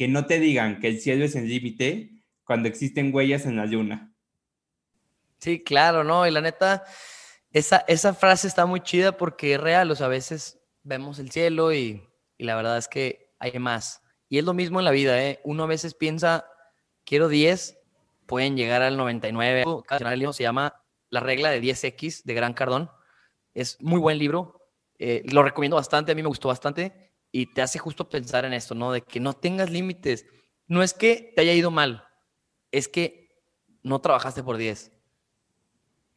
que 0.00 0.08
no 0.08 0.24
te 0.24 0.40
digan 0.40 0.80
que 0.80 0.88
el 0.88 0.98
cielo 0.98 1.26
es 1.26 1.36
el 1.36 1.46
límite 1.46 2.08
cuando 2.44 2.70
existen 2.70 3.14
huellas 3.14 3.44
en 3.44 3.56
la 3.56 3.66
luna. 3.66 4.14
Sí, 5.36 5.62
claro, 5.62 6.04
¿no? 6.04 6.26
Y 6.26 6.30
la 6.30 6.40
neta, 6.40 6.84
esa, 7.52 7.84
esa 7.86 8.14
frase 8.14 8.48
está 8.48 8.64
muy 8.64 8.80
chida 8.80 9.14
porque 9.14 9.52
es 9.52 9.60
real, 9.60 9.90
o 9.90 9.94
sea, 9.94 10.06
a 10.06 10.08
veces 10.08 10.58
vemos 10.84 11.18
el 11.18 11.30
cielo 11.30 11.74
y, 11.74 12.02
y 12.38 12.44
la 12.44 12.56
verdad 12.56 12.78
es 12.78 12.88
que 12.88 13.34
hay 13.38 13.58
más. 13.58 14.00
Y 14.30 14.38
es 14.38 14.44
lo 14.44 14.54
mismo 14.54 14.78
en 14.78 14.86
la 14.86 14.90
vida, 14.90 15.22
¿eh? 15.22 15.38
Uno 15.44 15.64
a 15.64 15.66
veces 15.66 15.92
piensa, 15.92 16.46
quiero 17.04 17.28
10, 17.28 17.78
pueden 18.24 18.56
llegar 18.56 18.80
al 18.80 18.96
99. 18.96 19.64
El 20.00 20.18
libro 20.18 20.32
se 20.32 20.44
llama 20.44 20.82
La 21.10 21.20
regla 21.20 21.50
de 21.50 21.60
10X 21.60 22.22
de 22.24 22.32
Gran 22.32 22.54
Cardón. 22.54 22.90
Es 23.52 23.78
muy 23.82 24.00
buen 24.00 24.16
libro, 24.16 24.66
eh, 24.98 25.24
lo 25.30 25.42
recomiendo 25.42 25.76
bastante, 25.76 26.12
a 26.12 26.14
mí 26.14 26.22
me 26.22 26.28
gustó 26.28 26.48
bastante 26.48 27.09
y 27.32 27.46
te 27.46 27.62
hace 27.62 27.78
justo 27.78 28.08
pensar 28.08 28.44
en 28.44 28.52
esto, 28.52 28.74
¿no? 28.74 28.92
De 28.92 29.02
que 29.02 29.20
no 29.20 29.34
tengas 29.34 29.70
límites. 29.70 30.26
No 30.66 30.82
es 30.82 30.94
que 30.94 31.32
te 31.34 31.42
haya 31.42 31.52
ido 31.52 31.70
mal, 31.70 32.04
es 32.70 32.88
que 32.88 33.28
no 33.82 34.00
trabajaste 34.00 34.42
por 34.42 34.56
10. 34.56 34.92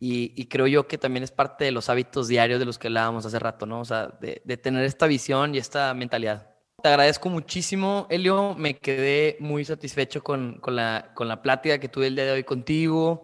Y, 0.06 0.48
creo 0.48 0.68
yo 0.68 0.86
que 0.86 0.98
también 0.98 1.24
es 1.24 1.32
parte 1.32 1.64
de 1.64 1.72
los 1.72 1.90
hábitos 1.90 2.28
diarios 2.28 2.60
de 2.60 2.66
los 2.66 2.78
que 2.78 2.88
hablábamos 2.88 3.26
hace 3.26 3.40
rato, 3.40 3.66
¿no? 3.66 3.80
O 3.80 3.86
sea, 3.86 4.08
de, 4.20 4.58
tener 4.58 4.84
esta 4.84 5.08
visión 5.08 5.56
y 5.56 5.60
esta 5.60 5.94
mentalidad. 5.94 6.54
Te 6.82 6.90
agradezco 6.90 7.30
muchísimo, 7.30 8.06
Elio. 8.10 8.54
Me 8.54 8.78
quedé 8.78 9.38
muy 9.40 9.64
satisfecho 9.64 10.22
con, 10.22 10.60
con, 10.60 10.76
la, 10.76 11.14
con 11.16 11.30
la 11.30 11.42
plática 11.42 11.80
que 11.80 11.88
tuve 11.88 12.08
el 12.08 12.16
día 12.16 12.26
de 12.26 12.32
hoy 12.34 12.44
contigo. 12.44 13.24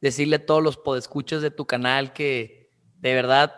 Decirle 0.00 0.36
a 0.36 0.46
todos 0.46 0.62
los 0.62 0.78
podescuchos 0.78 1.42
de 1.42 1.50
tu 1.50 1.66
canal 1.66 2.14
que 2.14 2.58
de 3.00 3.14
verdad, 3.14 3.54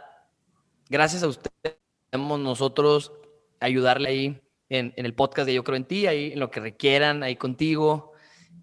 gracias 0.89 1.23
a 1.23 1.29
ustedes, 1.29 1.79
nosotros 2.13 3.13
ayudarle 3.61 4.09
ahí 4.09 4.41
en, 4.69 4.93
el 4.97 5.15
podcast 5.15 5.47
de 5.47 5.55
Yo 5.55 5.65
Creo 5.65 5.77
en 5.77 5.85
Ti, 5.85 6.07
ahí 6.07 6.33
en 6.33 6.41
lo 6.41 6.51
que 6.51 6.61
requieran, 6.61 7.23
ahí 7.23 7.37
contigo. 7.37 8.13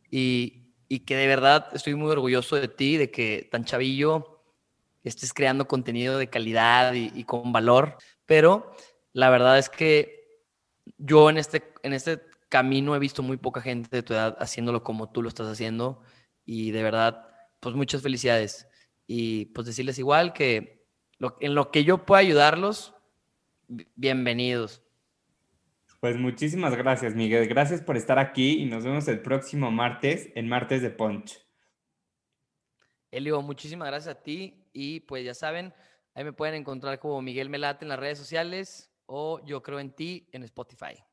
Y, 0.10 0.64
que 1.06 1.16
de 1.16 1.28
verdad 1.28 1.68
estoy 1.74 1.96
muy 1.96 2.10
orgulloso 2.12 2.56
de 2.56 2.70
ti, 2.70 2.96
de 2.96 3.12
que 3.12 3.48
tan 3.52 3.66
chavillo 3.66 4.42
estés 5.04 5.34
creando 5.34 5.68
contenido 5.68 6.18
de 6.18 6.30
calidad 6.30 6.94
y, 6.94 7.24
con 7.26 7.52
valor. 7.52 7.98
Pero 8.26 8.72
la 9.14 9.30
verdad 9.30 9.58
es 9.60 9.70
que 9.70 10.42
yo 10.98 11.30
en 11.30 11.38
este, 11.38 11.74
en 11.84 11.94
este 11.94 12.22
camino 12.50 12.96
he 12.96 13.00
visto 13.00 13.22
muy 13.22 13.38
poca 13.38 13.62
gente 13.62 13.90
de 13.92 14.04
tu 14.04 14.14
edad 14.14 14.38
haciéndolo 14.40 14.84
como 14.84 15.10
tú 15.12 15.22
lo 15.22 15.30
estás 15.30 15.48
haciendo. 15.48 16.02
Y 16.46 16.72
de 16.72 16.84
verdad, 16.84 17.28
pues 17.60 17.76
muchas 17.76 18.02
felicidades. 18.02 18.68
Y 19.06 19.46
pues 19.48 19.68
decirles 19.68 20.00
igual 20.00 20.34
que 20.34 20.86
en 21.40 21.56
lo 21.56 21.72
que 21.72 21.84
yo 21.84 22.06
pueda 22.06 22.22
ayudarlos, 22.22 22.94
bienvenidos. 23.68 24.84
Pues 26.00 26.16
muchísimas 26.16 26.76
gracias, 26.76 27.16
Miguel. 27.16 27.48
Gracias 27.48 27.82
por 27.82 27.98
estar 27.98 28.20
aquí 28.20 28.62
y 28.62 28.66
nos 28.66 28.84
vemos 28.84 29.08
el 29.08 29.20
próximo 29.20 29.72
martes 29.72 30.30
en 30.36 30.48
Martes 30.48 30.82
de 30.82 30.92
Punch. 30.92 31.44
Elio, 33.10 33.42
muchísimas 33.42 33.88
gracias 33.88 34.16
a 34.16 34.22
ti 34.22 34.70
y 34.74 35.00
pues 35.02 35.26
ya 35.26 35.34
saben, 35.34 35.74
ahí 36.14 36.24
me 36.24 36.34
pueden 36.34 36.56
encontrar 36.56 37.00
como 37.00 37.22
Miguel 37.22 37.50
Melate 37.50 37.86
en 37.86 37.90
las 37.90 38.00
redes 38.00 38.20
sociales 38.20 38.92
o 39.08 39.44
Yo 39.46 39.64
Creo 39.64 39.80
en 39.80 39.92
Ti 39.92 40.28
en 40.32 40.44
Spotify. 40.44 41.04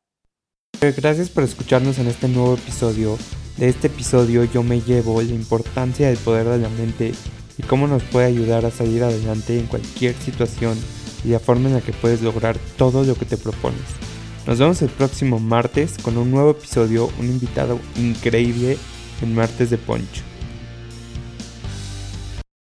Gracias 0.80 1.30
por 1.30 1.44
escucharnos 1.44 1.98
en 1.98 2.08
este 2.08 2.28
nuevo 2.28 2.54
episodio. 2.54 3.16
De 3.56 3.68
este 3.68 3.86
episodio 3.86 4.44
yo 4.44 4.62
me 4.62 4.80
llevo 4.80 5.22
la 5.22 5.32
importancia 5.32 6.08
del 6.08 6.18
poder 6.18 6.46
de 6.46 6.58
la 6.58 6.68
mente 6.68 7.12
y 7.56 7.62
cómo 7.62 7.86
nos 7.86 8.02
puede 8.02 8.26
ayudar 8.26 8.66
a 8.66 8.70
salir 8.70 9.02
adelante 9.02 9.58
en 9.58 9.66
cualquier 9.66 10.14
situación 10.14 10.76
y 11.24 11.28
la 11.28 11.38
forma 11.38 11.68
en 11.68 11.76
la 11.76 11.80
que 11.80 11.92
puedes 11.92 12.20
lograr 12.20 12.58
todo 12.76 13.04
lo 13.04 13.14
que 13.14 13.24
te 13.24 13.38
propones. 13.38 14.13
Nos 14.46 14.58
vemos 14.58 14.82
el 14.82 14.90
próximo 14.90 15.40
martes 15.40 15.96
con 16.02 16.18
un 16.18 16.30
nuevo 16.30 16.50
episodio, 16.50 17.08
un 17.18 17.26
invitado 17.26 17.80
increíble 17.96 18.76
en 19.22 19.34
Martes 19.34 19.70
de 19.70 19.78
Poncho. 19.78 20.22